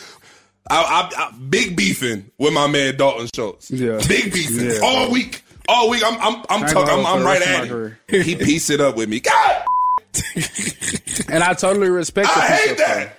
I, 0.68 1.10
I, 1.16 1.24
I 1.28 1.32
big 1.38 1.76
beefing 1.78 2.32
with 2.40 2.52
my 2.54 2.66
man 2.66 2.98
Dalton 2.98 3.30
Schultz. 3.36 3.70
Yeah. 3.70 4.00
big 4.08 4.34
beefing 4.34 4.72
Yeah. 4.72 4.80
all 4.84 5.12
week. 5.12 5.44
All 5.68 5.90
week, 5.90 6.02
I'm 6.06 6.16
I'm 6.22 6.44
I'm 6.50 6.64
I 6.64 6.68
talking. 6.68 6.94
I'm, 6.94 7.06
I'm 7.06 7.24
right 7.24 7.42
at 7.42 7.70
my 7.70 7.90
him. 8.08 8.24
He 8.24 8.36
pieced 8.36 8.70
it 8.70 8.80
up 8.82 8.96
with 8.96 9.10
me. 9.10 9.20
God, 9.20 9.64
And 11.30 11.44
I 11.44 11.54
totally 11.54 11.90
respect 11.90 12.28
the 12.34 12.40
I 12.42 12.48
hate 12.48 12.78
push-up 12.78 12.88
thing. 12.88 13.08
that. 13.08 13.18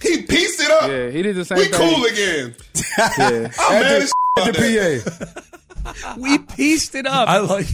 He 0.00 0.22
pieced 0.22 0.60
it 0.60 0.70
up. 0.70 0.90
Yeah, 0.90 1.10
he 1.10 1.22
did 1.22 1.36
the 1.36 1.44
same 1.44 1.58
we 1.58 1.64
thing. 1.66 1.94
cool 1.94 2.04
again. 2.06 2.54
Yeah. 2.98 3.52
I'm 3.58 3.82
mad 3.82 4.02
as 4.02 4.12
At 4.36 4.42
about 4.42 4.54
the 4.54 5.02
that. 5.04 5.34
PA. 5.34 5.40
We 6.16 6.38
pieced 6.38 6.94
it 6.94 7.06
up. 7.08 7.28
I 7.28 7.38
like 7.40 7.66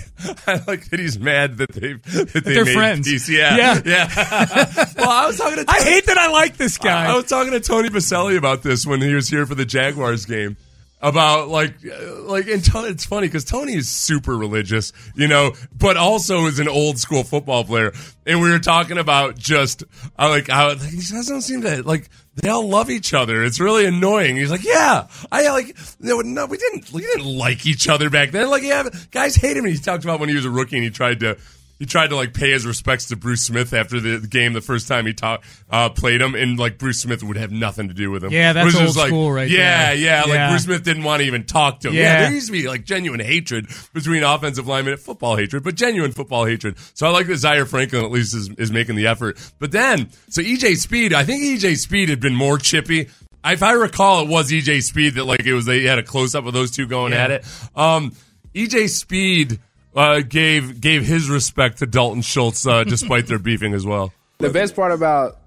I 0.47 0.63
like 0.67 0.89
that 0.89 0.99
he's 0.99 1.19
mad 1.19 1.59
that 1.59 1.73
they 1.73 1.93
that 1.93 2.31
they 2.33 2.55
they're 2.55 2.65
made 2.65 2.73
friends. 2.75 3.07
peace. 3.07 3.29
Yeah, 3.29 3.55
Yeah. 3.57 3.83
yeah. 3.85 4.85
well, 4.97 5.11
I 5.11 5.27
was 5.27 5.37
talking 5.37 5.63
to 5.63 5.71
I 5.71 5.83
hate 5.83 6.07
that 6.07 6.17
I 6.17 6.29
like 6.31 6.57
this 6.57 6.79
guy. 6.79 7.05
I 7.05 7.15
was 7.15 7.27
talking 7.27 7.53
to 7.53 7.61
Tony 7.61 7.91
Boselli 7.91 8.39
about 8.39 8.63
this 8.63 8.87
when 8.87 9.03
he 9.03 9.13
was 9.13 9.29
here 9.29 9.45
for 9.45 9.55
the 9.55 9.67
Jaguars 9.67 10.25
game. 10.25 10.57
About 11.01 11.49
like, 11.49 11.77
like, 11.85 12.49
and 12.49 12.65
Tony, 12.65 12.89
it's 12.89 13.07
funny 13.07 13.29
because 13.29 13.45
Tony 13.45 13.75
is 13.75 13.89
super 13.89 14.37
religious, 14.37 14.93
you 15.15 15.29
know, 15.29 15.53
but 15.73 15.97
also 15.97 16.47
is 16.47 16.59
an 16.59 16.67
old 16.67 16.99
school 16.99 17.23
football 17.23 17.63
player. 17.63 17.93
And 18.27 18.41
we 18.41 18.51
were 18.51 18.59
talking 18.59 18.99
about 18.99 19.39
just, 19.39 19.85
I 20.19 20.29
like, 20.29 20.49
how 20.49 20.71
like, 20.71 20.81
he 20.81 20.97
doesn't 20.97 21.43
seem 21.43 21.63
to 21.63 21.85
like 21.85 22.11
they 22.35 22.49
all 22.49 22.69
love 22.69 22.91
each 22.91 23.15
other. 23.15 23.45
It's 23.45 23.61
really 23.61 23.85
annoying. 23.85 24.37
He's 24.37 24.51
like, 24.51 24.65
yeah, 24.65 25.07
I 25.31 25.49
like, 25.51 25.77
no, 26.01 26.21
no, 26.21 26.47
we 26.47 26.57
didn't, 26.57 26.93
we 26.93 27.03
didn't 27.03 27.27
like 27.27 27.65
each 27.65 27.89
other 27.89 28.11
back 28.11 28.33
then. 28.33 28.51
Like, 28.51 28.65
yeah, 28.65 28.89
guys 29.13 29.37
hate 29.37 29.57
him. 29.57 29.65
He 29.67 29.77
talked 29.77 30.03
about 30.03 30.19
when 30.19 30.29
he 30.29 30.35
was 30.35 30.47
a 30.47 30.51
rookie 30.51 30.77
and 30.77 30.85
he 30.85 30.91
tried 30.91 31.21
to. 31.21 31.39
He 31.79 31.87
tried 31.87 32.09
to 32.09 32.17
like 32.17 32.35
pay 32.35 32.51
his 32.51 32.67
respects 32.67 33.07
to 33.07 33.17
Bruce 33.17 33.43
Smith 33.43 33.73
after 33.73 34.01
the 34.01 34.27
game 34.27 34.53
the 34.53 34.61
first 34.61 34.89
time 34.89 35.07
he 35.07 35.13
ta- 35.13 35.39
uh, 35.71 35.89
played 35.91 36.21
him, 36.21 36.35
and 36.35 36.59
like 36.59 36.77
Bruce 36.77 37.01
Smith 37.01 37.23
would 37.23 37.37
have 37.37 37.53
nothing 37.53 37.87
to 37.89 37.95
do 37.95 38.11
with 38.11 38.25
him. 38.25 38.33
Yeah, 38.33 38.53
that's 38.53 38.67
was 38.67 38.75
old 38.75 38.97
like, 38.97 39.07
school 39.09 39.31
right 39.31 39.49
yeah, 39.49 39.95
there. 39.95 39.95
yeah, 39.95 40.23
Like 40.25 40.51
Bruce 40.51 40.65
Smith 40.65 40.83
didn't 40.83 41.05
want 41.05 41.21
to 41.21 41.27
even 41.27 41.45
talk 41.45 41.81
to 41.81 41.89
him. 41.89 41.95
Yeah. 41.95 42.03
Yeah. 42.03 42.21
there 42.25 42.33
used 42.33 42.47
to 42.49 42.53
be 42.53 42.67
like 42.67 42.85
genuine 42.85 43.21
hatred 43.21 43.69
between 43.95 44.25
offensive 44.25 44.67
linemen, 44.67 44.97
football 44.97 45.37
hatred, 45.37 45.63
but 45.63 45.77
genuine 45.77 46.11
football 46.11 46.45
hatred. 46.47 46.77
So 46.95 47.07
I 47.07 47.11
like 47.11 47.29
that 47.29 47.37
Zaire 47.37 47.65
Franklin 47.67 48.05
at 48.05 48.11
least 48.11 48.35
is, 48.35 48.49
is 48.59 48.73
making 48.73 48.97
the 48.97 49.07
effort. 49.07 49.39
But 49.61 49.71
then, 49.71 50.11
so 50.31 50.43
EJ 50.43 50.77
Speed, 50.79 51.13
I 51.13 51.23
think 51.25 51.43
EJ 51.45 51.77
Speed 51.77 52.09
had 52.09 52.19
been 52.21 52.35
more 52.35 52.59
chippy. 52.59 53.09
If 53.45 53.63
I 53.63 53.73
recall, 53.73 54.23
it 54.25 54.29
was 54.29 54.51
EJ 54.51 54.83
Speed 54.83 55.15
that 55.15 55.25
like 55.25 55.47
it 55.47 55.55
was 55.55 55.65
they 55.65 55.85
had 55.85 55.99
a 55.99 56.03
close 56.03 56.35
up 56.35 56.45
of 56.45 56.53
those 56.55 56.73
two 56.73 56.89
going 56.89 57.13
Yeah. 57.13 57.23
at 57.25 57.31
it. 57.31 57.45
Um, 57.77 58.13
EJ 58.53 58.89
Speed 58.89 59.61
uh, 59.95 60.21
gave 60.21 60.81
gave 60.81 61.05
his 61.07 61.29
respect 61.31 61.79
to 61.79 61.87
Dalton 61.87 62.23
Schultz 62.23 62.67
uh, 62.67 62.85
despite 62.85 63.27
their 63.27 63.39
beefing 63.39 63.75
as 63.75 63.85
well. 63.87 64.13
The 64.39 64.51
best 64.51 64.77
part 64.77 64.93
about 64.93 65.39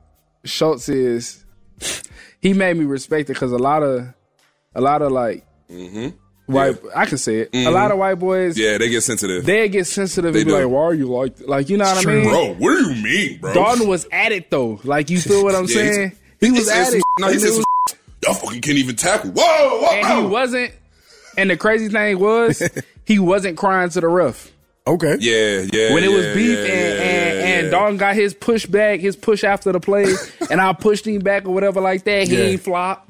Schultz 0.43 0.89
is 0.89 1.43
he 2.41 2.53
made 2.53 2.75
me 2.77 2.85
respect 2.85 3.29
it 3.29 3.33
because 3.33 3.51
a 3.51 3.57
lot 3.57 3.83
of, 3.83 4.13
a 4.75 4.81
lot 4.81 5.01
of 5.01 5.11
like 5.11 5.45
white, 6.47 6.77
I 6.95 7.05
can 7.05 7.17
say 7.17 7.37
it. 7.41 7.49
A 7.53 7.69
lot 7.71 7.91
of 7.91 7.97
white 7.97 8.15
boys, 8.15 8.57
Yeah, 8.57 8.77
they 8.77 8.89
get 8.89 9.01
sensitive. 9.01 9.45
they 9.45 9.69
get 9.69 9.87
sensitive 9.87 10.33
They 10.33 10.41
and 10.41 10.47
be 10.47 10.51
do. 10.53 10.57
like, 10.59 10.67
"Why 10.67 10.81
are 10.83 10.93
you 10.93 11.07
like, 11.07 11.33
like 11.47 11.69
you 11.69 11.77
know 11.77 11.85
what 11.85 12.05
I 12.05 12.09
mean?" 12.13 12.23
bro, 12.25 12.53
what 12.55 12.77
do 12.77 12.93
you 12.93 13.01
mean, 13.03 13.39
bro? 13.39 13.53
Dalton 13.53 13.87
was 13.87 14.05
at 14.11 14.31
it 14.31 14.49
though. 14.49 14.79
Like 14.83 15.09
you 15.09 15.19
feel 15.21 15.43
what 15.43 15.55
I'm 15.55 15.63
Yeah, 15.67 15.75
saying? 15.75 16.11
He 16.39 16.51
was 16.51 16.67
at 16.69 16.93
it. 16.93 17.03
No, 17.19 17.27
he 17.27 17.33
And 17.33 17.41
said 17.41 17.49
it 17.49 17.53
some 17.53 17.63
was- 17.87 17.95
Y'all 18.23 18.33
fucking 18.35 18.61
can't 18.61 18.77
even 18.77 18.95
tackle. 18.95 19.31
Whoa, 19.31 19.79
whoa, 19.81 19.87
and 19.93 20.21
he 20.23 20.27
wasn't. 20.27 20.71
And 21.37 21.49
the 21.49 21.57
crazy 21.57 21.87
thing 21.89 22.19
was, 22.19 22.61
he 23.11 23.19
wasn't 23.19 23.57
crying 23.57 23.89
to 23.89 23.99
the 23.99 24.07
ref. 24.07 24.51
Okay. 24.87 25.17
Yeah, 25.19 25.67
yeah. 25.71 25.93
when 25.93 26.03
it 26.03 26.11
was 26.11 26.25
beef 26.33 26.57
yeah, 26.57 26.63
and, 26.63 26.67
yeah, 26.67 26.73
and, 26.73 27.39
yeah, 27.39 27.45
and 27.57 27.65
yeah. 27.65 27.69
Dalton 27.71 27.97
got 27.97 28.15
his 28.15 28.33
push 28.33 28.65
back, 28.65 28.99
his 28.99 29.15
push 29.15 29.43
after 29.43 29.71
the 29.71 29.79
play, 29.79 30.05
and 30.49 30.59
I 30.61 30.73
pushed 30.73 31.05
him 31.05 31.19
back 31.21 31.45
or 31.45 31.53
whatever 31.53 31.81
like 31.81 32.03
that. 32.05 32.27
He 32.27 32.35
Yeah. 32.37 32.43
ain't 32.45 32.61
flop. 32.61 33.07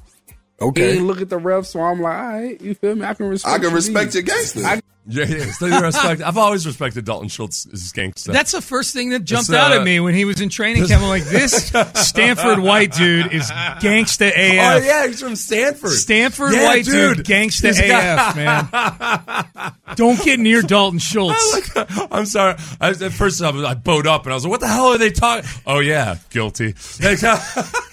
Okay. 0.59 0.91
He 0.93 0.97
ain't 0.97 1.07
look 1.07 1.21
at 1.21 1.29
the 1.29 1.37
ref, 1.37 1.65
so 1.65 1.79
I'm 1.81 2.01
like, 2.01 2.15
all 2.17 2.27
right, 2.27 2.61
you 2.61 2.73
feel 2.75 2.95
me? 2.95 3.05
I 3.05 3.13
can 3.13 3.27
respect. 3.27 3.53
I 3.55 3.59
can 3.63 3.73
respect 3.73 4.13
your 4.15 4.23
gangster. 4.23 4.63
I- 4.65 4.81
Yeah, 5.11 5.25
yeah. 5.25 5.79
Respect. 5.81 6.21
I've 6.21 6.37
always 6.37 6.65
respected 6.65 7.05
Dalton 7.05 7.27
Schultz's 7.29 7.91
gangster. 7.91 8.31
That's 8.31 8.51
the 8.51 8.61
first 8.61 8.93
thing 8.93 9.09
that 9.09 9.23
jumped 9.25 9.49
It's, 9.49 9.55
out 9.57 9.71
uh, 9.71 9.75
at 9.79 9.83
me 9.83 9.99
when 9.99 10.13
he 10.15 10.25
was 10.25 10.39
in 10.41 10.49
training 10.49 10.87
camp. 10.87 11.01
I'm 11.03 11.09
like, 11.09 11.23
this 11.25 11.67
Stanford 11.95 12.59
white 12.59 12.93
dude 12.93 13.33
is 13.33 13.49
gangsta 13.51 14.29
AF. 14.29 14.35
Oh 14.83 14.85
yeah, 14.85 15.07
he's 15.07 15.21
from 15.21 15.35
Stanford. 15.35 15.91
Stanford 15.91 16.53
Yeah, 16.53 16.65
white 16.65 16.85
dude, 16.85 17.17
dude. 17.17 17.25
gangsta 17.25 17.71
AF, 17.71 18.35
man. 19.55 19.73
Don't 19.95 20.21
get 20.23 20.39
near 20.39 20.61
Dalton 20.61 20.99
Schultz. 20.99 21.69
I'm 22.11 22.25
sorry. 22.25 22.55
I, 22.79 22.89
at 22.89 23.11
first, 23.11 23.41
I, 23.41 23.51
was- 23.51 23.63
I 23.63 23.73
bowed 23.73 24.07
up 24.07 24.23
and 24.25 24.33
I 24.33 24.35
was 24.35 24.43
like, 24.45 24.51
"What 24.51 24.59
the 24.61 24.67
hell 24.67 24.87
are 24.87 24.97
they 24.97 25.11
talking?" 25.11 25.49
Oh 25.65 25.79
yeah, 25.79 26.17
guilty. 26.29 26.73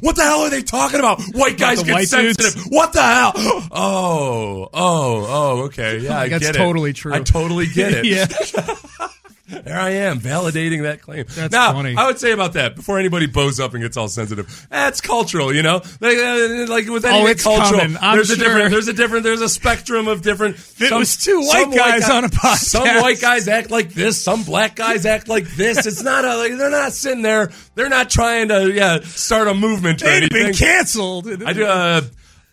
What 0.00 0.16
the 0.16 0.22
hell 0.22 0.40
are 0.40 0.50
they 0.50 0.62
talking 0.62 0.98
about? 1.00 1.20
White 1.34 1.58
guys 1.58 1.82
get 1.82 1.92
white 1.92 2.08
sensitive. 2.08 2.54
dudes? 2.54 2.68
What 2.70 2.92
the 2.92 3.02
hell? 3.02 3.32
Oh, 3.72 4.68
oh, 4.72 5.26
oh. 5.28 5.62
Okay, 5.64 5.98
yeah, 5.98 6.18
I 6.18 6.28
That's 6.28 6.44
get 6.46 6.54
it. 6.54 6.58
totally 6.58 6.92
true. 6.92 7.14
I 7.14 7.20
totally 7.20 7.66
get 7.66 7.92
it. 7.94 8.04
yeah. 8.06 8.26
There 9.50 9.78
I 9.78 9.90
am, 9.90 10.20
validating 10.20 10.82
that 10.82 11.02
claim. 11.02 11.24
That's 11.28 11.52
now, 11.52 11.72
funny. 11.72 11.94
I 11.96 12.06
would 12.06 12.18
say 12.18 12.30
about 12.32 12.52
that 12.52 12.76
before 12.76 12.98
anybody 12.98 13.26
bows 13.26 13.58
up 13.58 13.74
and 13.74 13.82
gets 13.82 13.96
all 13.96 14.08
sensitive. 14.08 14.66
That's 14.70 15.00
cultural, 15.00 15.52
you 15.54 15.62
know. 15.62 15.82
Like, 16.00 16.16
uh, 16.18 16.66
like 16.68 16.88
with 16.88 17.04
anything 17.04 17.26
Oh, 17.26 17.26
it's 17.26 17.42
cultural, 17.42 17.80
there's 17.88 18.30
a 18.30 18.36
different, 18.36 18.70
there's 18.70 18.88
a 18.88 18.92
different, 18.92 19.24
there's 19.24 19.40
a 19.40 19.48
spectrum 19.48 20.06
of 20.08 20.22
different. 20.22 20.56
It 20.78 20.92
was 20.92 21.16
two 21.16 21.40
white 21.40 21.62
some 21.62 21.70
guys 21.72 22.06
guy- 22.06 22.16
on 22.16 22.24
a 22.24 22.28
podcast. 22.28 22.56
Some 22.64 22.88
white 23.00 23.20
guys 23.20 23.48
act 23.48 23.70
like 23.70 23.90
this. 23.92 24.22
Some 24.22 24.44
black 24.44 24.76
guys 24.76 25.04
act 25.06 25.28
like 25.28 25.44
this. 25.48 25.86
It's 25.90 26.02
not 26.02 26.24
a. 26.24 26.36
Like, 26.36 26.56
they're 26.56 26.70
not 26.70 26.92
sitting 26.92 27.22
there. 27.22 27.50
They're 27.74 27.88
not 27.88 28.08
trying 28.10 28.48
to 28.48 28.70
yeah 28.72 29.00
start 29.00 29.48
a 29.48 29.54
movement 29.54 30.00
They'd 30.00 30.24
anything. 30.24 30.44
been 30.46 30.54
canceled. 30.54 31.26
I 31.42 31.52
do. 31.52 31.64
Uh, 31.66 32.02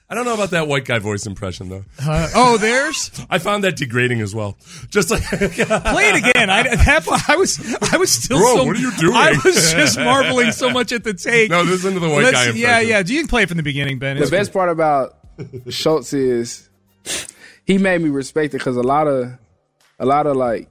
I 0.10 0.16
don't 0.16 0.24
know 0.24 0.34
about 0.36 0.51
that 0.51 0.70
white 0.70 0.86
guy 0.86 0.99
voice 0.99 1.26
impression 1.26 1.68
though. 1.68 1.84
Uh, 2.01 2.30
oh, 2.34 2.58
there's 2.58 3.12
I 3.30 3.39
found 3.39 3.66
that 3.66 3.76
degrading 3.76 4.22
as 4.22 4.34
well. 4.34 4.58
Just 4.89 5.12
like 5.12 5.22
play 5.26 6.10
it 6.10 6.16
again. 6.30 6.49
I, 6.49 6.64
that, 6.64 7.26
I 7.28 7.36
was 7.36 7.60
I 7.91 7.97
was 7.97 8.12
still 8.12 8.38
Bro, 8.39 8.55
so, 8.55 8.64
what 8.64 8.78
are 8.78 8.80
you 8.80 8.91
doing? 8.97 9.14
I 9.16 9.32
was 9.43 9.74
just 9.74 9.97
marveling 9.99 10.51
so 10.53 10.70
much 10.70 10.93
at 10.93 11.03
the 11.03 11.14
take. 11.14 11.49
No, 11.49 11.62
listen 11.62 11.93
to 11.95 11.99
the 11.99 12.08
white 12.08 12.24
Let's- 12.24 12.32
guy 12.32 12.43
Yeah, 12.45 12.49
impression. 12.51 12.89
yeah. 12.89 12.97
yeah. 12.97 13.03
Do 13.03 13.14
you 13.14 13.20
can 13.20 13.28
play 13.28 13.43
it 13.43 13.49
from 13.49 13.58
the 13.58 13.64
beginning, 13.64 13.99
Ben? 13.99 14.16
The 14.16 14.22
It's 14.22 14.32
best 14.32 14.53
part 14.53 14.70
about 14.70 15.18
Schultz 15.70 16.14
is 16.14 16.70
he 17.66 17.78
made 17.78 18.01
me 18.01 18.10
respect 18.10 18.53
it 18.53 18.60
because 18.60 18.78
a 18.78 18.84
lot 18.84 19.08
of 19.08 19.34
a 19.99 20.05
lot 20.05 20.26
of 20.26 20.38
like 20.38 20.70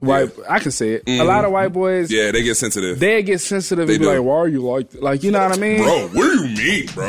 white 0.00 0.30
I 0.48 0.58
can 0.58 0.72
say 0.72 0.90
it. 0.90 1.04
A 1.08 1.24
lot 1.24 1.46
of 1.46 1.52
white 1.52 1.72
boys 1.72 2.12
Yeah, 2.12 2.32
they 2.32 2.42
get 2.42 2.56
sensitive. 2.58 2.98
they 3.00 3.22
get 3.22 3.40
sensitive 3.40 3.86
They 3.88 3.94
and 3.94 4.00
be 4.02 4.06
do. 4.06 4.12
like, 4.12 4.22
"Why 4.22 4.36
are 4.36 4.48
you 4.48 4.60
like? 4.60 4.88
Like 4.94 5.22
you 5.22 5.30
know 5.30 5.40
what 5.40 5.56
I 5.56 5.60
mean? 5.60 5.78
Bro, 5.78 6.08
what 6.08 6.22
do 6.22 6.46
you 6.48 6.54
mean, 6.56 6.86
bro? 6.94 7.08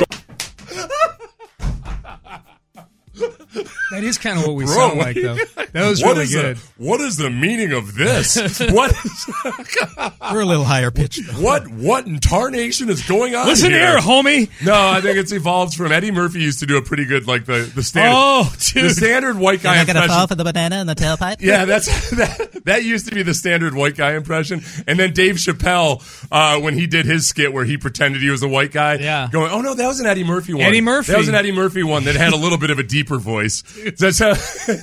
That 3.90 4.04
is 4.04 4.18
kind 4.18 4.38
of 4.38 4.46
what 4.46 4.54
we 4.54 4.64
Bro, 4.66 4.74
sound 4.74 4.98
what 4.98 5.06
like, 5.06 5.16
though. 5.16 5.36
That 5.72 5.88
was 5.88 6.02
What 6.02 6.12
really 6.12 6.24
is 6.24 6.32
the- 6.32 6.42
good. 6.42 6.58
what 6.76 7.00
is 7.00 7.16
the 7.16 7.30
meaning 7.30 7.72
of 7.72 7.94
this? 7.94 8.36
what 8.70 8.90
is, 8.92 9.26
We're 10.32 10.40
a 10.40 10.44
little 10.44 10.64
higher 10.64 10.90
pitched. 10.90 11.20
what 11.38 11.66
what 11.68 12.06
in 12.06 12.18
tarnation 12.20 12.90
is 12.90 13.02
going 13.08 13.34
on? 13.34 13.46
Listen 13.46 13.70
here, 13.70 13.92
here, 13.92 13.98
homie. 13.98 14.50
No, 14.64 14.74
I 14.74 15.00
think 15.00 15.16
it's 15.16 15.32
evolved 15.32 15.74
from 15.74 15.90
Eddie 15.92 16.10
Murphy 16.10 16.40
used 16.40 16.60
to 16.60 16.66
do 16.66 16.76
a 16.76 16.82
pretty 16.82 17.04
good 17.06 17.26
like 17.26 17.46
the 17.46 17.70
the 17.74 17.82
standard 17.82 18.14
Oh, 18.14 18.44
the 18.74 18.90
standard 18.90 19.38
white 19.38 19.62
guy 19.62 19.76
You're 19.76 19.78
not 19.80 19.86
gonna 19.86 19.98
impression. 20.00 20.18
fall 20.18 20.26
for 20.26 20.34
the 20.34 20.44
banana 20.44 20.80
in 20.80 20.86
the 20.86 20.94
tailpipe. 20.94 21.36
Yeah, 21.40 21.64
that's 21.64 22.10
that, 22.10 22.60
that 22.64 22.84
used 22.84 23.08
to 23.08 23.14
be 23.14 23.22
the 23.22 23.34
standard 23.34 23.74
white 23.74 23.96
guy 23.96 24.14
impression. 24.16 24.62
And 24.86 24.98
then 24.98 25.12
Dave 25.14 25.36
Chappelle, 25.36 26.02
uh, 26.30 26.60
when 26.60 26.74
he 26.74 26.86
did 26.86 27.06
his 27.06 27.26
skit 27.26 27.52
where 27.52 27.64
he 27.64 27.76
pretended 27.78 28.20
he 28.22 28.28
was 28.30 28.42
a 28.42 28.48
white 28.48 28.72
guy, 28.72 28.94
Yeah. 28.96 29.28
going, 29.32 29.50
"Oh 29.50 29.60
no, 29.62 29.74
that 29.74 29.86
was 29.86 30.00
an 30.00 30.06
Eddie 30.06 30.24
Murphy 30.24 30.52
one. 30.52 30.62
Eddie 30.62 30.80
Murphy. 30.82 31.12
That 31.12 31.18
was 31.18 31.28
an 31.28 31.34
Eddie 31.34 31.52
Murphy 31.52 31.82
one 31.82 32.04
that 32.04 32.16
had 32.16 32.32
a 32.32 32.36
little 32.36 32.58
bit 32.58 32.70
of 32.70 32.78
a 32.78 32.82
deeper 32.82 33.16
voice." 33.18 33.62
That's 33.98 34.18
how 34.18 34.34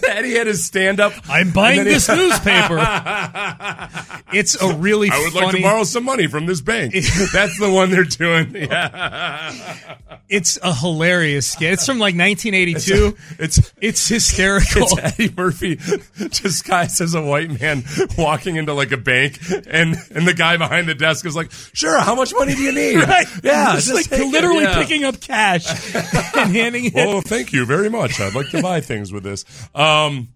Eddie 0.07 0.35
had 0.35 0.47
his 0.47 0.65
stand 0.65 0.99
up. 0.99 1.13
I'm 1.29 1.51
buying 1.51 1.83
this 1.83 2.09
newspaper. 2.09 2.77
It's 4.33 4.59
a 4.61 4.73
really 4.75 5.09
I 5.09 5.19
would 5.19 5.33
funny. 5.33 5.45
like 5.45 5.55
to 5.55 5.61
borrow 5.61 5.83
some 5.83 6.03
money 6.03 6.27
from 6.27 6.45
this 6.45 6.59
bank. 6.59 6.93
That's 7.31 7.57
the 7.59 7.71
one 7.71 7.91
they're 7.91 8.03
doing. 8.03 8.53
Yeah. 8.55 9.77
It's 10.27 10.57
a 10.63 10.73
hilarious 10.73 11.51
skit. 11.51 11.73
It's 11.73 11.85
from 11.85 11.99
like 11.99 12.15
1982. 12.15 13.15
It's 13.37 13.71
It's 13.79 14.07
hysterical. 14.07 14.81
It's 14.81 14.97
Eddie 14.97 15.31
Murphy 15.37 15.75
disguised 16.29 16.99
as 16.99 17.13
a 17.13 17.21
white 17.21 17.61
man 17.61 17.83
walking 18.17 18.55
into 18.55 18.73
like 18.73 18.91
a 18.91 18.97
bank, 18.97 19.39
and 19.67 19.95
and 20.15 20.27
the 20.27 20.33
guy 20.33 20.57
behind 20.57 20.87
the 20.87 20.95
desk 20.95 21.27
is 21.27 21.35
like, 21.35 21.51
"Sure, 21.73 21.99
how 21.99 22.15
much 22.15 22.33
money 22.33 22.55
do 22.55 22.61
you 22.63 22.71
need?" 22.73 22.95
Right? 23.07 23.27
Yeah, 23.43 23.75
just, 23.75 23.89
just 23.89 23.93
like 23.93 24.05
take 24.05 24.27
it, 24.27 24.31
literally 24.31 24.63
yeah. 24.63 24.81
picking 24.81 25.03
up 25.03 25.21
cash 25.21 25.67
and 26.35 26.51
handing 26.51 26.85
it. 26.85 26.93
Oh, 26.95 27.21
thank 27.21 27.53
you 27.53 27.63
very 27.63 27.91
much. 27.91 28.19
I'd 28.19 28.33
like 28.33 28.49
to 28.49 28.63
buy 28.63 28.81
things 28.85 29.11
with 29.11 29.23
this. 29.23 29.45
Um, 29.73 30.29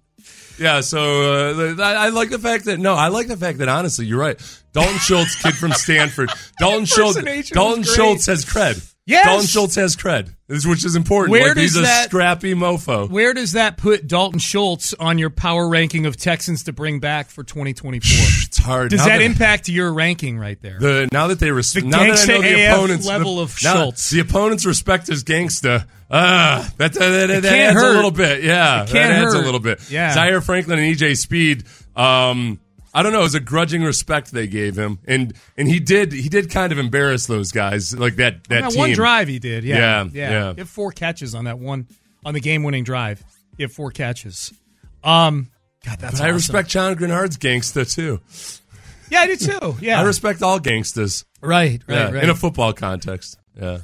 yeah, 0.59 0.81
so 0.81 1.77
uh, 1.79 1.81
I, 1.81 1.93
I 1.93 2.09
like 2.09 2.29
the 2.29 2.39
fact 2.39 2.65
that 2.65 2.79
no, 2.79 2.93
I 2.93 3.07
like 3.07 3.27
the 3.27 3.37
fact 3.37 3.59
that 3.59 3.69
honestly, 3.69 4.05
you're 4.05 4.19
right. 4.19 4.39
Dalton 4.73 4.97
Schultz, 4.97 5.41
kid 5.41 5.55
from 5.55 5.71
Stanford. 5.71 6.29
Dalton 6.59 6.85
Schultz. 6.85 7.49
Dalton. 7.49 7.83
Schultz 7.83 8.25
has 8.25 8.45
cred. 8.45 8.88
Yes! 9.09 9.25
Dalton 9.25 9.47
Schultz 9.47 9.75
has 9.75 9.95
cred, 9.95 10.33
which 10.47 10.85
is 10.85 10.95
important. 10.95 11.31
Where 11.31 11.49
like, 11.49 11.57
he's 11.57 11.73
does 11.73 11.79
a 11.79 11.85
that- 11.85 12.05
scrappy 12.09 12.53
mofo. 12.53 13.09
Where 13.09 13.33
does 13.33 13.53
that 13.53 13.77
put 13.77 14.05
Dalton 14.07 14.39
Schultz 14.39 14.93
on 14.93 15.17
your 15.17 15.29
power 15.29 15.67
ranking 15.67 16.05
of 16.05 16.15
Texans 16.15 16.63
to 16.65 16.73
bring 16.73 16.99
back 16.99 17.29
for 17.29 17.43
2024? 17.43 18.01
It's 18.49 18.57
hard. 18.57 18.89
Does 18.91 18.99
Now 18.99 19.05
that 19.07 19.21
impact 19.21 19.69
your 19.69 19.93
ranking 19.93 20.37
right 20.39 20.59
there? 20.61 20.79
The 20.79 21.07
now 21.11 21.27
that 21.27 21.39
they 21.39 21.51
respect, 21.51 21.85
The 21.85 21.89
now 21.91 21.99
that 21.99 22.19
I 22.29 22.33
know 22.33 22.41
the 22.41 22.65
AF 22.65 22.75
opponents 22.77 23.05
level 23.07 23.35
the, 23.37 23.41
of 23.43 23.51
Schultz. 23.57 24.09
the 24.09 24.19
opponents 24.21 24.65
respect 24.65 25.07
his 25.07 25.23
gangsta. 25.23 25.85
Ah, 26.11 26.67
that 26.77 26.93
that, 26.93 27.27
that, 27.27 27.41
that 27.43 27.45
adds 27.53 27.75
hurt. 27.79 27.91
a 27.93 27.95
little 27.95 28.09
bit. 28.11 28.43
Yeah, 28.43 28.83
It 28.83 28.89
can't 28.89 29.09
that 29.09 29.23
adds 29.23 29.33
hurt. 29.33 29.41
a 29.41 29.45
little 29.45 29.59
bit. 29.59 29.89
Yeah. 29.91 30.13
Zaire 30.13 30.41
Franklin 30.41 30.79
and 30.79 30.95
EJ 30.95 31.15
Speed. 31.17 31.65
Um, 31.95 32.59
I 32.93 33.03
don't 33.03 33.11
know. 33.13 33.19
It 33.19 33.23
was 33.23 33.35
a 33.35 33.39
grudging 33.39 33.83
respect 33.83 34.31
they 34.31 34.47
gave 34.47 34.77
him, 34.77 34.99
and 35.05 35.33
and 35.57 35.67
he 35.67 35.79
did 35.79 36.11
he 36.11 36.27
did 36.29 36.49
kind 36.49 36.71
of 36.71 36.79
embarrass 36.79 37.27
those 37.27 37.51
guys 37.51 37.95
like 37.97 38.15
that 38.15 38.43
that, 38.45 38.63
On 38.63 38.69
that 38.71 38.77
one 38.77 38.91
drive 38.93 39.27
he 39.27 39.39
did. 39.39 39.63
Yeah. 39.63 39.77
Yeah, 39.77 40.03
Yeah. 40.13 40.29
yeah. 40.31 40.53
He 40.53 40.59
had 40.61 40.69
four 40.69 40.91
catches 40.91 41.35
on 41.35 41.45
that 41.45 41.59
one, 41.59 41.87
on 42.25 42.33
the 42.33 42.39
game 42.41 42.63
winning 42.63 42.83
drive. 42.83 43.23
He 43.57 43.63
had 43.63 43.71
four 43.71 43.91
catches. 43.91 44.51
Um, 45.03 45.49
God, 45.85 45.99
that's 45.99 46.19
But 46.19 46.25
I 46.25 46.29
respect 46.29 46.69
John 46.69 46.95
Greenard's 46.95 47.37
gangsta 47.37 47.91
too. 47.93 48.19
Yeah, 49.09 49.21
I 49.21 49.27
do 49.27 49.35
too. 49.35 49.75
Yeah. 49.81 49.99
I 50.01 50.03
respect 50.03 50.41
all 50.41 50.59
gangstas. 50.59 51.25
Right, 51.41 51.81
right, 51.87 51.95
Yeah, 51.95 52.11
right. 52.11 52.23
in 52.23 52.29
a 52.29 52.35
football 52.35 52.73
context. 52.73 53.37
Yeah. 53.59 53.79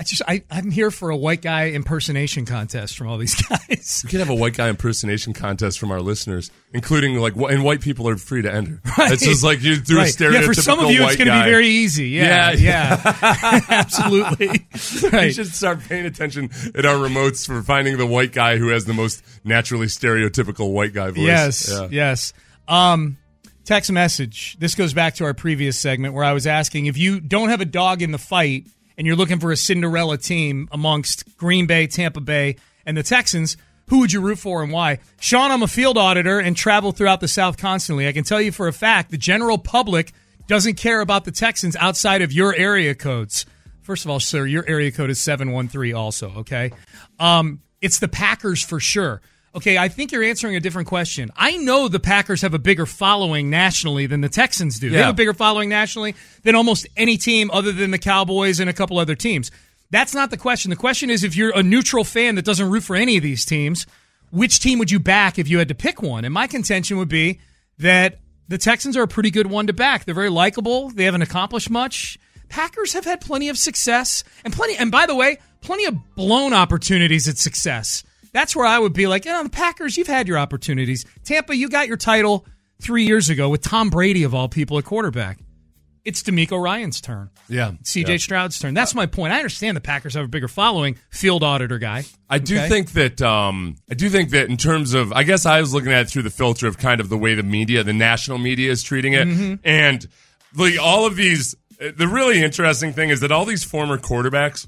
I 0.00 0.02
just, 0.02 0.22
I, 0.26 0.42
I'm 0.50 0.70
here 0.70 0.90
for 0.90 1.10
a 1.10 1.16
white 1.16 1.42
guy 1.42 1.72
impersonation 1.72 2.46
contest 2.46 2.96
from 2.96 3.08
all 3.08 3.18
these 3.18 3.34
guys. 3.48 4.00
We 4.02 4.08
could 4.10 4.20
have 4.20 4.30
a 4.30 4.34
white 4.34 4.54
guy 4.54 4.70
impersonation 4.70 5.34
contest 5.34 5.78
from 5.78 5.90
our 5.92 6.00
listeners, 6.00 6.50
including 6.72 7.16
like, 7.16 7.36
and 7.36 7.62
white 7.62 7.82
people 7.82 8.08
are 8.08 8.16
free 8.16 8.40
to 8.40 8.50
enter. 8.50 8.80
Right. 8.96 9.12
It's 9.12 9.22
just 9.22 9.44
like 9.44 9.60
you 9.62 9.76
do 9.76 9.96
a 9.96 10.00
Right. 10.00 10.08
stereotypical 10.10 10.32
Yeah, 10.40 10.46
for 10.46 10.54
some 10.54 10.78
of 10.78 10.90
you, 10.90 11.02
it's 11.04 11.16
going 11.16 11.28
to 11.28 11.44
be 11.44 11.50
very 11.50 11.68
easy. 11.68 12.08
Yeah, 12.08 12.52
yeah, 12.52 12.98
absolutely. 13.68 14.66
We 15.02 15.08
Right. 15.10 15.34
should 15.34 15.48
start 15.48 15.80
paying 15.80 16.06
attention 16.06 16.48
at 16.74 16.86
our 16.86 16.94
remotes 16.96 17.46
for 17.46 17.62
finding 17.62 17.98
the 17.98 18.06
white 18.06 18.32
guy 18.32 18.56
who 18.56 18.68
has 18.68 18.86
the 18.86 18.94
most 18.94 19.22
naturally 19.44 19.86
stereotypical 19.86 20.72
white 20.72 20.94
guy 20.94 21.10
voice. 21.10 21.18
Yes, 21.18 21.68
Yeah. 21.70 21.88
yes. 21.90 22.32
Um, 22.68 23.18
text 23.64 23.92
message. 23.92 24.56
This 24.58 24.74
goes 24.74 24.94
back 24.94 25.16
to 25.16 25.24
our 25.24 25.34
previous 25.34 25.78
segment 25.78 26.14
where 26.14 26.24
I 26.24 26.32
was 26.32 26.46
asking 26.46 26.86
if 26.86 26.96
you 26.96 27.20
don't 27.20 27.50
have 27.50 27.60
a 27.60 27.66
dog 27.66 28.00
in 28.02 28.12
the 28.12 28.18
fight 28.18 28.66
and 29.00 29.06
you're 29.06 29.16
looking 29.16 29.40
for 29.40 29.50
a 29.50 29.56
Cinderella 29.56 30.18
team 30.18 30.68
amongst 30.72 31.38
Green 31.38 31.64
Bay, 31.64 31.86
Tampa 31.86 32.20
Bay, 32.20 32.56
and 32.84 32.98
the 32.98 33.02
Texans, 33.02 33.56
who 33.88 34.00
would 34.00 34.12
you 34.12 34.20
root 34.20 34.38
for 34.38 34.62
and 34.62 34.70
why? 34.70 34.98
Sean, 35.18 35.50
I'm 35.50 35.62
a 35.62 35.68
field 35.68 35.96
auditor 35.96 36.38
and 36.38 36.54
travel 36.54 36.92
throughout 36.92 37.20
the 37.20 37.26
South 37.26 37.56
constantly. 37.56 38.06
I 38.06 38.12
can 38.12 38.24
tell 38.24 38.42
you 38.42 38.52
for 38.52 38.68
a 38.68 38.74
fact 38.74 39.10
the 39.10 39.16
general 39.16 39.56
public 39.56 40.12
doesn't 40.48 40.74
care 40.74 41.00
about 41.00 41.24
the 41.24 41.30
Texans 41.30 41.76
outside 41.76 42.20
of 42.20 42.30
your 42.30 42.54
area 42.54 42.94
codes. 42.94 43.46
First 43.80 44.04
of 44.04 44.10
all, 44.10 44.20
sir, 44.20 44.44
your 44.44 44.68
area 44.68 44.92
code 44.92 45.08
is 45.08 45.18
713 45.18 45.94
also, 45.94 46.32
okay? 46.40 46.70
Um, 47.18 47.62
it's 47.80 48.00
the 48.00 48.08
Packers 48.08 48.62
for 48.62 48.80
sure. 48.80 49.22
Okay, 49.52 49.76
I 49.76 49.88
think 49.88 50.12
you're 50.12 50.22
answering 50.22 50.54
a 50.54 50.60
different 50.60 50.86
question. 50.86 51.30
I 51.34 51.56
know 51.56 51.88
the 51.88 51.98
Packers 51.98 52.42
have 52.42 52.54
a 52.54 52.58
bigger 52.58 52.86
following 52.86 53.50
nationally 53.50 54.06
than 54.06 54.20
the 54.20 54.28
Texans 54.28 54.78
do. 54.78 54.90
They 54.90 54.98
have 54.98 55.10
a 55.10 55.12
bigger 55.16 55.34
following 55.34 55.68
nationally 55.68 56.14
than 56.44 56.54
almost 56.54 56.86
any 56.96 57.16
team 57.16 57.50
other 57.52 57.72
than 57.72 57.90
the 57.90 57.98
Cowboys 57.98 58.60
and 58.60 58.70
a 58.70 58.72
couple 58.72 58.98
other 58.98 59.16
teams. 59.16 59.50
That's 59.90 60.14
not 60.14 60.30
the 60.30 60.36
question. 60.36 60.70
The 60.70 60.76
question 60.76 61.10
is 61.10 61.24
if 61.24 61.36
you're 61.36 61.56
a 61.56 61.64
neutral 61.64 62.04
fan 62.04 62.36
that 62.36 62.44
doesn't 62.44 62.70
root 62.70 62.84
for 62.84 62.94
any 62.94 63.16
of 63.16 63.24
these 63.24 63.44
teams, 63.44 63.86
which 64.30 64.60
team 64.60 64.78
would 64.78 64.92
you 64.92 65.00
back 65.00 65.36
if 65.36 65.48
you 65.48 65.58
had 65.58 65.66
to 65.68 65.74
pick 65.74 66.00
one? 66.00 66.24
And 66.24 66.32
my 66.32 66.46
contention 66.46 66.96
would 66.98 67.08
be 67.08 67.40
that 67.78 68.20
the 68.46 68.58
Texans 68.58 68.96
are 68.96 69.02
a 69.02 69.08
pretty 69.08 69.32
good 69.32 69.48
one 69.48 69.66
to 69.66 69.72
back. 69.72 70.04
They're 70.04 70.14
very 70.14 70.30
likable. 70.30 70.90
They 70.90 71.04
haven't 71.04 71.22
accomplished 71.22 71.70
much. 71.70 72.18
Packers 72.48 72.92
have 72.92 73.04
had 73.04 73.20
plenty 73.20 73.48
of 73.48 73.58
success 73.58 74.22
and 74.44 74.52
plenty, 74.52 74.76
and 74.76 74.92
by 74.92 75.06
the 75.06 75.14
way, 75.14 75.38
plenty 75.60 75.86
of 75.86 76.14
blown 76.14 76.52
opportunities 76.52 77.28
at 77.28 77.38
success. 77.38 78.04
That's 78.32 78.54
where 78.54 78.66
I 78.66 78.78
would 78.78 78.92
be 78.92 79.06
like, 79.06 79.24
you 79.24 79.32
know, 79.32 79.42
the 79.42 79.50
Packers, 79.50 79.96
you've 79.96 80.06
had 80.06 80.28
your 80.28 80.38
opportunities. 80.38 81.04
Tampa, 81.24 81.56
you 81.56 81.68
got 81.68 81.88
your 81.88 81.96
title 81.96 82.46
three 82.80 83.04
years 83.04 83.28
ago 83.28 83.48
with 83.48 83.60
Tom 83.62 83.90
Brady 83.90 84.22
of 84.22 84.34
all 84.34 84.48
people 84.48 84.78
at 84.78 84.84
quarterback. 84.84 85.38
It's 86.02 86.22
DeMeco 86.22 86.58
Ryans' 86.62 87.00
turn. 87.02 87.28
Yeah. 87.48 87.72
CJ 87.84 88.08
Yeah. 88.08 88.16
Stroud's 88.16 88.58
turn. 88.58 88.72
That's 88.72 88.94
my 88.94 89.04
point. 89.04 89.34
I 89.34 89.36
understand 89.36 89.76
the 89.76 89.82
Packers 89.82 90.14
have 90.14 90.24
a 90.24 90.28
bigger 90.28 90.48
following. 90.48 90.96
Field 91.10 91.42
auditor 91.42 91.78
guy. 91.78 92.04
I 92.28 92.38
do 92.38 92.56
Okay? 92.56 92.68
think 92.70 92.92
that 92.92 93.20
um, 93.20 93.76
I 93.90 93.94
do 93.94 94.08
think 94.08 94.30
that 94.30 94.48
in 94.48 94.56
terms 94.56 94.94
of 94.94 95.12
I 95.12 95.24
guess 95.24 95.44
I 95.44 95.60
was 95.60 95.74
looking 95.74 95.92
at 95.92 96.02
it 96.06 96.08
through 96.10 96.22
the 96.22 96.30
filter 96.30 96.66
of 96.66 96.78
kind 96.78 97.02
of 97.02 97.10
the 97.10 97.18
way 97.18 97.34
the 97.34 97.42
media, 97.42 97.84
the 97.84 97.92
national 97.92 98.38
media 98.38 98.70
is 98.70 98.82
treating 98.82 99.12
it, 99.12 99.28
Mhm. 99.28 99.58
and 99.62 100.08
like 100.56 100.78
all 100.80 101.04
of 101.04 101.16
these. 101.16 101.54
The 101.78 102.08
really 102.08 102.42
interesting 102.42 102.92
thing 102.94 103.10
is 103.10 103.20
that 103.20 103.30
all 103.32 103.44
these 103.44 103.64
former 103.64 103.98
quarterbacks 103.98 104.66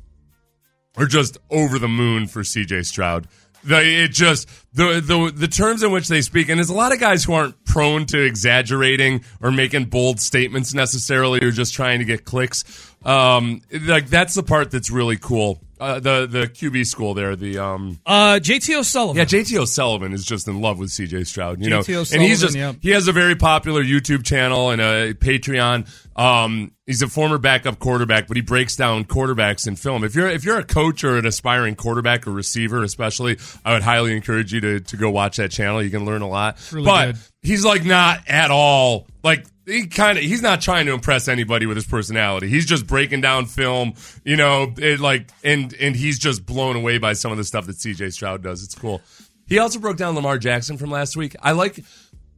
are 0.97 1.07
just 1.07 1.39
over 1.51 1.79
the 1.79 1.89
moon 1.89 2.27
for 2.27 2.43
CJ 2.45 2.85
Stroud. 2.85 3.27
The, 3.65 4.05
it 4.05 4.13
just 4.13 4.49
the, 4.75 5.01
the 5.01 5.33
the 5.33 5.49
terms 5.49 5.83
in 5.83 5.93
which 5.93 6.09
they 6.09 6.21
speak, 6.21 6.49
and 6.49 6.59
there's 6.59 6.69
a 6.69 6.75
lot 6.75 6.93
of 6.93 6.99
guys 6.99 7.23
who 7.23 7.33
aren't 7.33 7.65
prone 7.65 8.07
to 8.07 8.21
exaggerating 8.21 9.25
or 9.41 9.53
making 9.53 9.85
bold 9.85 10.21
statements 10.21 10.75
necessarily, 10.75 11.41
or 11.41 11.53
just 11.53 11.73
trying 11.73 12.01
to 12.01 12.05
get 12.05 12.25
clicks. 12.25 12.65
Um, 13.05 13.63
like 13.73 14.09
that's 14.09 14.35
the 14.35 14.43
part 14.43 14.71
that's 14.71 14.91
really 14.91 15.17
cool. 15.17 15.61
Uh, 15.81 15.99
the 15.99 16.29
the 16.31 16.47
QB 16.47 16.87
school 16.87 17.13
there, 17.13 17.35
the 17.35 17.59
um, 17.59 17.99
Uh, 18.07 18.39
JT 18.41 18.79
O'Sullivan. 18.79 19.17
yeah, 19.17 19.25
JT 19.25 19.57
O'Sullivan 19.59 20.13
is 20.13 20.25
just 20.25 20.47
in 20.47 20.61
love 20.61 20.79
with 20.79 20.91
CJ 20.91 21.27
Stroud. 21.27 21.61
You 21.61 21.71
know, 21.71 21.81
JT 21.81 22.13
and 22.13 22.23
he's 22.23 22.41
just 22.41 22.55
O'Sullivan, 22.55 22.79
he 22.81 22.91
has 22.91 23.09
a 23.09 23.13
very 23.13 23.35
popular 23.35 23.83
YouTube 23.83 24.25
channel 24.25 24.71
and 24.71 24.81
a 24.81 25.13
Patreon. 25.15 25.89
Um, 26.15 26.71
he's 26.87 27.03
a 27.03 27.09
former 27.09 27.39
backup 27.39 27.81
quarterback, 27.81 28.29
but 28.29 28.37
he 28.37 28.43
breaks 28.43 28.77
down 28.77 29.05
quarterbacks 29.07 29.67
in 29.67 29.75
film. 29.75 30.05
If 30.05 30.15
you're 30.15 30.29
if 30.29 30.45
you're 30.45 30.59
a 30.59 30.65
coach 30.65 31.03
or 31.03 31.17
an 31.19 31.27
aspiring 31.27 31.75
quarterback 31.75 32.29
or 32.29 32.31
receiver, 32.31 32.85
especially, 32.85 33.39
I 33.65 33.73
would 33.73 33.83
highly 33.83 34.15
encourage 34.15 34.53
you 34.53 34.61
to 34.61 34.79
to 34.79 34.97
go 34.97 35.11
watch 35.11 35.39
that 35.39 35.51
channel. 35.51 35.83
You 35.83 35.91
can 35.91 36.05
learn 36.05 36.23
a 36.23 36.29
lot. 36.29 36.59
really 36.71 36.85
but 36.85 37.07
good. 37.07 37.17
he's 37.43 37.65
like 37.65 37.85
not 37.85 38.21
at 38.29 38.53
all 38.53 39.09
like 39.25 39.47
he 39.67 39.87
kind 39.87 40.19
of 40.19 40.25
he's 40.25 40.43
not 40.43 40.61
trying 40.61 40.87
to 40.87 40.93
impress 40.93 41.29
anybody 41.29 41.67
with 41.67 41.77
his 41.77 41.87
personality. 41.87 42.49
He's 42.49 42.67
just 42.67 42.87
breaking 42.87 43.21
down 43.21 43.47
film, 43.47 43.95
you 44.25 44.37
know, 44.37 44.73
it 44.77 45.01
like 45.01 45.31
and 45.45 45.73
and 45.75 45.95
he's 45.95 46.19
just 46.19 46.45
blown 46.45 46.77
away 46.77 46.99
by 46.99 47.13
some 47.13 47.31
of 47.33 47.39
the 47.39 47.45
stuff 47.45 47.67
that 47.67 47.77
CJ 47.77 48.13
Stroud 48.13 48.43
does. 48.43 48.63
It's 48.63 48.75
cool. 48.75 49.01
He 49.47 49.59
also 49.59 49.79
broke 49.79 49.97
down 49.97 50.15
Lamar 50.15 50.39
Jackson 50.39 50.79
from 50.79 50.91
last 50.91 51.17
week. 51.17 51.37
I 51.41 51.53
like 51.53 51.85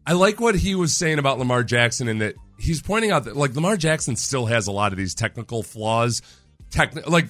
I 0.07 0.13
like 0.13 0.41
what 0.41 0.55
he 0.55 0.75
was 0.75 0.95
saying 0.95 1.19
about 1.19 1.39
Lamar 1.39 1.63
Jackson 1.65 2.09
in 2.09 2.19
that 2.19 2.35
he's 2.59 2.83
pointing 2.83 3.11
out 3.11 3.25
that 3.25 3.37
like 3.37 3.55
Lamar 3.55 3.77
Jackson 3.77 4.17
still 4.17 4.47
has 4.47 4.67
a 4.67 4.73
lot 4.73 4.93
of 4.93 4.99
these 4.99 5.15
technical 5.15 5.63
flaws. 5.63 6.23
Techni- 6.71 7.07
like 7.09 7.29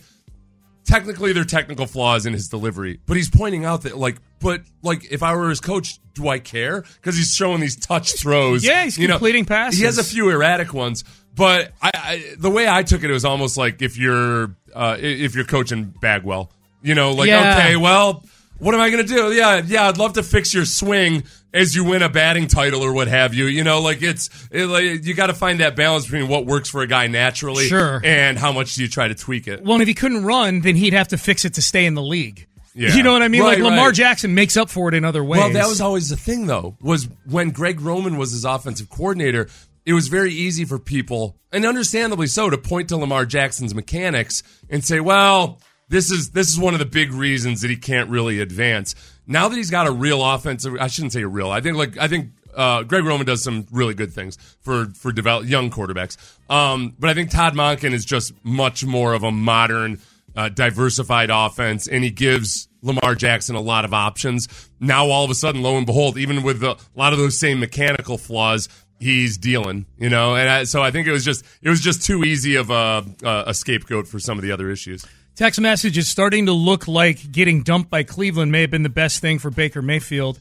technically 0.84 1.32
they're 1.32 1.44
technical 1.44 1.86
flaws 1.86 2.26
in 2.26 2.32
his 2.32 2.48
delivery, 2.48 3.00
but 3.06 3.16
he's 3.16 3.30
pointing 3.30 3.64
out 3.64 3.82
that 3.82 3.96
like 3.96 4.16
but 4.40 4.62
like 4.82 5.10
if 5.12 5.22
I 5.22 5.34
were 5.36 5.50
his 5.50 5.60
coach, 5.60 5.98
do 6.14 6.28
I 6.28 6.38
care? 6.38 6.82
Because 7.00 7.16
he's 7.16 7.34
showing 7.34 7.60
these 7.60 7.76
touch 7.76 8.12
throws. 8.18 8.64
Yeah, 8.64 8.84
he's 8.84 8.96
you 8.98 9.08
know, 9.08 9.14
completing 9.14 9.44
passes. 9.44 9.78
He 9.78 9.84
has 9.84 9.98
a 9.98 10.04
few 10.04 10.30
erratic 10.30 10.72
ones, 10.72 11.04
but 11.34 11.72
I, 11.82 11.90
I 11.94 12.34
the 12.38 12.50
way 12.50 12.68
I 12.68 12.82
took 12.82 13.02
it, 13.02 13.10
it 13.10 13.12
was 13.12 13.24
almost 13.24 13.56
like 13.56 13.82
if 13.82 13.98
you're 13.98 14.54
uh, 14.74 14.96
if 14.98 15.34
you're 15.34 15.44
coaching 15.44 15.84
Bagwell, 16.00 16.50
you 16.82 16.94
know, 16.94 17.12
like 17.12 17.28
Yeah. 17.28 17.58
okay, 17.58 17.76
well, 17.76 18.24
what 18.58 18.74
am 18.74 18.80
I 18.80 18.90
going 18.90 19.04
to 19.06 19.12
do? 19.14 19.32
Yeah, 19.32 19.60
yeah, 19.66 19.88
I'd 19.88 19.98
love 19.98 20.12
to 20.14 20.22
fix 20.22 20.54
your 20.54 20.64
swing 20.64 21.24
as 21.52 21.74
you 21.74 21.84
win 21.84 22.02
a 22.02 22.08
batting 22.08 22.46
title 22.48 22.82
or 22.82 22.92
what 22.92 23.08
have 23.08 23.34
you. 23.34 23.46
You 23.46 23.64
know, 23.64 23.80
like 23.80 24.00
it's 24.02 24.30
it, 24.52 24.66
like 24.66 25.04
you 25.04 25.14
got 25.14 25.26
to 25.26 25.34
find 25.34 25.58
that 25.60 25.74
balance 25.76 26.04
between 26.04 26.28
what 26.28 26.46
works 26.46 26.68
for 26.68 26.82
a 26.82 26.86
guy 26.86 27.08
naturally, 27.08 27.66
Sure. 27.66 28.00
and 28.04 28.38
how 28.38 28.52
much 28.52 28.74
do 28.76 28.82
you 28.82 28.88
try 28.88 29.08
to 29.08 29.14
tweak 29.14 29.48
it. 29.48 29.62
Well, 29.62 29.74
and 29.74 29.82
if 29.82 29.88
he 29.88 29.94
couldn't 29.94 30.24
run, 30.24 30.60
then 30.60 30.76
he'd 30.76 30.92
have 30.92 31.08
to 31.08 31.18
fix 31.18 31.44
it 31.44 31.54
to 31.54 31.62
stay 31.62 31.84
in 31.84 31.94
the 31.94 32.02
league. 32.02 32.46
Yeah. 32.74 32.94
You 32.94 33.02
know 33.02 33.12
what 33.12 33.22
I 33.22 33.28
mean? 33.28 33.42
Right, 33.42 33.58
like 33.58 33.64
Lamar 33.70 33.86
right. 33.86 33.94
Jackson 33.94 34.34
makes 34.34 34.56
up 34.56 34.68
for 34.68 34.88
it 34.88 34.94
in 34.94 35.04
other 35.04 35.22
ways. 35.22 35.40
Well, 35.40 35.52
that 35.52 35.68
was 35.68 35.80
always 35.80 36.08
the 36.08 36.16
thing, 36.16 36.46
though, 36.46 36.76
was 36.80 37.08
when 37.24 37.50
Greg 37.50 37.80
Roman 37.80 38.16
was 38.16 38.32
his 38.32 38.44
offensive 38.44 38.90
coordinator, 38.90 39.48
it 39.86 39.92
was 39.92 40.08
very 40.08 40.32
easy 40.32 40.64
for 40.64 40.78
people, 40.78 41.36
and 41.52 41.64
understandably 41.64 42.26
so, 42.26 42.50
to 42.50 42.58
point 42.58 42.88
to 42.88 42.96
Lamar 42.96 43.26
Jackson's 43.26 43.74
mechanics 43.74 44.42
and 44.68 44.84
say, 44.84 44.98
well, 44.98 45.60
this 45.88 46.10
is 46.10 46.30
this 46.30 46.48
is 46.48 46.58
one 46.58 46.74
of 46.74 46.80
the 46.80 46.86
big 46.86 47.12
reasons 47.12 47.60
that 47.60 47.70
he 47.70 47.76
can't 47.76 48.10
really 48.10 48.40
advance. 48.40 48.94
Now 49.26 49.48
that 49.48 49.56
he's 49.56 49.70
got 49.70 49.86
a 49.86 49.92
real 49.92 50.24
offensive, 50.24 50.74
I 50.80 50.88
shouldn't 50.88 51.12
say 51.12 51.22
a 51.22 51.28
real. 51.28 51.50
I 51.50 51.60
think 51.60 51.76
like 51.76 51.98
I 51.98 52.08
think 52.08 52.30
uh, 52.56 52.82
Greg 52.82 53.04
Roman 53.04 53.26
does 53.26 53.42
some 53.42 53.66
really 53.70 53.94
good 53.94 54.12
things 54.12 54.36
for 54.60 54.86
for 54.94 55.12
develop, 55.12 55.46
young 55.46 55.70
quarterbacks. 55.70 56.16
Um, 56.50 56.94
but 56.98 57.10
I 57.10 57.14
think 57.14 57.30
Todd 57.30 57.54
Monken 57.54 57.92
is 57.92 58.04
just 58.04 58.32
much 58.42 58.84
more 58.84 59.12
of 59.12 59.22
a 59.22 59.30
modern, 59.30 60.00
uh, 60.36 60.48
diversified 60.48 61.30
offense, 61.30 61.86
and 61.86 62.04
he 62.04 62.10
gives 62.10 62.68
Lamar 62.82 63.14
Jackson 63.14 63.54
a 63.56 63.60
lot 63.60 63.84
of 63.84 63.94
options. 63.94 64.48
Now 64.80 65.06
all 65.06 65.24
of 65.24 65.30
a 65.30 65.34
sudden, 65.34 65.62
lo 65.62 65.76
and 65.76 65.86
behold, 65.86 66.18
even 66.18 66.42
with 66.42 66.60
the, 66.60 66.72
a 66.72 66.78
lot 66.98 67.12
of 67.12 67.18
those 67.18 67.38
same 67.38 67.60
mechanical 67.60 68.18
flaws. 68.18 68.68
He's 69.00 69.36
dealing, 69.36 69.84
you 69.98 70.08
know, 70.08 70.34
and 70.36 70.48
I, 70.48 70.64
so 70.64 70.80
I 70.80 70.90
think 70.90 71.06
it 71.08 71.12
was 71.12 71.24
just 71.24 71.44
it 71.60 71.68
was 71.68 71.80
just 71.80 72.04
too 72.06 72.22
easy 72.24 72.54
of 72.54 72.70
a, 72.70 73.04
a 73.24 73.52
scapegoat 73.52 74.06
for 74.06 74.18
some 74.18 74.38
of 74.38 74.42
the 74.44 74.52
other 74.52 74.70
issues. 74.70 75.04
Text 75.36 75.60
message 75.60 75.98
is 75.98 76.08
starting 76.08 76.46
to 76.46 76.52
look 76.52 76.86
like 76.86 77.30
getting 77.32 77.64
dumped 77.64 77.90
by 77.90 78.04
Cleveland 78.04 78.52
may 78.52 78.60
have 78.62 78.70
been 78.70 78.84
the 78.84 78.88
best 78.88 79.18
thing 79.20 79.40
for 79.40 79.50
Baker 79.50 79.82
Mayfield. 79.82 80.38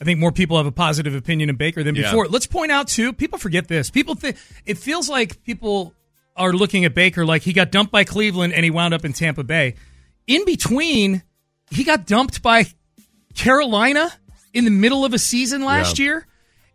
I 0.00 0.04
think 0.04 0.20
more 0.20 0.30
people 0.30 0.56
have 0.56 0.66
a 0.66 0.72
positive 0.72 1.14
opinion 1.16 1.50
of 1.50 1.58
Baker 1.58 1.82
than 1.82 1.94
Yeah. 1.96 2.02
before. 2.02 2.28
Let's 2.28 2.46
point 2.46 2.70
out 2.70 2.86
too, 2.86 3.12
people 3.12 3.38
forget 3.38 3.66
this. 3.66 3.90
People 3.90 4.14
think 4.14 4.36
it 4.64 4.78
feels 4.78 5.08
like 5.10 5.42
people 5.44 5.92
are 6.36 6.52
looking 6.52 6.84
at 6.84 6.94
Baker 6.94 7.24
like 7.24 7.42
he 7.42 7.52
got 7.52 7.70
dumped 7.70 7.90
by 7.92 8.04
Cleveland 8.04 8.52
and 8.52 8.64
he 8.64 8.70
wound 8.70 8.92
up 8.94 9.04
in 9.04 9.12
Tampa 9.12 9.42
Bay. 9.44 9.74
In 10.26 10.44
between, 10.44 11.22
he 11.70 11.82
got 11.84 12.06
dumped 12.06 12.42
by 12.42 12.66
Carolina 13.34 14.12
in 14.52 14.64
the 14.64 14.70
middle 14.70 15.04
of 15.04 15.14
a 15.14 15.18
season 15.18 15.64
last 15.64 15.98
Yeah. 15.98 16.04
year. 16.04 16.26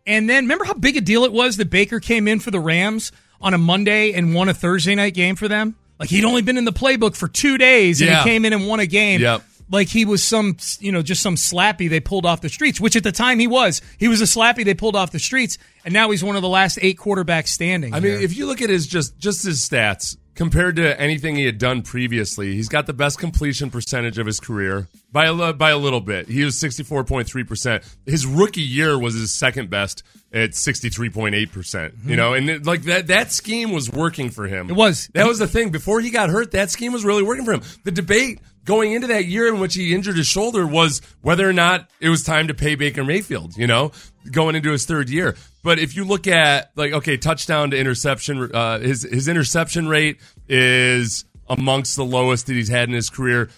And 0.06 0.30
then 0.30 0.46
remember 0.46 0.66
how 0.66 0.74
big 0.74 0.98
a 0.98 1.02
deal 1.02 1.26
it 1.26 1.32
was 1.32 1.58
that 1.58 1.70
Baker 1.70 2.00
came 2.00 2.28
in 2.28 2.40
for 2.40 2.52
the 2.52 2.60
Rams 2.60 3.12
on 3.40 3.54
a 3.54 3.58
Monday 3.58 4.14
and 4.14 4.34
won 4.34 4.50
a 4.50 4.54
Thursday 4.54 4.96
night 4.96 5.14
game 5.14 5.36
for 5.36 5.48
them? 5.48 5.76
Like 6.00 6.10
he'd 6.10 6.26
only 6.26 6.42
been 6.42 6.58
in 6.58 6.66
the 6.66 6.74
playbook 6.74 7.16
for 7.16 7.28
two 7.28 7.58
days 7.58 8.02
and 8.02 8.10
Yeah. 8.10 8.24
he 8.24 8.30
came 8.30 8.46
in 8.46 8.54
and 8.54 8.66
won 8.68 8.80
a 8.80 8.88
game. 8.88 9.22
Yep. 9.22 9.44
Like 9.72 9.88
he 9.88 10.04
was 10.06 10.22
some, 10.24 10.58
you 10.80 10.92
know, 10.92 11.02
just 11.02 11.22
some 11.22 11.36
slappy 11.36 11.90
they 11.90 12.00
pulled 12.02 12.26
off 12.26 12.42
the 12.42 12.50
streets, 12.50 12.80
which 12.82 12.96
at 12.96 13.04
the 13.04 13.12
time 13.14 13.40
he 13.40 13.48
was. 13.48 13.82
He 13.98 14.08
was 14.10 14.20
a 14.22 14.26
slappy 14.26 14.66
they 14.66 14.74
pulled 14.74 14.96
off 14.98 15.12
the 15.12 15.20
streets, 15.20 15.58
and 15.86 15.94
now 15.94 16.12
he's 16.12 16.24
one 16.24 16.36
of 16.36 16.42
the 16.42 16.50
last 16.50 16.78
eight 16.82 16.98
quarterbacks 16.98 17.48
standing. 17.48 17.94
I 17.94 18.00
mean, 18.02 18.22
if 18.22 18.36
you 18.36 18.46
look 18.48 18.62
at 18.62 18.70
his 18.70 18.86
just 18.86 19.18
just 19.18 19.46
his 19.46 19.60
stats 19.60 20.18
compared 20.36 20.76
to 20.78 21.00
anything 21.00 21.36
he 21.36 21.46
had 21.46 21.58
done 21.58 21.82
previously, 21.84 22.54
he's 22.56 22.68
got 22.70 22.86
the 22.86 22.94
best 22.94 23.18
completion 23.20 23.70
percentage 23.70 24.18
of 24.18 24.26
his 24.26 24.40
career 24.40 24.88
by 25.12 25.26
a 25.28 25.54
by 25.54 25.70
a 25.72 25.78
little 25.78 26.02
bit. 26.02 26.28
He 26.28 26.44
was 26.44 26.58
sixty 26.58 26.84
four 26.84 27.04
point 27.06 27.28
three 27.28 27.44
percent. 27.46 27.84
His 28.06 28.26
rookie 28.26 28.62
year 28.62 29.00
was 29.00 29.14
his 29.14 29.32
second 29.32 29.70
best 29.70 30.04
at 30.34 30.54
sixty 30.54 30.90
three 30.90 31.10
point 31.10 31.34
eight 31.36 31.52
percent. 31.54 31.94
You 32.06 32.14
Mhm. 32.14 32.18
know, 32.18 32.34
and 32.34 32.50
it, 32.50 32.66
like 32.66 32.84
that 32.84 33.08
that 33.08 33.32
scheme 33.32 33.72
was 33.72 33.90
working 33.90 34.30
for 34.32 34.48
him. 34.48 34.70
It 34.70 34.74
was. 34.76 35.10
That 35.14 35.28
was 35.28 35.40
the 35.40 35.48
thing. 35.48 35.70
Before 35.70 36.02
he 36.02 36.10
got 36.10 36.30
hurt, 36.30 36.52
that 36.52 36.70
scheme 36.72 36.92
was 36.92 37.06
really 37.06 37.24
working 37.24 37.46
for 37.46 37.54
him. 37.54 37.62
The 37.86 37.92
debate 37.92 38.40
going 38.66 38.92
into 38.92 39.08
that 39.08 39.26
year 39.26 39.48
in 39.48 39.60
which 39.60 39.74
he 39.74 39.94
injured 39.94 40.18
his 40.18 40.28
shoulder 40.28 40.66
was 40.68 41.02
whether 41.22 41.48
or 41.48 41.54
not 41.54 41.90
it 42.00 42.10
was 42.10 42.24
time 42.24 42.48
to 42.48 42.54
pay 42.54 42.76
Baker 42.76 43.04
Mayfield, 43.04 43.58
you 43.58 43.68
know, 43.68 43.92
going 44.32 44.56
into 44.56 44.72
his 44.72 44.86
third 44.86 45.10
year. 45.10 45.36
But 45.64 45.80
if 45.80 45.96
you 45.96 46.06
look 46.06 46.28
at 46.28 46.72
like 46.76 46.94
okay, 46.94 47.18
touchdown 47.18 47.72
to 47.72 47.78
interception, 47.78 48.52
uh, 48.54 48.80
his 48.80 49.04
his 49.04 49.28
interception 49.28 49.88
rate 49.88 50.20
is 50.48 51.26
amongst 51.48 51.96
the 51.96 52.06
lowest 52.06 52.48
that 52.48 52.54
he's 52.54 52.70
had 52.70 52.90
in 52.90 52.96
his 52.96 53.10
career. 53.10 53.50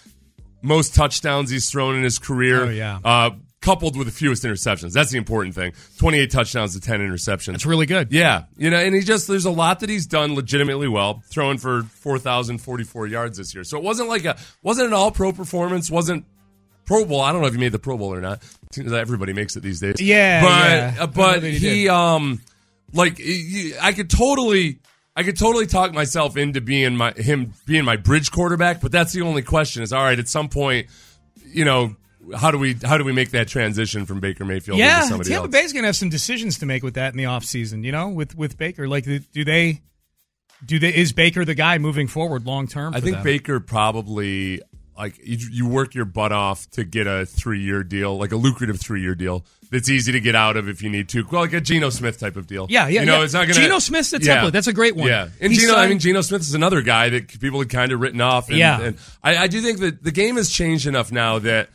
Most 0.62 0.96
touchdowns 0.96 1.50
he's 1.50 1.70
thrown 1.70 1.96
in 1.96 2.04
his 2.04 2.20
career. 2.20 2.64
Oh, 2.64 2.70
yeah. 2.70 3.00
Uh, 3.04 3.32
coupled 3.64 3.96
with 3.98 4.06
the 4.08 4.14
fewest 4.14 4.44
interceptions. 4.44 4.92
That's 4.92 5.10
the 5.10 5.18
important 5.18 5.56
thing. 5.56 5.74
28 5.98 6.30
touchdowns 6.30 6.74
to 6.74 6.82
10 6.82 7.00
interceptions. 7.00 7.54
That's 7.54 7.66
really 7.66 7.86
good. 7.86 8.12
Yeah. 8.12 8.44
You 8.58 8.70
know, 8.70 8.78
and 8.78 8.94
he 8.94 9.02
just, 9.02 9.28
there's 9.28 9.46
a 9.46 9.52
lot 9.52 9.80
that 9.80 9.90
he's 9.90 10.06
done 10.06 10.36
legitimately 10.36 10.90
well, 10.90 11.24
throwing 11.30 11.58
for 11.58 11.84
4,044 11.84 13.08
yards 13.08 13.38
this 13.38 13.56
year. 13.56 13.64
So 13.64 13.78
it 13.78 13.84
wasn't 13.84 14.10
like 14.10 14.26
a, 14.26 14.38
wasn't 14.62 14.88
an 14.90 14.94
all 14.94 15.12
pro 15.12 15.32
performance, 15.32 15.90
wasn't 15.90 16.26
Pro 16.86 17.06
Bowl. 17.06 17.22
I 17.22 17.32
don't 17.32 17.40
know 17.42 17.48
if 17.48 17.54
he 17.54 17.60
made 17.60 17.72
the 17.72 17.80
Pro 17.80 17.98
Bowl 17.98 18.14
or 18.14 18.20
not. 18.20 18.44
Everybody 18.78 19.32
makes 19.32 19.56
it 19.56 19.64
these 19.64 19.80
days. 19.80 20.02
Yeah, 20.02 20.42
But, 20.42 20.50
yeah. 20.98 21.04
uh, 21.04 21.08
but 21.08 21.44
he 21.44 21.58
he, 21.58 21.90
um, 21.90 22.42
like, 22.94 23.18
he- 23.18 23.74
I 23.82 23.94
could 23.94 24.10
totally, 24.10 24.80
I 25.16 25.24
could 25.24 25.38
totally 25.40 25.66
talk 25.68 25.94
myself 25.94 26.36
into 26.36 26.60
being 26.60 26.98
my, 26.98 27.12
him 27.14 27.54
being 27.66 27.86
my 27.86 27.96
bridge 27.96 28.32
quarterback, 28.32 28.82
but 28.82 28.92
that's 28.92 29.14
the 29.14 29.22
only 29.22 29.42
question 29.44 29.82
is, 29.84 29.94
all 29.94 30.04
right, 30.04 30.20
at 30.20 30.28
some 30.28 30.50
point, 30.50 30.88
you 31.46 31.64
know, 31.64 31.96
how 32.38 32.52
do 32.52 32.58
we 32.58 32.76
how 32.84 32.98
do 32.98 33.04
we 33.04 33.12
make 33.14 33.32
that 33.32 33.48
transition 33.48 34.06
from 34.06 34.20
Baker 34.20 34.46
Mayfield 34.46 34.78
yeah, 34.78 34.98
into 34.98 35.08
somebody 35.10 35.30
Tampa 35.30 35.44
else? 35.46 35.52
Bay's 35.52 35.74
gonna 35.74 35.88
have 35.88 35.96
some 35.96 36.10
decisions 36.10 36.60
to 36.60 36.66
make 36.66 36.84
with 36.84 36.94
that 36.96 37.12
in 37.14 37.18
the 37.18 37.26
offseason, 37.26 37.84
You 37.84 37.92
know, 37.92 38.10
with 38.10 38.36
with 38.36 38.58
Baker, 38.58 38.88
like 38.88 39.06
do 39.06 39.44
they 39.44 39.82
do 40.66 40.80
they 40.80 40.94
is 40.94 41.12
Baker 41.12 41.44
the 41.46 41.56
guy 41.56 41.78
moving 41.78 42.08
forward 42.08 42.46
long 42.46 42.68
term? 42.68 42.94
I 42.94 43.02
think 43.02 43.22
Baker 43.24 43.60
probably 43.60 44.62
like 44.98 45.18
you, 45.24 45.38
you 45.52 45.68
work 45.68 45.96
your 45.96 46.06
butt 46.06 46.32
off 46.32 46.70
to 46.72 46.84
get 46.84 47.08
a 47.08 47.26
three 47.26 47.62
year 47.62 47.84
deal, 47.84 48.18
like 48.18 48.32
a 48.32 48.36
lucrative 48.36 48.80
three 48.80 49.02
year 49.02 49.16
deal 49.16 49.44
that's 49.72 49.90
easy 49.90 50.12
to 50.12 50.20
get 50.20 50.36
out 50.36 50.56
of 50.56 50.70
if 50.70 50.84
you 50.84 50.90
need 50.90 51.10
to, 51.10 51.26
well, 51.32 51.42
like 51.42 51.54
a 51.54 51.60
Geno 51.60 51.90
Smith 51.90 52.20
type 52.20 52.36
of 52.36 52.46
deal. 52.46 52.68
Yeah, 52.70 52.88
yeah, 52.88 53.00
You 53.00 53.08
know, 53.08 53.18
yeah. 53.18 53.24
it's 53.24 53.34
not 53.34 53.48
gonna. 53.48 53.54
Geno 53.60 53.80
Smith's 53.80 54.12
the 54.12 54.22
Yeah. 54.22 54.44
template. 54.44 54.52
That's 54.52 54.68
a 54.68 54.74
great 54.74 54.96
one. 54.96 55.08
Yeah, 55.08 55.30
and 55.42 55.52
Geno, 55.52 55.74
I 55.76 55.88
mean, 55.88 55.98
Geno 55.98 56.22
Smith 56.22 56.42
is 56.42 56.54
another 56.54 56.82
guy 56.84 57.10
that 57.10 57.40
people 57.42 57.58
had 57.58 57.70
kind 57.70 57.92
of 57.92 58.00
written 58.00 58.22
off. 58.22 58.50
And, 58.50 58.58
Yeah. 58.60 58.82
and 58.82 58.98
I, 59.24 59.36
I 59.38 59.48
do 59.48 59.62
think 59.62 59.80
that 59.80 60.04
the 60.04 60.12
game 60.12 60.36
has 60.36 60.52
changed 60.52 60.86
enough 60.86 61.12
now 61.12 61.40
that 61.40 61.70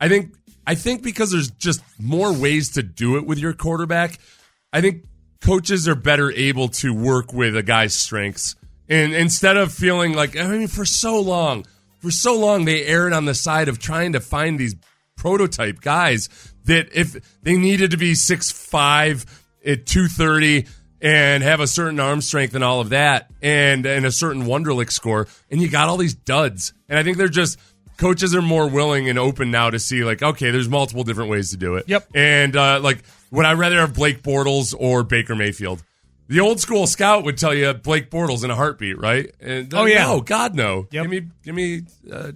I 0.00 0.08
think 0.08 0.34
I 0.66 0.74
think 0.74 1.02
because 1.02 1.30
there's 1.30 1.50
just 1.50 1.82
more 1.98 2.32
ways 2.32 2.70
to 2.72 2.82
do 2.82 3.16
it 3.16 3.26
with 3.26 3.38
your 3.38 3.52
quarterback. 3.52 4.18
I 4.72 4.80
think 4.80 5.04
coaches 5.40 5.86
are 5.88 5.94
better 5.94 6.30
able 6.32 6.68
to 6.68 6.94
work 6.94 7.32
with 7.32 7.56
a 7.56 7.62
guy's 7.62 7.94
strengths, 7.94 8.56
and 8.88 9.14
instead 9.14 9.56
of 9.56 9.72
feeling 9.72 10.14
like 10.14 10.36
I 10.36 10.46
mean, 10.46 10.68
for 10.68 10.84
so 10.84 11.20
long, 11.20 11.66
for 12.00 12.10
so 12.10 12.38
long 12.38 12.64
they 12.64 12.84
erred 12.84 13.12
on 13.12 13.24
the 13.24 13.34
side 13.34 13.68
of 13.68 13.78
trying 13.78 14.12
to 14.12 14.20
find 14.20 14.58
these 14.58 14.74
prototype 15.16 15.80
guys 15.80 16.28
that 16.64 16.88
if 16.92 17.16
they 17.42 17.56
needed 17.56 17.90
to 17.92 17.96
be 17.96 18.14
six 18.14 18.50
five 18.50 19.24
at 19.64 19.86
two 19.86 20.08
thirty 20.08 20.66
and 21.00 21.42
have 21.42 21.60
a 21.60 21.66
certain 21.66 22.00
arm 22.00 22.22
strength 22.22 22.54
and 22.54 22.64
all 22.64 22.80
of 22.80 22.88
that 22.88 23.30
and 23.42 23.84
and 23.84 24.06
a 24.06 24.12
certain 24.12 24.44
Wonderlic 24.44 24.90
score, 24.90 25.28
and 25.50 25.60
you 25.60 25.68
got 25.68 25.88
all 25.88 25.98
these 25.98 26.14
duds, 26.14 26.72
and 26.88 26.98
I 26.98 27.02
think 27.02 27.18
they're 27.18 27.28
just 27.28 27.58
coaches 27.96 28.34
are 28.34 28.42
more 28.42 28.68
willing 28.68 29.08
and 29.08 29.18
open 29.18 29.50
now 29.50 29.70
to 29.70 29.78
see 29.78 30.04
like 30.04 30.22
okay 30.22 30.50
there's 30.50 30.68
multiple 30.68 31.04
different 31.04 31.30
ways 31.30 31.50
to 31.50 31.56
do 31.56 31.76
it 31.76 31.84
Yep. 31.88 32.08
and 32.14 32.56
uh, 32.56 32.80
like 32.80 33.02
would 33.30 33.46
i 33.46 33.52
rather 33.54 33.78
have 33.80 33.94
blake 33.94 34.22
bortles 34.22 34.74
or 34.78 35.02
baker 35.04 35.34
mayfield 35.36 35.82
The 36.26 36.40
old 36.40 36.58
school 36.60 36.86
scout 36.86 37.24
would 37.24 37.36
tell 37.36 37.54
you 37.54 37.74
Blake 37.74 38.10
Bortles 38.10 38.44
in 38.44 38.50
a 38.50 38.54
heartbeat, 38.54 38.98
right? 38.98 39.30
And 39.40 39.72
uh, 39.74 39.82
Oh, 39.82 39.84
yeah. 39.84 40.04
no, 40.06 40.22
God 40.22 40.54
no. 40.54 40.84
Give 40.90 41.06
me, 41.06 41.28
give 41.42 41.54
me 41.54 41.82
uh, 42.10 42.32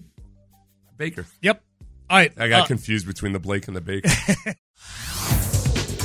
Baker. 0.99 1.25
Yep. 1.41 1.63
All 2.11 2.19
right. 2.19 2.31
I 2.37 2.49
got 2.49 2.65
uh, 2.65 2.67
confused 2.67 3.07
between 3.07 3.33
the 3.33 3.39
Blake 3.39 3.67
and 3.67 3.75
the 3.75 3.81
Baker. 3.81 4.11